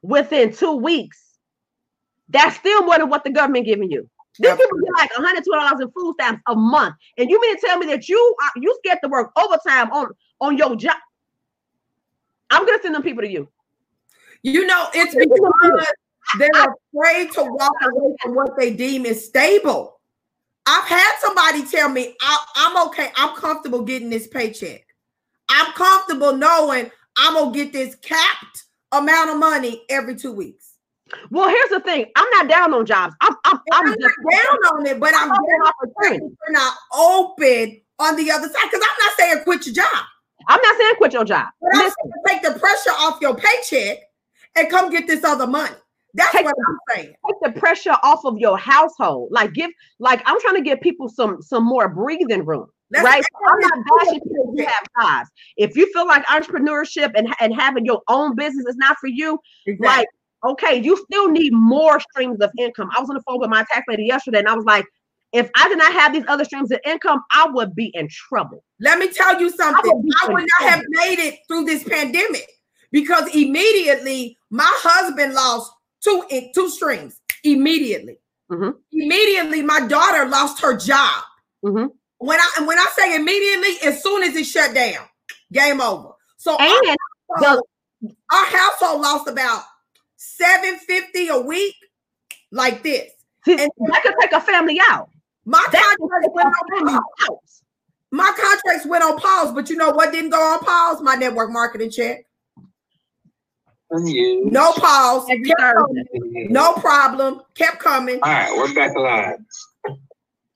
within 0.02 0.52
two 0.52 0.76
weeks, 0.76 1.38
that's 2.28 2.56
still 2.56 2.82
more 2.84 2.98
than 2.98 3.08
what 3.08 3.24
the 3.24 3.30
government 3.30 3.66
giving 3.66 3.90
you. 3.90 4.08
These 4.38 4.52
people 4.52 4.78
get 4.78 4.94
like 4.96 5.10
$120 5.12 5.82
in 5.82 5.90
food 5.90 6.14
stamps 6.18 6.42
a 6.48 6.54
month. 6.54 6.94
And 7.18 7.28
you 7.28 7.40
mean 7.40 7.56
to 7.56 7.66
tell 7.66 7.78
me 7.78 7.86
that 7.88 8.08
you 8.08 8.36
are 8.42 8.60
you 8.60 8.74
scared 8.82 8.98
to 9.02 9.10
work 9.10 9.32
overtime 9.36 9.90
on, 9.90 10.08
on 10.40 10.56
your 10.56 10.76
job? 10.76 10.96
I'm 12.48 12.64
gonna 12.64 12.78
send 12.80 12.94
them 12.94 13.02
people 13.02 13.22
to 13.22 13.30
you. 13.30 13.48
You 14.42 14.66
know, 14.66 14.88
it's 14.94 15.14
because 15.14 15.86
they're 16.38 16.48
afraid 16.48 17.32
to 17.32 17.42
walk 17.42 17.74
away 17.82 18.14
from 18.22 18.34
what 18.34 18.56
they 18.58 18.72
deem 18.72 19.04
is 19.04 19.26
stable. 19.26 20.00
I've 20.66 20.84
had 20.84 21.12
somebody 21.20 21.66
tell 21.66 21.88
me, 21.88 22.14
I, 22.22 22.44
am 22.56 22.88
okay, 22.88 23.10
I'm 23.16 23.36
comfortable 23.36 23.82
getting 23.82 24.08
this 24.08 24.28
paycheck. 24.28 24.86
I'm 25.48 25.72
comfortable 25.72 26.36
knowing 26.36 26.90
I'm 27.16 27.34
gonna 27.34 27.52
get 27.52 27.72
this 27.72 27.94
capped 27.96 28.64
amount 28.92 29.30
of 29.30 29.38
money 29.38 29.82
every 29.88 30.16
two 30.16 30.32
weeks. 30.32 30.74
Well, 31.30 31.48
here's 31.48 31.70
the 31.70 31.80
thing. 31.80 32.06
I'm 32.16 32.28
not 32.30 32.48
down 32.48 32.74
on 32.74 32.86
jobs. 32.86 33.14
I'm 33.20 33.34
I'm, 33.44 33.60
I'm, 33.72 33.86
I'm 33.86 34.00
just 34.00 34.14
down 34.30 34.74
on 34.74 34.86
it, 34.86 35.00
but 35.00 35.14
I'm 35.14 35.28
down 35.28 36.20
We're 36.20 36.52
not 36.52 36.74
open 36.94 37.80
on 37.98 38.16
the 38.16 38.30
other 38.30 38.48
side. 38.48 38.70
Because 38.70 38.82
I'm 38.82 39.06
not 39.06 39.16
saying 39.16 39.44
quit 39.44 39.66
your 39.66 39.74
job. 39.74 40.04
I'm 40.48 40.60
not 40.62 40.76
saying 40.78 40.94
quit 40.96 41.12
your 41.12 41.24
job. 41.24 41.48
But 41.60 41.70
I'm 41.74 41.90
saying 41.90 42.12
take 42.26 42.42
the 42.42 42.58
pressure 42.58 42.90
off 42.90 43.18
your 43.20 43.34
paycheck 43.34 43.98
and 44.56 44.70
come 44.70 44.90
get 44.90 45.06
this 45.06 45.24
other 45.24 45.46
money. 45.46 45.74
That's 46.14 46.32
take 46.32 46.44
what 46.44 46.54
I'm 46.68 46.78
saying. 46.94 47.14
Take 47.26 47.54
the 47.54 47.60
pressure 47.60 47.96
off 48.02 48.24
of 48.24 48.38
your 48.38 48.58
household. 48.58 49.28
Like 49.30 49.52
give, 49.52 49.70
like 49.98 50.22
I'm 50.26 50.40
trying 50.40 50.56
to 50.56 50.62
give 50.62 50.80
people 50.80 51.08
some 51.08 51.42
some 51.42 51.64
more 51.64 51.88
breathing 51.88 52.44
room. 52.44 52.66
That's 52.90 53.04
right. 53.04 53.22
I'm 53.48 53.60
not 53.60 53.72
bashing 53.98 54.20
people 54.20 54.52
who 54.56 54.64
have 54.64 54.86
jobs. 55.00 55.30
If 55.56 55.76
you 55.76 55.92
feel 55.92 56.06
like 56.06 56.24
entrepreneurship 56.26 57.12
and, 57.14 57.34
and 57.40 57.54
having 57.54 57.84
your 57.84 58.02
own 58.08 58.34
business 58.34 58.66
is 58.66 58.76
not 58.76 58.96
for 59.00 59.06
you, 59.06 59.38
exactly. 59.66 59.86
like 59.86 60.08
okay, 60.44 60.80
you 60.82 60.96
still 61.04 61.30
need 61.30 61.52
more 61.52 62.00
streams 62.00 62.40
of 62.40 62.50
income. 62.58 62.90
I 62.96 63.00
was 63.00 63.10
on 63.10 63.16
the 63.16 63.22
phone 63.22 63.40
with 63.40 63.50
my 63.50 63.64
tax 63.72 63.84
lady 63.88 64.04
yesterday, 64.04 64.38
and 64.38 64.48
I 64.48 64.54
was 64.54 64.64
like, 64.64 64.84
if 65.32 65.50
I 65.54 65.68
did 65.68 65.78
not 65.78 65.92
have 65.92 66.12
these 66.12 66.24
other 66.28 66.44
streams 66.44 66.72
of 66.72 66.80
income, 66.84 67.22
I 67.32 67.46
would 67.50 67.74
be 67.74 67.92
in 67.94 68.08
trouble. 68.08 68.64
Let 68.80 68.98
me 68.98 69.12
tell 69.12 69.40
you 69.40 69.50
something. 69.50 69.90
I 69.92 69.94
would, 69.94 70.12
I 70.22 70.32
would 70.32 70.46
not 70.60 70.70
have 70.70 70.82
made 70.88 71.18
it 71.18 71.38
through 71.46 71.64
this 71.64 71.84
pandemic 71.84 72.48
because 72.90 73.32
immediately 73.34 74.36
my 74.50 74.68
husband 74.68 75.34
lost 75.34 75.72
two 76.02 76.24
two 76.54 76.68
strings 76.68 77.20
immediately. 77.44 78.18
Mm-hmm. 78.50 78.70
Immediately, 78.92 79.62
my 79.62 79.86
daughter 79.86 80.26
lost 80.26 80.60
her 80.62 80.76
job. 80.76 81.22
Mm-hmm. 81.64 81.86
When 82.20 82.38
I 82.38 82.64
when 82.66 82.78
I 82.78 82.86
say 82.98 83.16
immediately, 83.16 83.88
as 83.88 84.02
soon 84.02 84.22
as 84.22 84.36
it 84.36 84.44
shut 84.44 84.74
down, 84.74 85.06
game 85.52 85.80
over. 85.80 86.10
So 86.36 86.54
and 86.58 86.60
our 86.60 86.96
household, 87.34 87.64
the, 88.02 88.08
our 88.30 88.46
household 88.46 89.00
lost 89.00 89.26
about 89.26 89.62
750 90.16 91.28
a 91.28 91.40
week, 91.40 91.74
like 92.52 92.82
this. 92.82 93.10
And 93.46 93.58
that 93.58 94.02
could 94.02 94.14
take 94.20 94.32
a 94.32 94.40
family 94.42 94.78
out. 94.90 95.08
My 95.46 95.62
contracts 95.64 96.28
went 96.34 96.48
on 96.48 97.00
pause. 97.16 97.62
My 98.10 98.32
contracts 98.36 98.86
went 98.86 99.02
on 99.02 99.18
pause, 99.18 99.54
but 99.54 99.70
you 99.70 99.76
know 99.76 99.90
what 99.90 100.12
didn't 100.12 100.30
go 100.30 100.42
on 100.42 100.60
pause? 100.60 101.00
My 101.00 101.14
network 101.14 101.50
marketing 101.50 101.90
check. 101.90 102.26
No 103.90 104.72
pause. 104.72 105.26
No 106.50 106.74
problem. 106.74 107.40
Kept 107.54 107.78
coming. 107.78 108.20
All 108.22 108.30
right, 108.30 108.52
we're 108.54 108.74
back 108.74 108.94
alive. 108.94 109.38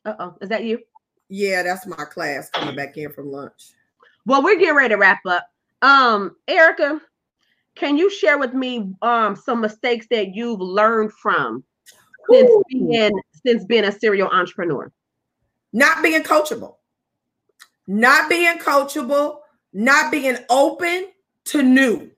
Uh 0.05 0.15
oh, 0.19 0.37
is 0.43 0.51
that 0.51 0.65
you? 0.65 0.81
Yeah, 1.29 1.63
that's 1.63 1.87
my 1.87 2.05
class 2.05 2.51
coming 2.51 2.77
back 2.77 2.97
in 2.97 3.13
from 3.13 3.31
lunch. 3.31 3.73
Well, 4.27 4.43
we're 4.43 4.59
getting 4.59 4.77
ready 4.77 4.91
to 4.91 4.97
wrap 4.97 5.21
up. 5.27 5.49
Um, 5.83 6.37
Erica, 6.49 7.01
can 7.75 7.97
you 7.99 8.11
share 8.11 8.39
with 8.39 8.55
me 8.55 8.95
um 9.03 9.37
some 9.37 9.61
mistakes 9.61 10.07
that 10.11 10.35
you've 10.35 10.61
learned 10.61 11.13
from 11.13 11.65
since 12.31 12.51
being 12.69 13.13
since 13.45 13.65
being 13.65 13.85
a 13.85 13.93
serial 13.93 14.29
entrepreneur? 14.29 14.93
Not 15.73 16.03
being 16.03 16.23
coachable. 16.23 16.77
Not 17.87 18.31
being 18.31 18.59
coachable, 18.59 19.41
not 19.73 20.11
being 20.11 20.39
open 20.49 21.09
to 21.47 21.63
new 21.63 22.11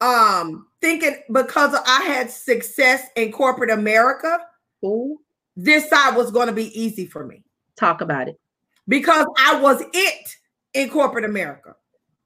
um 0.00 0.66
thinking 0.80 1.16
because 1.30 1.74
I 1.86 2.02
had 2.02 2.30
success 2.30 3.06
in 3.16 3.32
corporate 3.32 3.70
America, 3.70 4.40
Ooh. 4.84 5.20
this 5.56 5.88
side 5.88 6.16
was 6.16 6.30
going 6.30 6.48
to 6.48 6.52
be 6.52 6.78
easy 6.78 7.06
for 7.06 7.24
me. 7.24 7.44
Talk 7.76 8.00
about 8.00 8.28
it. 8.28 8.38
Because 8.88 9.26
I 9.38 9.60
was 9.60 9.82
it 9.92 10.36
in 10.74 10.90
corporate 10.90 11.24
America. 11.24 11.76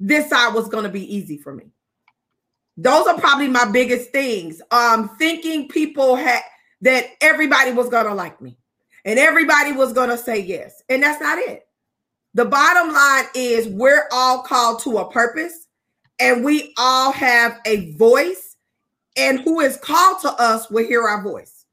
This 0.01 0.30
side 0.30 0.55
was 0.55 0.68
going 0.68 0.84
to 0.84 0.90
be 0.90 1.14
easy 1.14 1.38
for 1.38 1.55
me. 1.55 1.70
Those 2.76 3.07
are 3.07 3.18
probably 3.18 3.49
my 3.49 3.64
biggest 3.70 4.11
things. 4.11 4.61
Um 4.70 5.09
thinking 5.18 5.68
people 5.68 6.16
had 6.16 6.42
that 6.82 7.07
everybody 7.20 7.72
was 7.72 7.88
going 7.88 8.07
to 8.07 8.14
like 8.14 8.40
me 8.40 8.59
and 9.05 9.18
everybody 9.18 9.72
was 9.72 9.92
going 9.92 10.11
to 10.11 10.18
say 10.18 10.38
yes. 10.38 10.82
And 10.88 11.03
that's 11.03 11.20
not 11.20 11.38
it. 11.38 11.66
The 12.34 12.44
bottom 12.44 12.92
line 12.92 13.24
is 13.34 13.68
we're 13.68 14.07
all 14.12 14.42
called 14.42 14.82
to 14.82 14.99
a 14.99 15.11
purpose 15.11 15.66
and 16.18 16.44
we 16.44 16.74
all 16.78 17.12
have 17.12 17.61
a 17.66 17.92
voice, 17.92 18.57
and 19.16 19.40
who 19.40 19.61
is 19.61 19.76
called 19.76 20.20
to 20.22 20.30
us 20.32 20.70
will 20.70 20.86
hear 20.86 21.07
our 21.07 21.22
voice, 21.22 21.66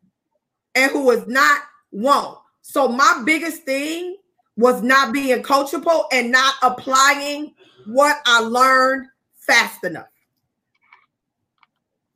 and 0.75 0.91
who 0.91 1.09
is 1.11 1.25
not 1.27 1.61
won't. 1.91 2.37
So, 2.63 2.87
my 2.87 3.21
biggest 3.25 3.61
thing 3.63 4.17
was 4.57 4.81
not 4.81 5.13
being 5.13 5.43
coachable 5.43 6.05
and 6.11 6.31
not 6.31 6.55
applying 6.63 7.53
what 7.85 8.17
I 8.25 8.39
learned 8.39 9.07
fast 9.35 9.83
enough. 9.83 10.07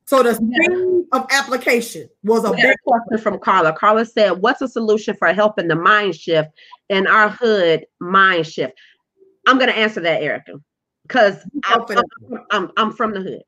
So 0.05 0.23
the 0.23 0.35
speed 0.35 1.05
of 1.11 1.27
application 1.31 2.09
was 2.23 2.45
a 2.45 2.53
big 2.53 2.75
question 2.85 3.17
from 3.17 3.39
Carla. 3.39 3.73
Carla 3.73 4.05
said, 4.05 4.31
"What's 4.31 4.61
a 4.61 4.67
solution 4.67 5.15
for 5.17 5.33
helping 5.33 5.67
the 5.67 5.75
mind 5.75 6.15
shift 6.15 6.49
in 6.89 7.07
our 7.07 7.29
hood 7.29 7.85
mind 7.99 8.47
shift?" 8.47 8.73
I'm 9.47 9.57
going 9.57 9.69
to 9.69 9.77
answer 9.77 9.99
that, 9.99 10.21
Erica 10.21 10.53
because 11.07 11.37
I'm, 11.63 11.85
I'm, 12.51 12.71
I'm 12.77 12.91
from 12.91 13.13
the 13.13 13.21
hood. 13.21 13.43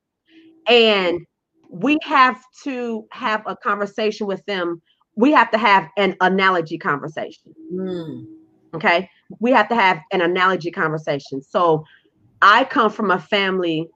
And 0.68 1.26
we 1.70 1.98
have 2.04 2.42
to 2.64 3.06
have 3.12 3.44
a 3.46 3.56
conversation 3.56 4.28
with 4.28 4.44
them. 4.46 4.82
We 5.20 5.34
have 5.34 5.52
to 5.52 5.58
have 5.58 5.90
an 5.98 6.16
analogy 6.22 6.78
conversation. 6.78 7.54
Mm. 7.74 8.26
Okay. 8.74 9.10
We 9.40 9.52
have 9.52 9.68
to 9.68 9.76
have 9.76 10.00
an 10.14 10.22
analogy 10.22 10.72
conversation. 10.72 11.42
So 11.42 11.84
I 12.42 12.64
come 12.64 12.90
from 12.90 13.12
a 13.12 13.20
family 13.20 13.90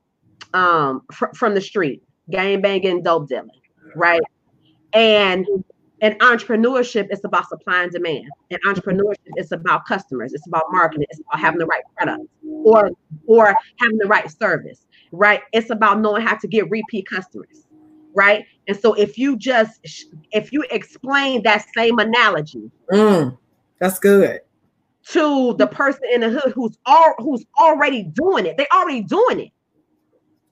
um, 0.53 1.01
fr- 1.13 1.33
from 1.33 1.55
the 1.55 1.61
street, 1.61 2.03
gang 2.29 2.61
banging, 2.61 3.03
dope 3.03 3.29
dealing, 3.29 3.49
right? 3.95 4.21
And 4.91 5.47
and 6.01 6.19
entrepreneurship 6.19 7.07
is 7.09 7.21
about 7.23 7.47
supply 7.47 7.83
and 7.83 7.91
demand. 7.91 8.27
And 8.51 8.61
entrepreneurship 8.63 9.31
is 9.37 9.53
about 9.53 9.85
customers. 9.85 10.33
It's 10.33 10.45
about 10.45 10.65
marketing. 10.71 11.05
It's 11.09 11.21
about 11.21 11.39
having 11.39 11.59
the 11.59 11.65
right 11.65 11.83
product 11.95 12.23
or 12.43 12.91
or 13.27 13.55
having 13.79 13.97
the 13.97 14.07
right 14.07 14.29
service, 14.29 14.85
right? 15.13 15.41
It's 15.53 15.69
about 15.69 16.01
knowing 16.01 16.21
how 16.21 16.35
to 16.35 16.47
get 16.49 16.69
repeat 16.69 17.07
customers, 17.07 17.65
right? 18.13 18.45
And 18.67 18.77
so 18.77 18.93
if 18.93 19.17
you 19.17 19.37
just 19.37 20.05
if 20.31 20.51
you 20.51 20.65
explain 20.71 21.43
that 21.43 21.65
same 21.75 21.99
analogy, 21.99 22.71
mm, 22.91 23.37
that's 23.79 23.99
good 23.99 24.41
to 25.05 25.53
the 25.57 25.67
person 25.67 26.01
in 26.13 26.21
the 26.21 26.29
hood 26.29 26.53
who's 26.53 26.77
all 26.85 27.13
who's 27.19 27.45
already 27.59 28.03
doing 28.03 28.45
it. 28.45 28.57
They're 28.57 28.67
already 28.73 29.01
doing 29.01 29.39
it, 29.41 29.51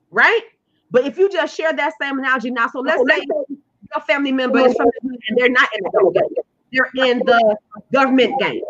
right? 0.09 0.41
But 0.89 1.05
if 1.05 1.17
you 1.17 1.29
just 1.29 1.55
share 1.55 1.71
that 1.73 1.93
same 2.01 2.19
analogy 2.19 2.51
now, 2.51 2.67
so 2.67 2.79
let's 2.79 3.01
say 3.09 3.21
your 3.49 4.01
family 4.05 4.31
member 4.31 4.59
is 4.59 4.75
from 4.75 4.87
the 4.87 5.09
hood 5.09 5.19
and 5.29 5.37
they're 5.37 5.49
not 5.49 5.69
in 5.73 5.83
the 5.83 5.89
government 5.91 6.37
They're 6.71 7.05
in 7.05 7.19
the 7.19 7.57
government 7.93 8.39
game. 8.39 8.61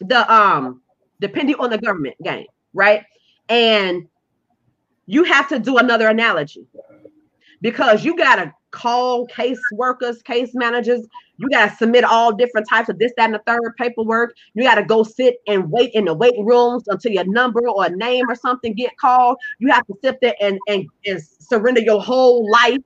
The 0.00 0.32
um, 0.32 0.80
depending 1.20 1.56
on 1.56 1.68
the 1.68 1.78
government 1.78 2.16
game, 2.22 2.46
right? 2.72 3.04
And 3.50 4.08
you 5.04 5.24
have 5.24 5.48
to 5.48 5.58
do 5.58 5.76
another 5.76 6.08
analogy 6.08 6.66
because 7.60 8.04
you 8.04 8.16
gotta 8.16 8.52
call 8.70 9.26
case 9.26 9.60
workers, 9.72 10.22
case 10.22 10.50
managers. 10.54 11.06
You 11.38 11.48
gotta 11.48 11.74
submit 11.76 12.04
all 12.04 12.32
different 12.32 12.68
types 12.68 12.88
of 12.88 12.98
this, 12.98 13.12
that, 13.16 13.24
and 13.24 13.34
the 13.34 13.42
third 13.46 13.74
paperwork. 13.78 14.34
You 14.54 14.62
gotta 14.62 14.84
go 14.84 15.02
sit 15.02 15.36
and 15.46 15.70
wait 15.70 15.90
in 15.94 16.04
the 16.04 16.14
waiting 16.14 16.44
rooms 16.44 16.84
until 16.88 17.12
your 17.12 17.24
number 17.24 17.68
or 17.68 17.88
name 17.90 18.28
or 18.28 18.34
something 18.34 18.74
get 18.74 18.96
called. 18.98 19.38
You 19.58 19.70
have 19.72 19.86
to 19.86 19.94
sit 20.02 20.20
there 20.20 20.34
and 20.40 20.58
and, 20.68 20.86
and 21.06 21.20
surrender 21.22 21.80
your 21.80 22.00
whole 22.00 22.50
life 22.50 22.78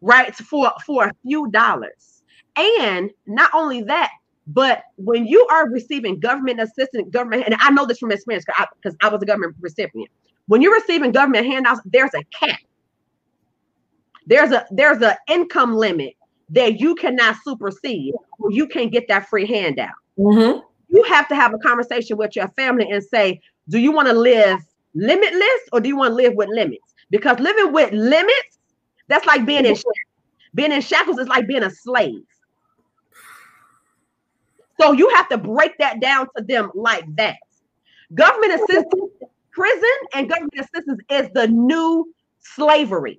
right 0.00 0.34
for 0.34 0.72
for 0.84 1.06
a 1.06 1.12
few 1.22 1.50
dollars 1.50 2.22
and 2.56 3.10
not 3.26 3.50
only 3.54 3.82
that 3.82 4.10
but 4.46 4.82
when 4.96 5.26
you 5.26 5.46
are 5.50 5.68
receiving 5.68 6.18
government 6.20 6.60
assistance 6.60 7.08
government 7.10 7.42
and 7.44 7.56
i 7.60 7.70
know 7.70 7.84
this 7.84 7.98
from 7.98 8.12
experience 8.12 8.44
because 8.76 8.96
I, 9.00 9.08
I 9.08 9.10
was 9.10 9.22
a 9.22 9.26
government 9.26 9.56
recipient 9.60 10.10
when 10.46 10.62
you're 10.62 10.74
receiving 10.74 11.12
government 11.12 11.46
handouts 11.46 11.80
there's 11.84 12.14
a 12.14 12.22
cap 12.32 12.60
there's 14.28 14.52
a 14.52 14.64
there's 14.70 15.02
an 15.02 15.14
income 15.28 15.74
limit 15.74 16.14
that 16.50 16.78
you 16.80 16.94
cannot 16.94 17.36
supersede 17.44 18.14
or 18.38 18.52
you 18.52 18.66
can't 18.66 18.92
get 18.92 19.08
that 19.08 19.28
free 19.28 19.46
handout 19.46 19.90
mm-hmm. 20.18 20.60
you 20.88 21.02
have 21.02 21.28
to 21.28 21.34
have 21.34 21.52
a 21.52 21.58
conversation 21.58 22.16
with 22.16 22.36
your 22.36 22.48
family 22.48 22.88
and 22.90 23.02
say 23.02 23.40
do 23.68 23.78
you 23.78 23.90
want 23.90 24.06
to 24.06 24.14
live 24.14 24.60
limitless 24.94 25.60
or 25.72 25.80
do 25.80 25.88
you 25.88 25.96
want 25.96 26.12
to 26.12 26.14
live 26.14 26.34
with 26.34 26.48
limits 26.48 26.94
because 27.10 27.38
living 27.40 27.72
with 27.72 27.92
limits 27.92 28.58
that's 29.08 29.26
like 29.26 29.44
being 29.44 29.64
in 29.64 29.74
shackles. 29.74 29.94
Being 30.54 30.72
in 30.72 30.80
shackles 30.80 31.18
is 31.18 31.28
like 31.28 31.46
being 31.48 31.64
a 31.64 31.70
slave. 31.70 32.24
So 34.80 34.92
you 34.92 35.08
have 35.10 35.28
to 35.30 35.38
break 35.38 35.76
that 35.78 36.00
down 36.00 36.28
to 36.36 36.44
them 36.44 36.70
like 36.74 37.04
that. 37.16 37.36
Government 38.14 38.54
assistance, 38.54 39.12
prison 39.50 39.90
and 40.14 40.28
government 40.28 40.54
assistance 40.54 41.00
is 41.10 41.28
the 41.34 41.48
new 41.48 42.14
slavery. 42.38 43.18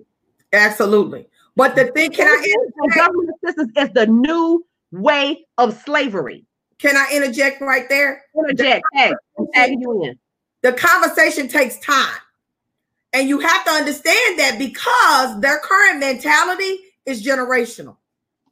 Absolutely. 0.52 1.28
But 1.56 1.76
the 1.76 1.86
thing, 1.86 2.10
can 2.12 2.26
I 2.26 2.96
government 2.96 3.30
assistance 3.42 3.72
is 3.76 3.90
the 3.92 4.06
new 4.06 4.64
way 4.92 5.46
of 5.58 5.80
slavery. 5.82 6.44
Can 6.78 6.96
I 6.96 7.10
interject 7.12 7.60
right 7.60 7.88
there? 7.88 8.24
Interject. 8.36 8.84
Hey, 8.94 9.12
you 9.78 10.04
in. 10.04 10.18
The 10.62 10.72
conversation 10.72 11.48
takes 11.48 11.78
time. 11.80 12.18
And 13.12 13.28
you 13.28 13.40
have 13.40 13.64
to 13.64 13.70
understand 13.72 14.38
that 14.38 14.56
because 14.58 15.40
their 15.40 15.58
current 15.58 15.98
mentality 15.98 16.78
is 17.06 17.24
generational. 17.24 17.96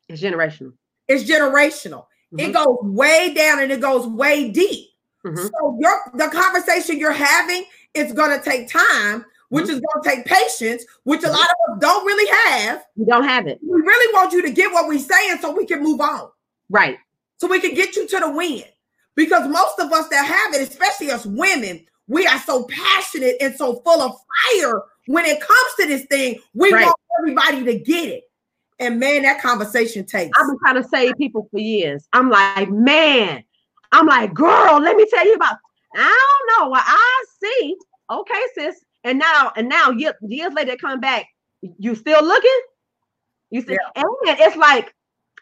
It's 0.09 0.21
generational. 0.21 0.73
It's 1.07 1.25
generational. 1.25 2.07
Mm-hmm. 2.33 2.41
It 2.41 2.53
goes 2.53 2.77
way 2.83 3.35
down 3.35 3.61
and 3.61 3.71
it 3.71 3.81
goes 3.81 4.07
way 4.07 4.51
deep. 4.51 4.89
Mm-hmm. 5.25 5.47
So 5.47 5.79
your 5.81 6.01
the 6.15 6.29
conversation 6.29 6.99
you're 6.99 7.13
having 7.13 7.65
is 7.95 8.13
going 8.13 8.37
to 8.37 8.45
take 8.45 8.69
time, 8.69 9.25
which 9.49 9.67
mm-hmm. 9.67 9.75
is 9.75 9.81
going 9.81 10.03
to 10.03 10.11
take 10.11 10.27
patience, 10.27 10.85
which 11.05 11.25
a 11.25 11.29
lot 11.29 11.41
of 11.41 11.73
us 11.73 11.79
don't 11.81 12.05
really 12.05 12.31
have. 12.51 12.85
We 12.97 13.07
don't 13.07 13.25
have 13.25 13.47
it. 13.47 13.59
We 13.63 13.81
really 13.81 14.15
want 14.15 14.33
you 14.33 14.43
to 14.43 14.51
get 14.51 14.73
what 14.73 14.89
we're 14.89 14.99
saying 14.99 15.39
so 15.41 15.55
we 15.55 15.67
can 15.67 15.83
move 15.83 16.01
on. 16.01 16.29
Right. 16.69 16.99
So 17.39 17.47
we 17.47 17.61
can 17.61 17.75
get 17.75 17.97
you 17.97 18.07
to 18.07 18.21
the 18.21 18.31
win. 18.31 18.65
Because 19.15 19.49
most 19.49 19.79
of 19.81 19.91
us 19.93 20.09
that 20.09 20.25
have 20.25 20.55
it, 20.55 20.69
especially 20.69 21.11
us 21.11 21.27
women, 21.27 21.85
we 22.07 22.27
are 22.27 22.39
so 22.39 22.65
passionate 22.65 23.37
and 23.41 23.55
so 23.55 23.81
full 23.81 24.01
of 24.01 24.17
fire 24.53 24.83
when 25.07 25.25
it 25.25 25.41
comes 25.41 25.75
to 25.81 25.87
this 25.87 26.05
thing. 26.05 26.39
We 26.55 26.73
right. 26.73 26.85
want 26.85 26.97
everybody 27.21 27.65
to 27.65 27.79
get 27.79 28.09
it. 28.09 28.25
And 28.79 29.01
man, 29.01 29.23
that 29.23 29.43
conversation 29.43 30.07
takes. 30.07 30.39
I've 30.39 30.47
been 30.47 30.59
trying 30.61 30.83
to 30.83 30.89
save 30.89 31.17
people 31.17 31.49
for 31.51 31.59
years. 31.59 32.07
I'm 32.13 32.31
like, 32.31 32.71
man, 32.71 33.43
I'm 33.91 34.07
like, 34.07 34.35
girl, 34.35 34.81
let 34.81 34.97
me 34.97 35.05
tell 35.11 35.27
you 35.27 35.35
about. 35.35 35.57
I 35.97 36.47
don't 36.49 36.61
know 36.61 36.71
what 36.71 36.85
I 36.87 37.25
see. 37.43 37.77
Okay, 38.11 38.43
sis. 38.55 38.85
And 39.05 39.19
now, 39.19 39.53
and 39.57 39.69
now, 39.69 39.91
years, 39.91 40.15
years 40.23 40.53
later, 40.53 40.77
coming 40.77 41.01
back, 41.01 41.27
you 41.79 41.95
still 41.95 42.25
looking? 42.25 42.61
You 43.51 43.63
see, 43.63 43.73
yeah. 43.73 44.03
and 44.03 44.39
it's 44.41 44.57
like 44.57 44.95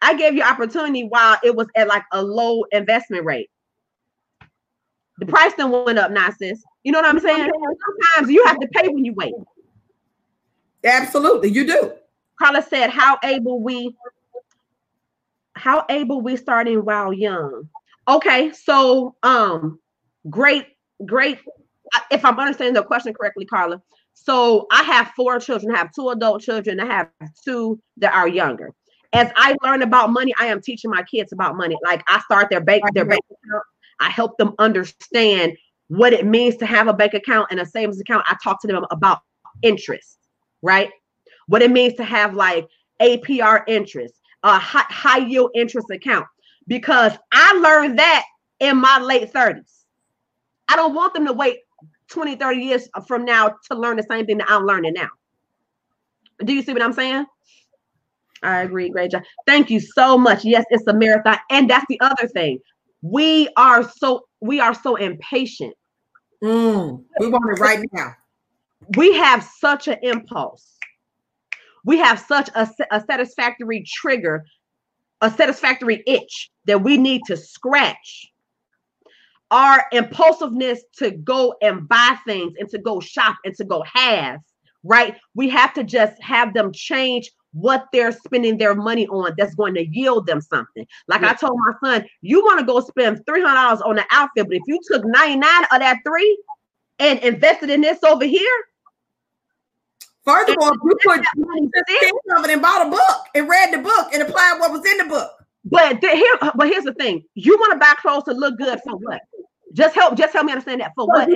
I 0.02 0.14
gave 0.14 0.34
you 0.34 0.42
opportunity 0.42 1.04
while 1.04 1.36
it 1.42 1.54
was 1.54 1.66
at 1.74 1.88
like 1.88 2.04
a 2.12 2.22
low 2.22 2.64
investment 2.72 3.24
rate. 3.24 3.50
The 5.18 5.26
price 5.26 5.54
then 5.54 5.70
went 5.70 5.98
up 5.98 6.10
now, 6.10 6.30
sis. 6.30 6.62
You 6.84 6.92
know 6.92 7.00
what 7.00 7.08
I'm 7.08 7.18
saying? 7.18 7.50
Sometimes 7.50 8.30
you 8.30 8.44
have 8.46 8.60
to 8.60 8.68
pay 8.68 8.88
when 8.88 9.04
you 9.04 9.14
wait. 9.14 9.34
Absolutely, 10.84 11.50
you 11.50 11.66
do. 11.66 11.92
Carla 12.38 12.62
said, 12.62 12.90
"How 12.90 13.18
able 13.24 13.60
we, 13.60 13.96
how 15.54 15.84
able 15.88 16.20
we 16.20 16.36
starting 16.36 16.84
while 16.84 17.12
young." 17.12 17.68
Okay, 18.06 18.52
so 18.52 19.16
um, 19.22 19.80
great, 20.30 20.66
great. 21.04 21.38
If 22.10 22.24
I'm 22.24 22.38
understanding 22.38 22.74
the 22.74 22.82
question 22.82 23.14
correctly, 23.14 23.44
Carla. 23.44 23.80
So 24.14 24.66
I 24.70 24.82
have 24.82 25.12
four 25.14 25.38
children. 25.38 25.74
I 25.74 25.78
have 25.78 25.92
two 25.92 26.08
adult 26.08 26.42
children. 26.42 26.80
I 26.80 26.86
have 26.86 27.10
two 27.44 27.80
that 27.98 28.14
are 28.14 28.26
younger. 28.26 28.72
As 29.12 29.30
I 29.36 29.54
learn 29.62 29.82
about 29.82 30.10
money, 30.10 30.34
I 30.38 30.46
am 30.46 30.60
teaching 30.60 30.90
my 30.90 31.02
kids 31.02 31.32
about 31.32 31.56
money. 31.56 31.76
Like 31.84 32.02
I 32.08 32.20
start 32.20 32.50
their 32.50 32.60
bank, 32.60 32.82
their 32.94 33.04
bank 33.04 33.22
account. 33.30 33.62
I 34.00 34.10
help 34.10 34.36
them 34.36 34.54
understand 34.58 35.56
what 35.88 36.12
it 36.12 36.26
means 36.26 36.56
to 36.56 36.66
have 36.66 36.88
a 36.88 36.92
bank 36.92 37.14
account 37.14 37.48
and 37.50 37.60
a 37.60 37.66
savings 37.66 38.00
account. 38.00 38.24
I 38.26 38.36
talk 38.42 38.60
to 38.62 38.66
them 38.66 38.84
about 38.90 39.20
interest, 39.62 40.18
right? 40.62 40.90
What 41.46 41.62
it 41.62 41.70
means 41.70 41.94
to 41.94 42.04
have 42.04 42.34
like 42.34 42.66
APR 43.00 43.62
interest, 43.68 44.14
a 44.42 44.58
high, 44.58 44.84
high 44.88 45.18
yield 45.18 45.50
interest 45.54 45.90
account, 45.90 46.26
because 46.66 47.12
I 47.32 47.52
learned 47.54 47.98
that 47.98 48.24
in 48.60 48.78
my 48.78 48.98
late 48.98 49.32
30s. 49.32 49.84
I 50.68 50.76
don't 50.76 50.94
want 50.94 51.14
them 51.14 51.26
to 51.26 51.32
wait 51.32 51.58
20, 52.08 52.36
30 52.36 52.60
years 52.60 52.88
from 53.06 53.24
now 53.24 53.54
to 53.70 53.76
learn 53.76 53.96
the 53.96 54.06
same 54.08 54.26
thing 54.26 54.38
that 54.38 54.50
I'm 54.50 54.64
learning 54.64 54.94
now. 54.94 55.08
Do 56.44 56.52
you 56.52 56.62
see 56.62 56.72
what 56.72 56.82
I'm 56.82 56.92
saying? 56.92 57.26
I 58.42 58.62
agree. 58.62 58.90
Great 58.90 59.10
job. 59.10 59.22
Thank 59.46 59.70
you 59.70 59.80
so 59.80 60.18
much. 60.18 60.44
Yes, 60.44 60.64
it's 60.70 60.86
a 60.86 60.94
marathon. 60.94 61.38
And 61.50 61.68
that's 61.68 61.86
the 61.88 61.98
other 62.00 62.28
thing. 62.28 62.60
We 63.02 63.48
are 63.56 63.88
so 63.88 64.26
we 64.40 64.60
are 64.60 64.74
so 64.74 64.96
impatient. 64.96 65.74
Mm, 66.42 67.02
we 67.18 67.28
want 67.28 67.56
it 67.56 67.60
right 67.60 67.84
now. 67.92 68.14
We 68.96 69.14
have 69.14 69.42
such 69.58 69.88
an 69.88 69.96
impulse. 70.02 70.76
We 71.84 71.98
have 71.98 72.18
such 72.18 72.50
a, 72.54 72.68
a 72.90 73.00
satisfactory 73.00 73.84
trigger, 73.86 74.44
a 75.20 75.30
satisfactory 75.30 76.02
itch 76.06 76.50
that 76.66 76.82
we 76.82 76.96
need 76.96 77.22
to 77.26 77.36
scratch. 77.36 78.26
Our 79.50 79.84
impulsiveness 79.92 80.82
to 80.98 81.12
go 81.12 81.54
and 81.62 81.88
buy 81.88 82.16
things 82.26 82.54
and 82.58 82.68
to 82.70 82.78
go 82.78 83.00
shop 83.00 83.36
and 83.44 83.54
to 83.56 83.64
go 83.64 83.84
have, 83.92 84.40
right? 84.82 85.16
We 85.34 85.48
have 85.50 85.72
to 85.74 85.84
just 85.84 86.20
have 86.20 86.52
them 86.52 86.72
change 86.72 87.30
what 87.52 87.86
they're 87.92 88.12
spending 88.12 88.58
their 88.58 88.74
money 88.74 89.06
on 89.06 89.34
that's 89.38 89.54
going 89.54 89.74
to 89.74 89.86
yield 89.86 90.26
them 90.26 90.40
something. 90.40 90.86
Like 91.08 91.22
yeah. 91.22 91.30
I 91.30 91.34
told 91.34 91.58
my 91.58 91.72
son, 91.88 92.06
you 92.20 92.40
want 92.44 92.60
to 92.60 92.66
go 92.66 92.80
spend 92.80 93.24
$300 93.26 93.86
on 93.86 93.98
an 93.98 94.04
outfit, 94.10 94.46
but 94.48 94.56
if 94.56 94.62
you 94.66 94.78
took 94.90 95.04
99 95.06 95.64
of 95.72 95.78
that 95.78 95.98
three 96.06 96.38
and 96.98 97.18
invested 97.20 97.70
in 97.70 97.80
this 97.80 98.02
over 98.04 98.24
here. 98.24 98.58
First 100.24 100.50
of 100.50 100.56
all, 100.60 100.72
you 100.72 100.96
put 101.04 101.18
that 101.18 101.26
money 101.36 101.66
of 101.66 102.44
it 102.44 102.50
and 102.50 102.60
bought 102.60 102.86
a 102.86 102.90
book 102.90 103.26
and 103.34 103.48
read 103.48 103.72
the 103.72 103.78
book 103.78 104.08
and 104.12 104.22
applied 104.22 104.56
what 104.58 104.72
was 104.72 104.84
in 104.84 104.98
the 104.98 105.04
book. 105.04 105.30
But 105.64 106.00
the, 106.00 106.08
here, 106.08 106.36
but 106.54 106.68
here's 106.68 106.84
the 106.84 106.94
thing: 106.94 107.22
you 107.34 107.56
want 107.58 107.72
to 107.72 107.78
buy 107.78 107.94
clothes 107.98 108.24
to 108.24 108.32
look 108.32 108.58
good 108.58 108.80
for 108.84 108.96
what? 108.96 109.20
Just 109.72 109.94
help, 109.94 110.16
just 110.16 110.32
help 110.32 110.46
me 110.46 110.52
understand 110.52 110.80
that 110.80 110.92
for 110.94 111.06
what? 111.06 111.28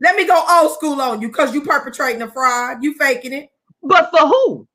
Let 0.00 0.16
me 0.16 0.26
go 0.26 0.44
old 0.48 0.72
school 0.72 1.00
on 1.00 1.20
you 1.20 1.28
because 1.28 1.52
you 1.52 1.62
perpetrating 1.62 2.22
a 2.22 2.30
fraud, 2.30 2.82
you 2.82 2.94
faking 2.94 3.32
it. 3.32 3.50
But 3.82 4.10
for 4.10 4.26
who? 4.26 4.68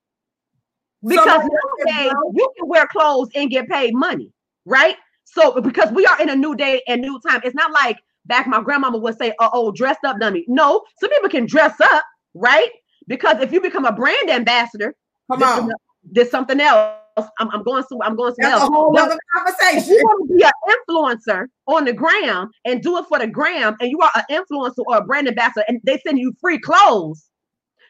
Because 1.05 1.41
so 1.43 1.49
nowadays 1.86 2.13
you 2.34 2.51
can 2.57 2.67
wear 2.67 2.88
clothes 2.88 3.30
and 3.36 3.49
get 3.49 3.69
paid 3.69 3.93
money, 3.93 4.32
right? 4.65 4.97
So 5.23 5.59
because 5.61 5.91
we 5.91 6.05
are 6.05 6.21
in 6.21 6.30
a 6.30 6.36
new 6.36 6.55
day 6.55 6.82
and 6.88 7.01
new 7.01 7.19
time, 7.28 7.41
it's 7.43 7.55
not 7.55 7.71
like 7.71 7.97
back 8.26 8.47
my 8.47 8.61
grandmama 8.61 8.97
would 8.97 9.17
say, 9.17 9.34
"Oh, 9.39 9.49
oh 9.53 9.71
dressed 9.71 10.03
up, 10.03 10.19
dummy." 10.19 10.45
No, 10.47 10.84
some 10.99 11.09
people 11.09 11.30
can 11.30 11.45
dress 11.45 11.80
up, 11.80 12.03
right? 12.34 12.71
Because 13.07 13.39
if 13.41 13.51
you 13.51 13.61
become 13.61 13.86
a 13.86 13.91
brand 13.91 14.30
ambassador, 14.30 14.95
come 15.32 15.43
on, 15.43 15.71
there's 16.03 16.32
something 16.32 16.59
else. 16.59 16.97
I'm, 17.18 17.49
I'm 17.51 17.63
going 17.63 17.84
to 17.84 17.99
I'm 18.03 18.16
going 18.16 18.34
to 18.34 18.41
That's 18.41 18.61
a 18.61 18.66
whole 18.66 18.97
other 18.97 19.18
conversation. 19.34 19.93
You 19.93 20.03
want 20.03 20.30
to 20.30 20.36
be 20.36 20.43
an 20.43 20.51
influencer 20.68 21.45
on 21.68 21.86
the 21.86 21.93
gram 21.93 22.49
and 22.66 22.82
do 22.82 22.97
it 22.97 23.05
for 23.07 23.20
the 23.20 23.28
gram, 23.28 23.76
and 23.80 23.89
you 23.89 23.99
are 24.01 24.11
an 24.16 24.24
influencer 24.30 24.84
or 24.86 24.97
a 24.97 25.03
brand 25.03 25.28
ambassador, 25.28 25.63
and 25.68 25.80
they 25.84 25.97
send 26.05 26.20
you 26.20 26.34
free 26.41 26.59
clothes 26.59 27.30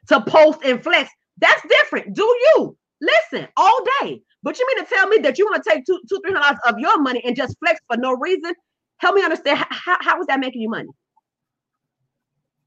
to 0.08 0.22
post 0.22 0.60
and 0.64 0.84
flex, 0.84 1.10
that's 1.38 1.62
different. 1.68 2.14
Do 2.14 2.24
you? 2.24 2.78
Listen, 3.02 3.48
all 3.58 3.80
day. 4.02 4.22
But 4.44 4.60
you 4.60 4.68
mean 4.68 4.86
to 4.86 4.94
tell 4.94 5.08
me 5.08 5.18
that 5.20 5.38
you 5.38 5.46
want 5.46 5.64
to 5.64 5.70
take 5.70 5.86
two, 5.86 6.00
two, 6.08 6.22
three 6.24 6.34
hundred 6.34 6.44
dollars 6.44 6.60
of 6.68 6.80
your 6.80 7.02
money 7.02 7.22
and 7.26 7.36
just 7.36 7.58
flex 7.60 7.80
for 7.88 7.98
no 7.98 8.14
reason? 8.14 8.54
Help 8.98 9.16
me 9.16 9.24
understand 9.24 9.66
how, 9.70 9.98
how 10.02 10.22
is 10.22 10.28
that 10.28 10.40
making 10.40 10.62
you 10.62 10.70
money? 10.70 10.90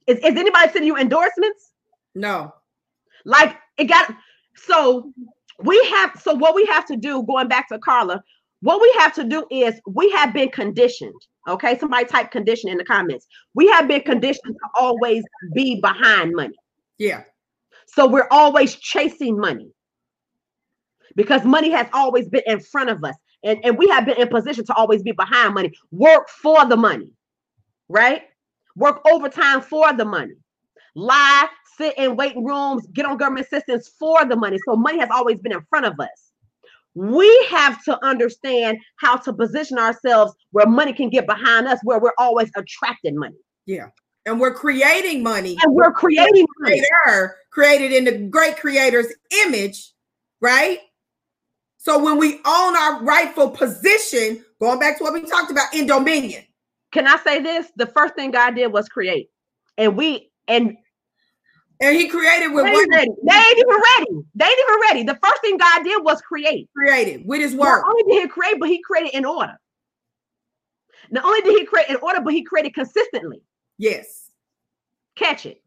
Is, 0.07 0.19
is 0.19 0.37
anybody 0.37 0.71
sending 0.73 0.87
you 0.87 0.97
endorsements? 0.97 1.73
No. 2.15 2.53
Like 3.25 3.57
it 3.77 3.85
got 3.85 4.15
so 4.57 5.13
we 5.59 5.83
have 5.91 6.21
so 6.21 6.35
what 6.35 6.55
we 6.55 6.65
have 6.67 6.87
to 6.87 6.97
do, 6.97 7.23
going 7.25 7.49
back 7.49 7.69
to 7.69 7.79
Carla, 7.79 8.23
what 8.61 8.81
we 8.81 8.93
have 8.99 9.15
to 9.15 9.25
do 9.25 9.47
is 9.51 9.81
we 9.87 10.11
have 10.11 10.33
been 10.33 10.51
conditioned. 10.51 11.21
Okay, 11.49 11.79
somebody 11.79 12.05
type 12.05 12.31
condition 12.31 12.69
in 12.69 12.77
the 12.77 12.85
comments. 12.85 13.27
We 13.55 13.69
have 13.69 13.89
been 13.89 14.03
conditioned 14.03 14.55
to 14.55 14.69
always 14.81 15.25
be 15.55 15.81
behind 15.81 16.35
money. 16.35 16.57
Yeah. 16.99 17.23
So 17.87 18.07
we're 18.07 18.29
always 18.31 18.75
chasing 18.75 19.39
money 19.39 19.71
because 21.17 21.45
money 21.45 21.71
has 21.71 21.87
always 21.93 22.29
been 22.29 22.43
in 22.47 22.61
front 22.61 22.91
of 22.91 23.03
us 23.03 23.15
and, 23.43 23.59
and 23.65 23.79
we 23.79 23.89
have 23.89 24.05
been 24.07 24.21
in 24.21 24.29
position 24.29 24.65
to 24.67 24.75
always 24.75 25.03
be 25.03 25.13
behind 25.13 25.55
money 25.55 25.73
work 25.91 26.29
for 26.29 26.65
the 26.67 26.77
money 26.77 27.11
right 27.89 28.23
work 28.77 29.01
overtime 29.11 29.61
for 29.61 29.93
the 29.95 30.05
money 30.05 30.35
lie 30.95 31.49
sit 31.79 31.97
in 31.97 32.17
waiting 32.17 32.45
rooms 32.45 32.87
get 32.93 33.07
on 33.07 33.17
government 33.17 33.47
assistance 33.47 33.91
for 33.99 34.25
the 34.25 34.37
money 34.37 34.59
so 34.67 34.77
money 34.77 34.99
has 34.99 35.09
always 35.11 35.39
been 35.39 35.53
in 35.53 35.63
front 35.71 35.87
of 35.87 35.95
us 36.01 36.33
we 36.95 37.47
have 37.49 37.83
to 37.85 38.05
understand 38.05 38.77
how 38.97 39.17
to 39.17 39.33
position 39.33 39.79
ourselves 39.79 40.35
where 40.51 40.67
money 40.67 40.93
can 40.93 41.09
get 41.09 41.27
behind 41.27 41.67
us 41.67 41.79
where 41.85 41.99
we're 41.99 42.13
always 42.19 42.51
attracting 42.57 43.17
money 43.17 43.39
yeah 43.67 43.87
and 44.27 44.39
we're 44.39 44.55
creating 44.55 45.23
money 45.23 45.57
and 45.63 45.75
we're 45.75 45.93
creating 45.93 46.47
money. 46.59 46.83
Creator, 47.05 47.37
created 47.51 47.93
in 47.93 48.05
the 48.05 48.19
great 48.29 48.59
creator's 48.59 49.07
image 49.47 49.93
right 50.41 50.81
so 51.79 52.03
when 52.03 52.19
we 52.19 52.35
own 52.45 52.77
our 52.77 53.03
rightful 53.03 53.51
position, 53.51 54.45
going 54.61 54.79
back 54.79 54.99
to 54.99 55.05
what 55.05 55.15
we 55.15 55.23
talked 55.23 55.51
about 55.51 55.73
in 55.73 55.87
dominion. 55.87 56.45
Can 56.93 57.07
I 57.07 57.17
say 57.19 57.41
this? 57.41 57.71
The 57.77 57.87
first 57.87 58.15
thing 58.15 58.31
God 58.31 58.57
did 58.57 58.73
was 58.73 58.89
create. 58.89 59.31
And 59.79 59.97
we 59.97 60.31
and 60.49 60.77
and 61.81 61.97
he 61.97 62.09
created 62.09 62.49
with? 62.49 62.65
Ready. 62.65 62.79
They 62.91 63.35
ain't 63.35 63.59
even 63.59 63.81
ready. 63.99 64.27
They 64.35 64.45
ain't 64.45 64.59
even 64.69 64.81
ready. 64.91 65.03
The 65.05 65.19
first 65.23 65.41
thing 65.43 65.57
God 65.57 65.85
did 65.85 66.03
was 66.05 66.21
create. 66.23 66.69
Created 66.77 67.23
with 67.27 67.41
his 67.41 67.55
word. 67.55 67.83
Not 67.83 67.85
only 67.89 68.03
did 68.05 68.23
he 68.23 68.29
create, 68.29 68.59
but 68.59 68.69
he 68.69 68.83
created 68.83 69.15
in 69.15 69.25
order. 69.25 69.59
Not 71.11 71.25
only 71.25 71.41
did 71.43 71.59
he 71.59 71.65
create 71.65 71.89
in 71.89 71.97
order, 71.97 72.21
but 72.21 72.33
he 72.33 72.43
created 72.43 72.75
consistently. 72.75 73.41
Yes. 73.79 74.31
Catch 75.17 75.47
it. 75.47 75.63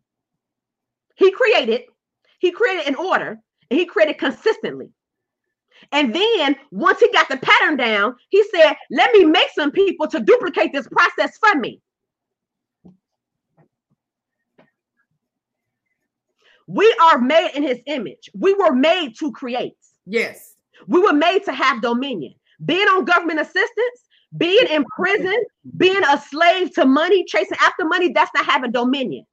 He 1.15 1.31
created, 1.31 1.83
he 2.39 2.51
created 2.51 2.87
in 2.87 2.95
order, 2.95 3.39
and 3.69 3.79
he 3.79 3.85
created 3.85 4.17
consistently. 4.17 4.89
And 5.91 6.13
then 6.13 6.55
once 6.71 6.99
he 6.99 7.11
got 7.11 7.27
the 7.29 7.37
pattern 7.37 7.77
down, 7.77 8.15
he 8.29 8.43
said, 8.53 8.75
Let 8.91 9.11
me 9.13 9.25
make 9.25 9.49
some 9.53 9.71
people 9.71 10.07
to 10.07 10.19
duplicate 10.19 10.73
this 10.73 10.87
process 10.87 11.37
for 11.37 11.59
me. 11.59 11.81
We 16.71 16.95
are 17.03 17.19
made 17.19 17.51
in 17.53 17.63
his 17.63 17.79
image. 17.85 18.29
We 18.33 18.53
were 18.53 18.73
made 18.73 19.17
to 19.19 19.31
create. 19.33 19.75
Yes. 20.05 20.55
We 20.87 21.01
were 21.01 21.11
made 21.11 21.43
to 21.43 21.51
have 21.51 21.81
dominion. 21.81 22.33
Being 22.63 22.87
on 22.87 23.03
government 23.03 23.41
assistance, 23.41 24.07
being 24.37 24.67
in 24.69 24.85
prison, 24.95 25.43
being 25.75 26.01
a 26.09 26.17
slave 26.17 26.73
to 26.75 26.85
money, 26.85 27.25
chasing 27.25 27.57
after 27.59 27.83
money, 27.83 28.13
that's 28.13 28.31
not 28.33 28.45
having 28.45 28.71
dominion. 28.71 29.25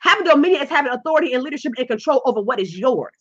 Having 0.00 0.24
dominion 0.24 0.62
is 0.62 0.70
having 0.70 0.90
authority 0.90 1.34
and 1.34 1.42
leadership 1.42 1.72
and 1.76 1.86
control 1.86 2.22
over 2.24 2.40
what 2.40 2.58
is 2.58 2.76
yours. 2.78 3.12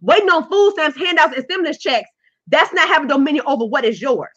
Waiting 0.00 0.30
on 0.30 0.48
food 0.48 0.72
stamps, 0.74 0.96
handouts, 0.96 1.34
and 1.34 1.44
stimulus 1.46 1.78
checks, 1.78 2.08
that's 2.46 2.72
not 2.74 2.86
having 2.86 3.08
dominion 3.08 3.44
over 3.48 3.64
what 3.64 3.84
is 3.84 4.00
yours. 4.00 4.28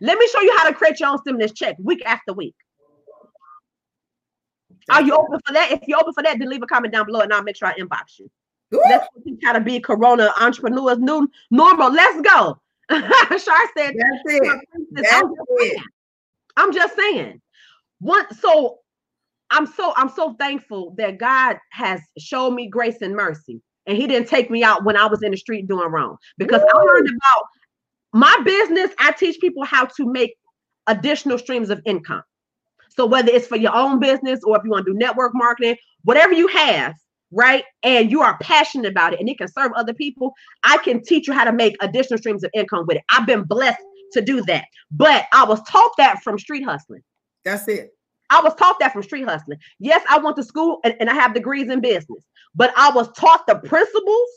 Let 0.00 0.16
me 0.16 0.28
show 0.28 0.42
you 0.42 0.56
how 0.58 0.68
to 0.68 0.74
create 0.74 1.00
your 1.00 1.08
own 1.08 1.18
stimulus 1.18 1.52
check 1.52 1.74
week 1.80 2.02
after 2.06 2.32
week. 2.34 2.54
Are 4.88 5.02
you 5.02 5.14
open 5.14 5.38
for 5.46 5.52
that? 5.52 5.72
If 5.72 5.86
you're 5.86 5.98
open 5.98 6.12
for 6.12 6.22
that, 6.22 6.38
then 6.38 6.48
leave 6.48 6.62
a 6.62 6.66
comment 6.66 6.92
down 6.92 7.06
below 7.06 7.20
and 7.20 7.32
I'll 7.32 7.42
make 7.42 7.56
sure 7.56 7.68
I 7.68 7.74
inbox 7.74 8.18
you. 8.18 8.30
Ooh. 8.74 8.82
Let's 8.88 9.08
how 9.42 9.52
to 9.52 9.60
be 9.60 9.80
Corona 9.80 10.32
entrepreneurs 10.40 10.98
new 10.98 11.28
normal. 11.50 11.92
Let's 11.92 12.20
go. 12.20 12.60
Shar 12.90 12.98
said, 13.76 13.94
That's 13.94 14.22
it. 14.26 14.60
That's 14.92 15.12
I'm, 15.12 15.28
just 15.28 15.48
it. 15.48 15.58
saying. 15.58 15.84
I'm 16.56 16.72
just 16.72 16.96
saying. 16.96 17.40
One, 18.00 18.34
so 18.34 18.78
I'm 19.50 19.66
so 19.66 19.92
I'm 19.96 20.08
so 20.08 20.34
thankful 20.34 20.94
that 20.98 21.18
God 21.18 21.58
has 21.72 22.00
showed 22.18 22.52
me 22.52 22.68
grace 22.68 23.02
and 23.02 23.14
mercy, 23.14 23.60
and 23.86 23.96
He 23.96 24.06
didn't 24.06 24.28
take 24.28 24.50
me 24.50 24.62
out 24.62 24.84
when 24.84 24.96
I 24.96 25.06
was 25.06 25.22
in 25.22 25.32
the 25.32 25.36
street 25.36 25.68
doing 25.68 25.90
wrong. 25.90 26.16
Because 26.38 26.62
I 26.62 26.78
learned 26.78 27.08
about 27.08 27.46
my 28.12 28.36
business. 28.44 28.90
I 28.98 29.12
teach 29.12 29.40
people 29.40 29.64
how 29.64 29.84
to 29.84 30.06
make 30.10 30.36
additional 30.86 31.38
streams 31.38 31.70
of 31.70 31.80
income. 31.84 32.22
So 32.90 33.06
whether 33.06 33.30
it's 33.30 33.46
for 33.46 33.56
your 33.56 33.74
own 33.74 33.98
business 33.98 34.40
or 34.44 34.56
if 34.56 34.64
you 34.64 34.70
want 34.70 34.86
to 34.86 34.92
do 34.92 34.98
network 34.98 35.32
marketing, 35.34 35.76
whatever 36.04 36.32
you 36.32 36.48
have, 36.48 36.94
right? 37.30 37.64
And 37.82 38.10
you 38.10 38.20
are 38.22 38.36
passionate 38.38 38.90
about 38.90 39.14
it 39.14 39.20
and 39.20 39.28
it 39.28 39.38
can 39.38 39.48
serve 39.48 39.72
other 39.74 39.94
people, 39.94 40.32
I 40.64 40.78
can 40.78 41.02
teach 41.02 41.28
you 41.28 41.32
how 41.32 41.44
to 41.44 41.52
make 41.52 41.76
additional 41.80 42.18
streams 42.18 42.44
of 42.44 42.50
income 42.54 42.86
with 42.86 42.98
it. 42.98 43.04
I've 43.12 43.26
been 43.26 43.44
blessed 43.44 43.80
to 44.12 44.20
do 44.20 44.42
that. 44.42 44.64
But 44.90 45.26
I 45.32 45.44
was 45.44 45.62
taught 45.68 45.92
that 45.98 46.22
from 46.22 46.38
street 46.38 46.64
hustling. 46.64 47.02
That's 47.44 47.68
it. 47.68 47.94
I 48.30 48.40
was 48.42 48.54
taught 48.54 48.78
that 48.80 48.92
from 48.92 49.02
street 49.02 49.24
hustling. 49.24 49.58
Yes, 49.78 50.04
I 50.08 50.18
went 50.18 50.36
to 50.36 50.44
school 50.44 50.80
and, 50.84 50.94
and 51.00 51.10
I 51.10 51.14
have 51.14 51.34
degrees 51.34 51.68
in 51.68 51.80
business, 51.80 52.24
but 52.54 52.72
I 52.76 52.90
was 52.90 53.10
taught 53.12 53.46
the 53.46 53.56
principles 53.56 54.28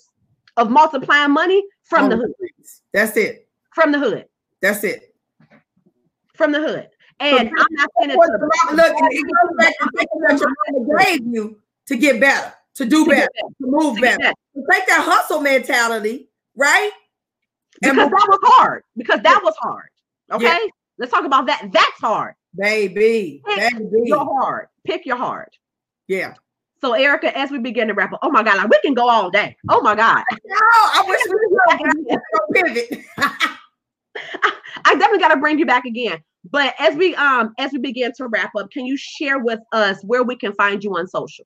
of 0.57 0.69
multiplying 0.69 1.31
money 1.31 1.63
from 1.83 2.09
the 2.09 2.17
hood. 2.17 2.33
That's 2.93 3.17
it. 3.17 3.47
From 3.73 3.91
the 3.91 3.99
hood. 3.99 4.25
That's 4.61 4.83
it. 4.83 5.15
From 6.35 6.51
the 6.51 6.59
hood. 6.59 6.89
And 7.23 7.49
I'm 7.49 7.65
not 7.71 7.89
saying 7.99 8.11
it 8.11 8.17
What 8.17 8.27
to- 8.27 8.75
Look, 8.75 8.93
it 9.11 9.23
goes 9.23 9.57
back 9.57 9.77
to 9.79 9.89
thinking 9.95 10.19
what 10.21 10.39
your 10.39 10.49
mama 10.71 11.03
gave 11.03 11.25
you 11.25 11.59
to 11.87 11.95
get 11.95 12.19
better, 12.19 12.53
to 12.75 12.85
do 12.85 13.05
to 13.05 13.09
get 13.11 13.29
better, 13.35 13.53
to 13.61 13.67
move 13.67 13.95
to 13.95 14.01
better. 14.01 14.17
that. 14.23 14.35
To 14.55 14.63
take 14.71 14.85
that 14.87 15.03
hustle 15.03 15.41
mentality, 15.41 16.29
right? 16.55 16.91
And 17.81 17.95
because 17.95 18.09
move- 18.09 18.19
that 18.19 18.27
was 18.29 18.39
hard. 18.43 18.83
Because 18.97 19.21
that 19.23 19.41
was 19.43 19.55
hard. 19.59 19.89
Okay. 20.31 20.45
Yeah. 20.45 20.57
Let's 20.99 21.11
talk 21.11 21.25
about 21.25 21.47
that. 21.47 21.69
That's 21.71 21.99
hard. 21.99 22.35
baby, 22.55 23.41
Pick 23.47 23.73
baby. 23.73 23.87
your 24.05 24.23
hard. 24.25 24.67
Pick 24.85 25.05
your 25.05 25.17
hard. 25.17 25.49
Yeah. 26.07 26.35
So, 26.81 26.93
Erica, 26.93 27.35
as 27.37 27.49
we 27.49 27.59
begin 27.59 27.87
to 27.87 27.93
wrap 27.93 28.11
up, 28.13 28.19
oh 28.21 28.29
my 28.29 28.43
God, 28.43 28.57
like 28.57 28.69
we 28.69 28.79
can 28.81 28.93
go 28.93 29.07
all 29.09 29.31
day. 29.31 29.55
Oh 29.69 29.81
my 29.81 29.95
God. 29.95 30.21
No, 30.45 30.55
I 30.59 31.03
wish 31.07 31.19
we 31.29 32.05
could 32.05 32.21
go 32.33 32.47
pivot. 32.53 33.05
I 34.85 34.95
definitely 34.95 35.19
got 35.19 35.29
to 35.29 35.37
bring 35.37 35.57
you 35.59 35.65
back 35.65 35.85
again. 35.85 36.21
But 36.49 36.73
as 36.79 36.95
we 36.95 37.15
um 37.15 37.53
as 37.57 37.71
we 37.71 37.79
begin 37.79 38.11
to 38.17 38.27
wrap 38.27 38.55
up, 38.55 38.71
can 38.71 38.85
you 38.85 38.97
share 38.97 39.39
with 39.39 39.59
us 39.71 40.03
where 40.03 40.23
we 40.23 40.35
can 40.35 40.53
find 40.53 40.83
you 40.83 40.95
on 40.97 41.07
social? 41.07 41.45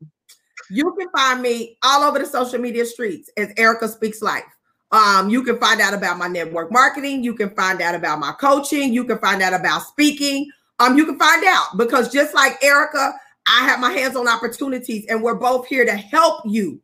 You 0.69 0.95
can 0.97 1.07
find 1.15 1.41
me 1.41 1.77
all 1.83 2.03
over 2.03 2.19
the 2.19 2.25
social 2.25 2.59
media 2.59 2.85
streets 2.85 3.29
as 3.37 3.53
Erica 3.57 3.87
Speaks 3.87 4.21
Life. 4.21 4.43
Um, 4.91 5.29
you 5.29 5.43
can 5.43 5.59
find 5.59 5.81
out 5.81 5.93
about 5.93 6.17
my 6.17 6.27
network 6.27 6.71
marketing. 6.71 7.23
You 7.23 7.33
can 7.33 7.49
find 7.55 7.81
out 7.81 7.93
about 7.93 8.19
my 8.19 8.31
coaching. 8.31 8.93
You 8.93 9.03
can 9.03 9.19
find 9.19 9.41
out 9.41 9.53
about 9.53 9.83
speaking. 9.83 10.49
Um, 10.79 10.97
you 10.97 11.05
can 11.05 11.19
find 11.19 11.43
out 11.45 11.77
because 11.77 12.11
just 12.11 12.33
like 12.33 12.61
Erica, 12.63 13.13
I 13.47 13.65
have 13.65 13.79
my 13.79 13.91
hands 13.91 14.15
on 14.15 14.27
opportunities, 14.27 15.05
and 15.09 15.21
we're 15.21 15.35
both 15.35 15.67
here 15.67 15.85
to 15.85 15.95
help 15.95 16.41
you 16.45 16.81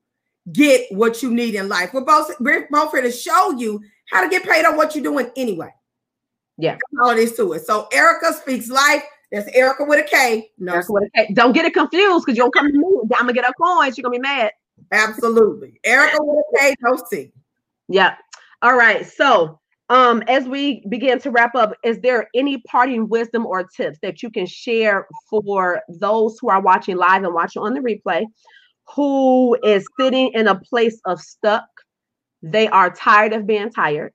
get 0.52 0.86
what 0.92 1.22
you 1.22 1.34
need 1.34 1.56
in 1.56 1.70
life. 1.70 1.94
We're 1.94 2.02
both 2.02 2.32
we're 2.40 2.68
both 2.70 2.92
here 2.92 3.02
to 3.02 3.12
show 3.12 3.52
you 3.58 3.82
how 4.10 4.24
to 4.24 4.30
get 4.30 4.44
paid 4.44 4.66
on 4.66 4.76
what 4.76 4.96
you're 4.96 5.04
doing 5.04 5.30
anyway. 5.36 5.74
Yeah. 6.58 6.78
All 7.02 7.10
it 7.12 7.18
is 7.18 7.36
to 7.38 7.54
it. 7.54 7.66
So 7.66 7.88
Erica 7.92 8.34
Speaks 8.34 8.70
Life. 8.70 9.04
That's 9.32 9.48
Erica 9.56 9.84
with 9.86 10.00
a 10.00 10.08
K. 10.08 10.50
No, 10.60 10.74
Erica 10.74 10.94
with 10.94 11.04
a 11.06 11.10
K. 11.26 11.34
Don't 11.34 11.54
get 11.54 11.66
it 11.66 11.74
confused 11.74 12.26
because 12.26 12.38
you 12.38 12.44
don't 12.44 12.54
come 12.54 12.68
to 12.68 12.78
me. 12.78 12.86
I'm 13.16 13.22
gonna 13.22 13.34
get 13.34 13.46
her 13.46 13.54
coins. 13.54 13.98
You're 13.98 14.04
gonna 14.04 14.18
be 14.18 14.20
mad. 14.20 14.52
absolutely. 14.92 15.80
Erica 15.84 16.18
with 16.20 16.46
a 16.54 16.60
K, 16.60 16.76
no 16.82 17.04
C. 17.10 17.32
Yeah. 17.88 18.16
All 18.62 18.76
right. 18.76 19.06
So, 19.06 19.60
um, 19.90 20.24
as 20.28 20.46
we 20.46 20.86
begin 20.88 21.20
to 21.20 21.32
wrap 21.32 21.56
up, 21.56 21.74
is 21.84 22.00
there 22.00 22.30
any 22.36 22.60
parting 22.60 23.10
wisdom 23.10 23.46
or 23.46 23.64
tips 23.64 24.00
that 24.02 24.24
you 24.24 24.30
can 24.30 24.46
share 24.46 25.08
for 25.30 25.82
those 25.90 26.38
who 26.40 26.50
are 26.50 26.62
watching 26.62 26.96
live 26.96 27.24
and 27.24 27.34
watching 27.34 27.62
on 27.62 27.74
the 27.74 27.80
replay, 27.80 28.26
who 28.96 29.58
is 29.64 29.86
sitting 30.00 30.32
in 30.34 30.48
a 30.48 30.60
place 30.60 31.00
of 31.06 31.20
stuck? 31.20 31.66
They 32.42 32.68
are 32.68 32.92
tired 32.92 33.34
of 33.34 33.48
being 33.48 33.72
tired. 33.72 34.14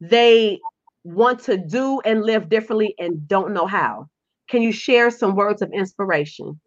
They 0.00 0.58
want 1.04 1.40
to 1.44 1.56
do 1.56 2.00
and 2.04 2.22
live 2.22 2.48
differently 2.48 2.94
and 2.98 3.26
don't 3.26 3.52
know 3.52 3.66
how. 3.66 4.08
Can 4.48 4.62
you 4.62 4.72
share 4.72 5.10
some 5.10 5.34
words 5.34 5.62
of 5.62 5.72
inspiration? 5.72 6.60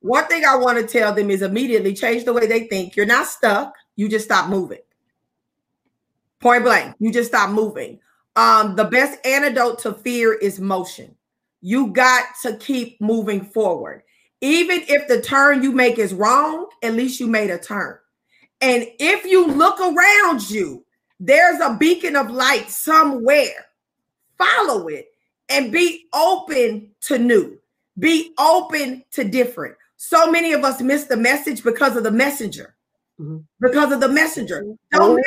One 0.00 0.26
thing 0.26 0.44
I 0.44 0.56
want 0.56 0.78
to 0.78 0.86
tell 0.86 1.14
them 1.14 1.30
is 1.30 1.42
immediately 1.42 1.94
change 1.94 2.24
the 2.24 2.32
way 2.32 2.46
they 2.46 2.66
think. 2.66 2.94
You're 2.94 3.06
not 3.06 3.26
stuck. 3.26 3.74
You 3.96 4.08
just 4.08 4.26
stop 4.26 4.48
moving. 4.48 4.80
Point 6.40 6.64
blank. 6.64 6.94
You 6.98 7.12
just 7.12 7.30
stop 7.30 7.50
moving. 7.50 8.00
Um, 8.36 8.76
the 8.76 8.84
best 8.84 9.24
antidote 9.26 9.78
to 9.80 9.94
fear 9.94 10.34
is 10.34 10.60
motion. 10.60 11.14
You 11.62 11.88
got 11.88 12.24
to 12.42 12.56
keep 12.56 13.00
moving 13.00 13.44
forward. 13.44 14.02
Even 14.40 14.82
if 14.88 15.08
the 15.08 15.22
turn 15.22 15.62
you 15.62 15.72
make 15.72 15.98
is 15.98 16.12
wrong, 16.12 16.68
at 16.82 16.92
least 16.92 17.18
you 17.18 17.26
made 17.26 17.50
a 17.50 17.58
turn. 17.58 17.96
And 18.60 18.86
if 18.98 19.24
you 19.24 19.46
look 19.46 19.80
around 19.80 20.50
you, 20.50 20.84
there's 21.18 21.60
a 21.60 21.76
beacon 21.78 22.16
of 22.16 22.30
light 22.30 22.68
somewhere. 22.68 23.66
Follow 24.38 24.88
it 24.88 25.08
and 25.48 25.72
be 25.72 26.06
open 26.12 26.90
to 27.02 27.18
new. 27.18 27.58
Be 27.98 28.32
open 28.38 29.04
to 29.12 29.24
different. 29.24 29.76
So 29.96 30.30
many 30.30 30.52
of 30.52 30.64
us 30.64 30.80
miss 30.80 31.04
the 31.04 31.16
message 31.16 31.62
because 31.62 31.96
of 31.96 32.02
the 32.02 32.10
messenger. 32.10 32.74
Mhm. 33.20 33.44
Because 33.60 33.92
of 33.92 34.00
the 34.00 34.08
messenger. 34.08 34.64
Don't 34.90 35.22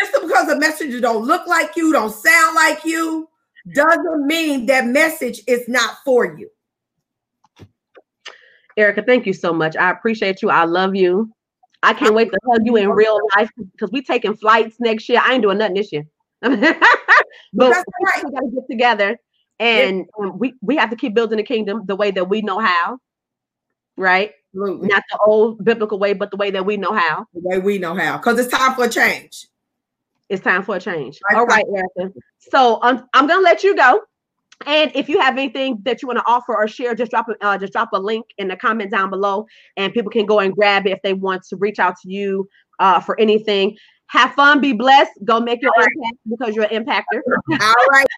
just 0.00 0.20
because 0.20 0.46
the 0.48 0.58
messenger 0.58 1.00
don't 1.00 1.24
look 1.24 1.46
like 1.46 1.76
you, 1.76 1.92
don't 1.92 2.12
sound 2.12 2.56
like 2.56 2.84
you, 2.84 3.28
doesn't 3.74 4.26
mean 4.26 4.66
that 4.66 4.86
message 4.86 5.42
is 5.46 5.68
not 5.68 5.98
for 6.04 6.36
you. 6.36 6.50
Erica, 8.76 9.02
thank 9.02 9.26
you 9.26 9.32
so 9.32 9.52
much. 9.52 9.76
I 9.76 9.90
appreciate 9.90 10.42
you. 10.42 10.50
I 10.50 10.64
love 10.64 10.96
you. 10.96 11.32
I 11.82 11.94
can't 11.94 12.14
wait 12.14 12.30
to 12.32 12.38
hug 12.50 12.62
you 12.64 12.76
in 12.76 12.90
real 12.90 13.18
life 13.36 13.50
because 13.56 13.90
we 13.92 14.02
taking 14.02 14.36
flights 14.36 14.76
next 14.80 15.08
year. 15.08 15.20
I 15.22 15.34
ain't 15.34 15.42
doing 15.42 15.58
nothing 15.58 15.74
this 15.74 15.92
year. 15.92 16.04
but 17.52 17.70
right. 17.70 17.84
we 18.24 18.30
gotta 18.30 18.50
get 18.52 18.66
together 18.68 19.16
and 19.58 20.06
um, 20.18 20.38
we, 20.38 20.54
we 20.60 20.76
have 20.76 20.90
to 20.90 20.96
keep 20.96 21.14
building 21.14 21.36
the 21.36 21.44
kingdom 21.44 21.82
the 21.86 21.94
way 21.94 22.10
that 22.10 22.28
we 22.28 22.42
know 22.42 22.58
how, 22.58 22.98
right? 23.96 24.32
Absolutely. 24.54 24.88
Not 24.88 25.02
the 25.10 25.18
old 25.24 25.64
biblical 25.64 25.98
way, 25.98 26.14
but 26.14 26.30
the 26.30 26.36
way 26.36 26.50
that 26.50 26.66
we 26.66 26.76
know 26.76 26.92
how. 26.92 27.26
The 27.32 27.40
way 27.40 27.58
we 27.58 27.78
know 27.78 27.94
how. 27.94 28.18
Because 28.18 28.38
it's 28.38 28.52
time 28.52 28.74
for 28.74 28.84
a 28.84 28.88
change. 28.88 29.46
It's 30.28 30.42
time 30.42 30.62
for 30.64 30.76
a 30.76 30.80
change. 30.80 31.20
Right, 31.30 31.38
All 31.38 31.46
right, 31.46 31.64
Erica. 31.74 32.12
So 32.38 32.82
um, 32.82 33.06
I'm 33.14 33.26
gonna 33.26 33.42
let 33.42 33.62
you 33.62 33.76
go. 33.76 34.02
And 34.66 34.90
if 34.94 35.08
you 35.08 35.20
have 35.20 35.34
anything 35.36 35.78
that 35.82 36.02
you 36.02 36.08
want 36.08 36.18
to 36.18 36.24
offer 36.26 36.56
or 36.56 36.66
share, 36.66 36.94
just 36.94 37.10
drop 37.10 37.28
a 37.28 37.46
uh, 37.46 37.58
just 37.58 37.72
drop 37.72 37.90
a 37.92 37.98
link 37.98 38.26
in 38.38 38.48
the 38.48 38.56
comment 38.56 38.90
down 38.90 39.10
below, 39.10 39.46
and 39.76 39.92
people 39.92 40.10
can 40.10 40.26
go 40.26 40.40
and 40.40 40.54
grab 40.54 40.86
it 40.86 40.90
if 40.90 41.02
they 41.02 41.12
want 41.12 41.44
to 41.44 41.56
reach 41.56 41.78
out 41.78 41.94
to 42.02 42.10
you 42.10 42.48
uh, 42.78 43.00
for 43.00 43.18
anything. 43.20 43.76
Have 44.12 44.34
fun, 44.34 44.60
be 44.60 44.74
blessed. 44.74 45.12
Go 45.24 45.40
make 45.40 45.62
your 45.62 45.72
impact 45.74 46.18
because 46.28 46.54
you're 46.54 46.66
an 46.70 46.84
impactor. 46.84 47.22
All 47.50 47.86
right. 47.90 48.06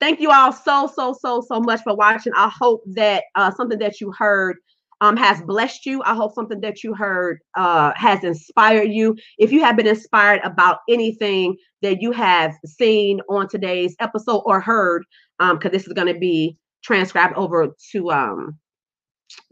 Thank 0.00 0.20
you 0.20 0.30
all 0.30 0.52
so 0.52 0.92
so 0.94 1.16
so 1.18 1.40
so 1.40 1.58
much 1.58 1.80
for 1.82 1.96
watching. 1.96 2.34
I 2.36 2.52
hope 2.54 2.82
that 2.88 3.24
uh, 3.34 3.50
something 3.50 3.78
that 3.78 3.98
you 3.98 4.12
heard 4.12 4.58
um, 5.00 5.16
has 5.16 5.40
blessed 5.40 5.86
you. 5.86 6.02
I 6.04 6.14
hope 6.14 6.34
something 6.34 6.60
that 6.60 6.84
you 6.84 6.94
heard 6.94 7.40
uh, 7.56 7.92
has 7.96 8.22
inspired 8.24 8.90
you. 8.92 9.16
If 9.38 9.52
you 9.52 9.64
have 9.64 9.76
been 9.76 9.86
inspired 9.86 10.42
about 10.44 10.80
anything 10.90 11.56
that 11.80 12.02
you 12.02 12.12
have 12.12 12.54
seen 12.66 13.20
on 13.30 13.48
today's 13.48 13.96
episode 14.00 14.42
or 14.44 14.60
heard, 14.60 15.02
because 15.38 15.64
um, 15.64 15.72
this 15.72 15.86
is 15.86 15.94
going 15.94 16.12
to 16.12 16.20
be 16.20 16.58
transcribed 16.84 17.36
over 17.36 17.68
to 17.92 18.10
um, 18.10 18.58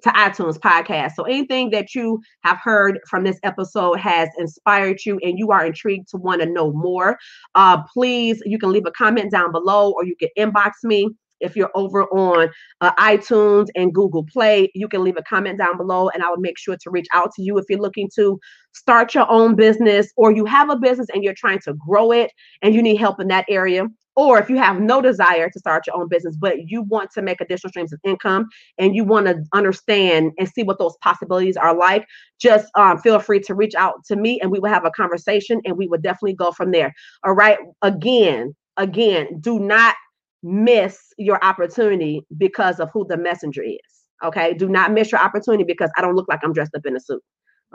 to 0.02 0.10
iTunes 0.10 0.58
podcast. 0.58 1.12
So 1.12 1.24
anything 1.24 1.70
that 1.70 1.94
you 1.94 2.20
have 2.44 2.58
heard 2.62 2.98
from 3.08 3.24
this 3.24 3.38
episode 3.42 3.98
has 4.00 4.28
inspired 4.38 5.04
you 5.04 5.18
and 5.22 5.38
you 5.38 5.50
are 5.50 5.64
intrigued 5.64 6.08
to 6.10 6.16
want 6.16 6.40
to 6.40 6.46
know 6.46 6.72
more, 6.72 7.18
uh, 7.54 7.82
please 7.92 8.42
you 8.44 8.58
can 8.58 8.72
leave 8.72 8.86
a 8.86 8.92
comment 8.92 9.30
down 9.30 9.52
below 9.52 9.92
or 9.92 10.04
you 10.04 10.16
can 10.16 10.28
inbox 10.38 10.72
me 10.84 11.10
if 11.40 11.56
you're 11.56 11.70
over 11.74 12.04
on 12.04 12.48
uh, 12.80 12.92
iTunes 12.94 13.66
and 13.74 13.94
Google 13.94 14.24
Play, 14.24 14.70
you 14.74 14.88
can 14.88 15.04
leave 15.04 15.16
a 15.16 15.22
comment 15.22 15.58
down 15.58 15.76
below 15.76 16.08
and 16.08 16.22
I 16.22 16.30
will 16.30 16.38
make 16.38 16.58
sure 16.58 16.76
to 16.76 16.90
reach 16.90 17.06
out 17.12 17.30
to 17.34 17.42
you 17.42 17.58
if 17.58 17.66
you're 17.68 17.80
looking 17.80 18.08
to 18.16 18.38
start 18.72 19.14
your 19.14 19.30
own 19.30 19.54
business 19.54 20.12
or 20.16 20.32
you 20.32 20.44
have 20.44 20.70
a 20.70 20.76
business 20.76 21.08
and 21.12 21.22
you're 21.22 21.34
trying 21.34 21.60
to 21.60 21.74
grow 21.74 22.12
it 22.12 22.32
and 22.62 22.74
you 22.74 22.82
need 22.82 22.96
help 22.96 23.20
in 23.20 23.28
that 23.28 23.44
area. 23.48 23.86
Or 24.16 24.38
if 24.38 24.48
you 24.48 24.56
have 24.56 24.80
no 24.80 25.02
desire 25.02 25.50
to 25.50 25.58
start 25.58 25.86
your 25.86 25.96
own 25.96 26.08
business, 26.08 26.36
but 26.36 26.70
you 26.70 26.82
want 26.82 27.10
to 27.12 27.22
make 27.22 27.40
additional 27.40 27.68
streams 27.70 27.92
of 27.92 28.00
income 28.02 28.48
and 28.78 28.96
you 28.96 29.04
want 29.04 29.26
to 29.26 29.44
understand 29.52 30.32
and 30.38 30.48
see 30.48 30.62
what 30.62 30.78
those 30.78 30.96
possibilities 31.02 31.56
are 31.56 31.76
like, 31.76 32.06
just 32.40 32.66
um, 32.76 32.98
feel 32.98 33.18
free 33.20 33.40
to 33.40 33.54
reach 33.54 33.74
out 33.74 34.04
to 34.06 34.16
me 34.16 34.40
and 34.40 34.50
we 34.50 34.58
will 34.58 34.70
have 34.70 34.86
a 34.86 34.90
conversation 34.90 35.60
and 35.66 35.76
we 35.76 35.86
will 35.86 36.00
definitely 36.00 36.34
go 36.34 36.50
from 36.50 36.70
there. 36.70 36.94
All 37.24 37.34
right. 37.34 37.58
Again, 37.82 38.54
again, 38.78 39.38
do 39.40 39.58
not 39.58 39.94
miss 40.42 40.98
your 41.18 41.42
opportunity 41.44 42.24
because 42.38 42.80
of 42.80 42.88
who 42.94 43.06
the 43.06 43.18
messenger 43.18 43.62
is. 43.62 43.78
Okay. 44.24 44.54
Do 44.54 44.68
not 44.68 44.92
miss 44.92 45.12
your 45.12 45.20
opportunity 45.20 45.64
because 45.64 45.90
I 45.98 46.00
don't 46.00 46.16
look 46.16 46.28
like 46.28 46.40
I'm 46.42 46.54
dressed 46.54 46.74
up 46.74 46.86
in 46.86 46.96
a 46.96 47.00
suit. 47.00 47.22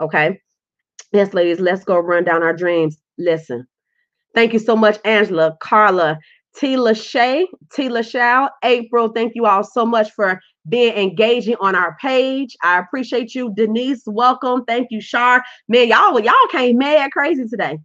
Okay. 0.00 0.40
Yes, 1.12 1.34
ladies, 1.34 1.60
let's 1.60 1.84
go 1.84 1.98
run 1.98 2.24
down 2.24 2.42
our 2.42 2.54
dreams. 2.54 2.98
Listen. 3.18 3.66
Thank 4.34 4.52
you 4.52 4.58
so 4.58 4.74
much, 4.76 4.98
Angela, 5.04 5.56
Carla, 5.60 6.18
T. 6.56 6.76
Lachey, 6.76 7.46
T. 7.72 7.88
Lachelle, 7.88 8.48
April. 8.64 9.08
Thank 9.08 9.32
you 9.34 9.46
all 9.46 9.64
so 9.64 9.84
much 9.86 10.10
for 10.12 10.40
being 10.68 10.94
engaging 10.94 11.56
on 11.60 11.74
our 11.74 11.96
page. 12.00 12.56
I 12.62 12.78
appreciate 12.78 13.34
you. 13.34 13.52
Denise, 13.54 14.02
welcome. 14.06 14.64
Thank 14.66 14.88
you, 14.90 15.00
Shar. 15.00 15.42
Man, 15.68 15.88
y'all, 15.88 16.18
y'all 16.20 16.34
came 16.50 16.78
mad 16.78 17.10
crazy 17.12 17.46
today. 17.48 17.78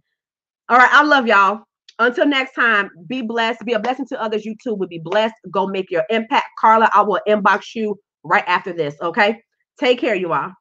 All 0.68 0.78
right, 0.78 0.92
I 0.92 1.02
love 1.02 1.26
y'all. 1.26 1.62
Until 1.98 2.26
next 2.26 2.54
time, 2.54 2.90
be 3.08 3.22
blessed. 3.22 3.64
Be 3.64 3.72
a 3.72 3.78
blessing 3.80 4.06
to 4.08 4.22
others. 4.22 4.44
You 4.44 4.54
too 4.62 4.74
will 4.74 4.86
be 4.86 5.00
blessed. 5.00 5.34
Go 5.50 5.66
make 5.66 5.90
your 5.90 6.04
impact. 6.10 6.46
Carla, 6.60 6.90
I 6.94 7.02
will 7.02 7.20
inbox 7.26 7.74
you 7.74 7.98
right 8.22 8.44
after 8.46 8.72
this. 8.72 8.94
Okay. 9.02 9.42
Take 9.80 9.98
care, 9.98 10.14
you 10.14 10.32
all. 10.32 10.52